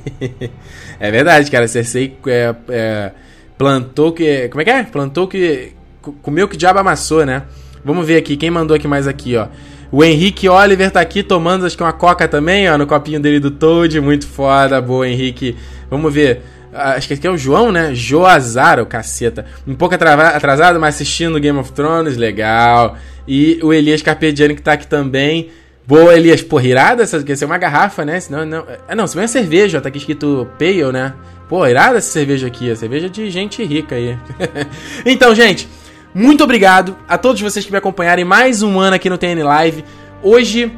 [1.00, 1.64] é verdade, cara.
[1.64, 3.10] A Cersei é, é,
[3.56, 4.46] plantou que.
[4.50, 4.82] Como é que é?
[4.82, 5.72] Plantou que.
[6.20, 7.44] Comeu que diabo amassou, né?
[7.82, 9.48] Vamos ver aqui, quem mandou aqui mais aqui, ó.
[9.90, 13.40] O Henrique Oliver tá aqui tomando, acho que uma coca também, ó, no copinho dele
[13.40, 13.98] do Toad.
[14.02, 15.56] Muito foda, boa, Henrique.
[15.88, 16.42] Vamos ver.
[16.70, 17.94] Acho que aqui é o João, né?
[17.94, 19.46] Joazaro, caceta.
[19.66, 22.94] Um pouco atrasado, mas assistindo Game of Thrones, legal.
[23.26, 25.48] E o Elias Carpediani que tá aqui também.
[25.86, 26.42] Boa, Elias.
[26.42, 28.18] Porra, irada essa, quer ser uma garrafa, né?
[28.18, 31.14] Senão, não, é, não, se é cerveja, tá aqui escrito Pale, né?
[31.48, 34.18] Pô, irada essa cerveja aqui, a cerveja de gente rica aí.
[35.06, 35.68] então, gente,
[36.12, 39.44] muito obrigado a todos vocês que me acompanharam em mais um ano aqui no TN
[39.44, 39.84] Live.
[40.24, 40.72] Hoje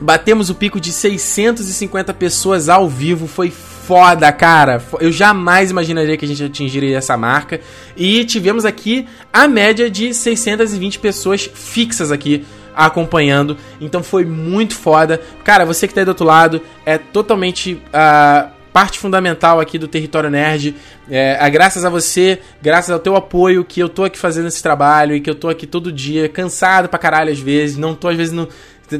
[0.00, 4.82] batemos o pico de 650 pessoas ao vivo, foi foda, cara.
[4.98, 7.60] Eu jamais imaginaria que a gente atingiria essa marca.
[7.94, 12.46] E tivemos aqui a média de 620 pessoas fixas aqui
[12.86, 13.56] acompanhando.
[13.80, 15.20] Então foi muito foda.
[15.44, 17.74] Cara, você que tá aí do outro lado é totalmente.
[17.74, 20.76] Uh, parte fundamental aqui do Território Nerd.
[21.10, 25.16] É, graças a você, graças ao teu apoio, que eu tô aqui fazendo esse trabalho
[25.16, 28.16] e que eu tô aqui todo dia, cansado pra caralho às vezes, não tô às
[28.16, 28.48] vezes no,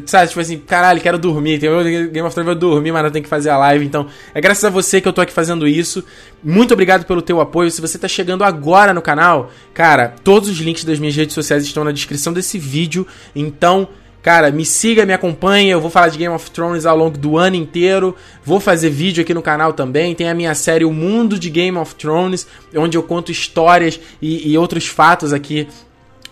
[0.07, 1.59] Sabe, tipo assim, caralho, quero dormir.
[1.59, 1.71] Tem
[2.11, 3.85] Game of Thrones, vou dormir, mas não tem que fazer a live.
[3.85, 6.05] Então, é graças a você que eu tô aqui fazendo isso.
[6.43, 7.71] Muito obrigado pelo teu apoio.
[7.71, 11.65] Se você tá chegando agora no canal, cara, todos os links das minhas redes sociais
[11.65, 13.07] estão na descrição desse vídeo.
[13.35, 13.89] Então,
[14.21, 15.71] Cara, me siga, me acompanhe.
[15.71, 18.17] Eu vou falar de Game of Thrones ao longo do ano inteiro.
[18.45, 20.15] Vou fazer vídeo aqui no canal também.
[20.15, 24.51] Tem a minha série O Mundo de Game of Thrones, onde eu conto histórias e,
[24.51, 25.69] e outros fatos aqui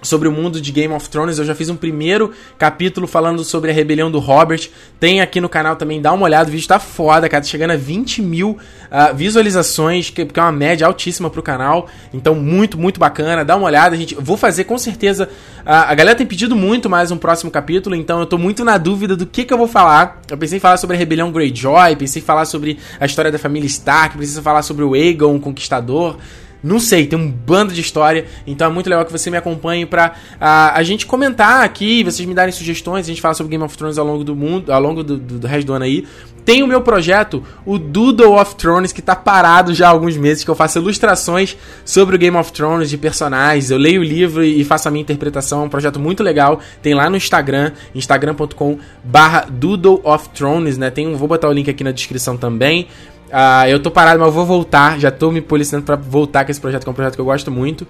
[0.03, 1.39] sobre o mundo de Game of Thrones.
[1.39, 4.69] Eu já fiz um primeiro capítulo falando sobre a rebelião do Robert.
[5.01, 6.49] Tem aqui no canal também, dá uma olhada.
[6.49, 7.43] O vídeo tá foda, cara.
[7.43, 11.89] Tá chegando a 20 mil uh, visualizações, que, que, é uma média altíssima pro canal.
[12.13, 13.45] Então, muito, muito bacana.
[13.45, 13.97] Dá uma olhada.
[13.97, 15.29] Gente, vou fazer com certeza.
[15.61, 18.79] Uh, a galera tem pedido muito mais um próximo capítulo, então eu tô muito na
[18.79, 20.21] dúvida do que, que eu vou falar.
[20.31, 23.39] Eu pensei em falar sobre a rebelião Greyjoy, pensei em falar sobre a história da
[23.39, 26.17] família Stark, em falar sobre o Aegon, o Conquistador.
[26.67, 29.87] Não sei, tem um bando de história, então é muito legal que você me acompanhe
[29.87, 33.63] pra a, a gente comentar aqui, vocês me darem sugestões, a gente fala sobre Game
[33.63, 36.05] of Thrones ao longo do mundo, ao longo do, do, do resto do ano aí.
[36.45, 40.43] Tem o meu projeto, o Doodle of Thrones, que tá parado já há alguns meses,
[40.43, 44.43] que eu faço ilustrações sobre o Game of Thrones, de personagens, eu leio o livro
[44.43, 48.79] e faço a minha interpretação, é um projeto muito legal, tem lá no Instagram, instagram.com
[49.05, 52.89] barra Doodle of Thrones, né, tem um, vou botar o link aqui na descrição também.
[53.27, 54.99] Uh, eu tô parado, mas eu vou voltar.
[54.99, 57.25] Já tô me policiando para voltar com esse projeto, que é um projeto que eu
[57.25, 57.87] gosto muito.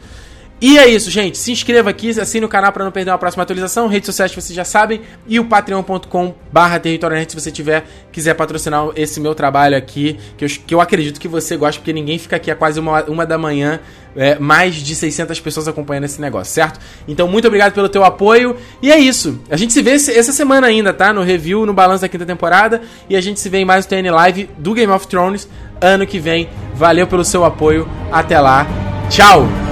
[0.58, 1.36] E é isso, gente.
[1.36, 3.88] Se inscreva aqui, assine o canal para não perder uma próxima atualização.
[3.88, 5.02] Redes sociais vocês já sabem.
[5.26, 10.48] E o patreon.com barra se você tiver, quiser patrocinar esse meu trabalho aqui, que eu,
[10.48, 13.36] que eu acredito que você gosta, porque ninguém fica aqui a quase uma, uma da
[13.36, 13.80] manhã,
[14.16, 16.80] é, mais de 600 pessoas acompanhando esse negócio, certo?
[17.06, 18.56] Então, muito obrigado pelo teu apoio.
[18.82, 19.40] E é isso.
[19.50, 21.12] A gente se vê essa semana ainda, tá?
[21.12, 22.82] No review, no balanço da quinta temporada.
[23.08, 25.48] E a gente se vê em mais um TN Live do Game of Thrones
[25.80, 26.48] ano que vem.
[26.74, 27.88] Valeu pelo seu apoio.
[28.10, 28.66] Até lá.
[29.08, 29.65] Tchau!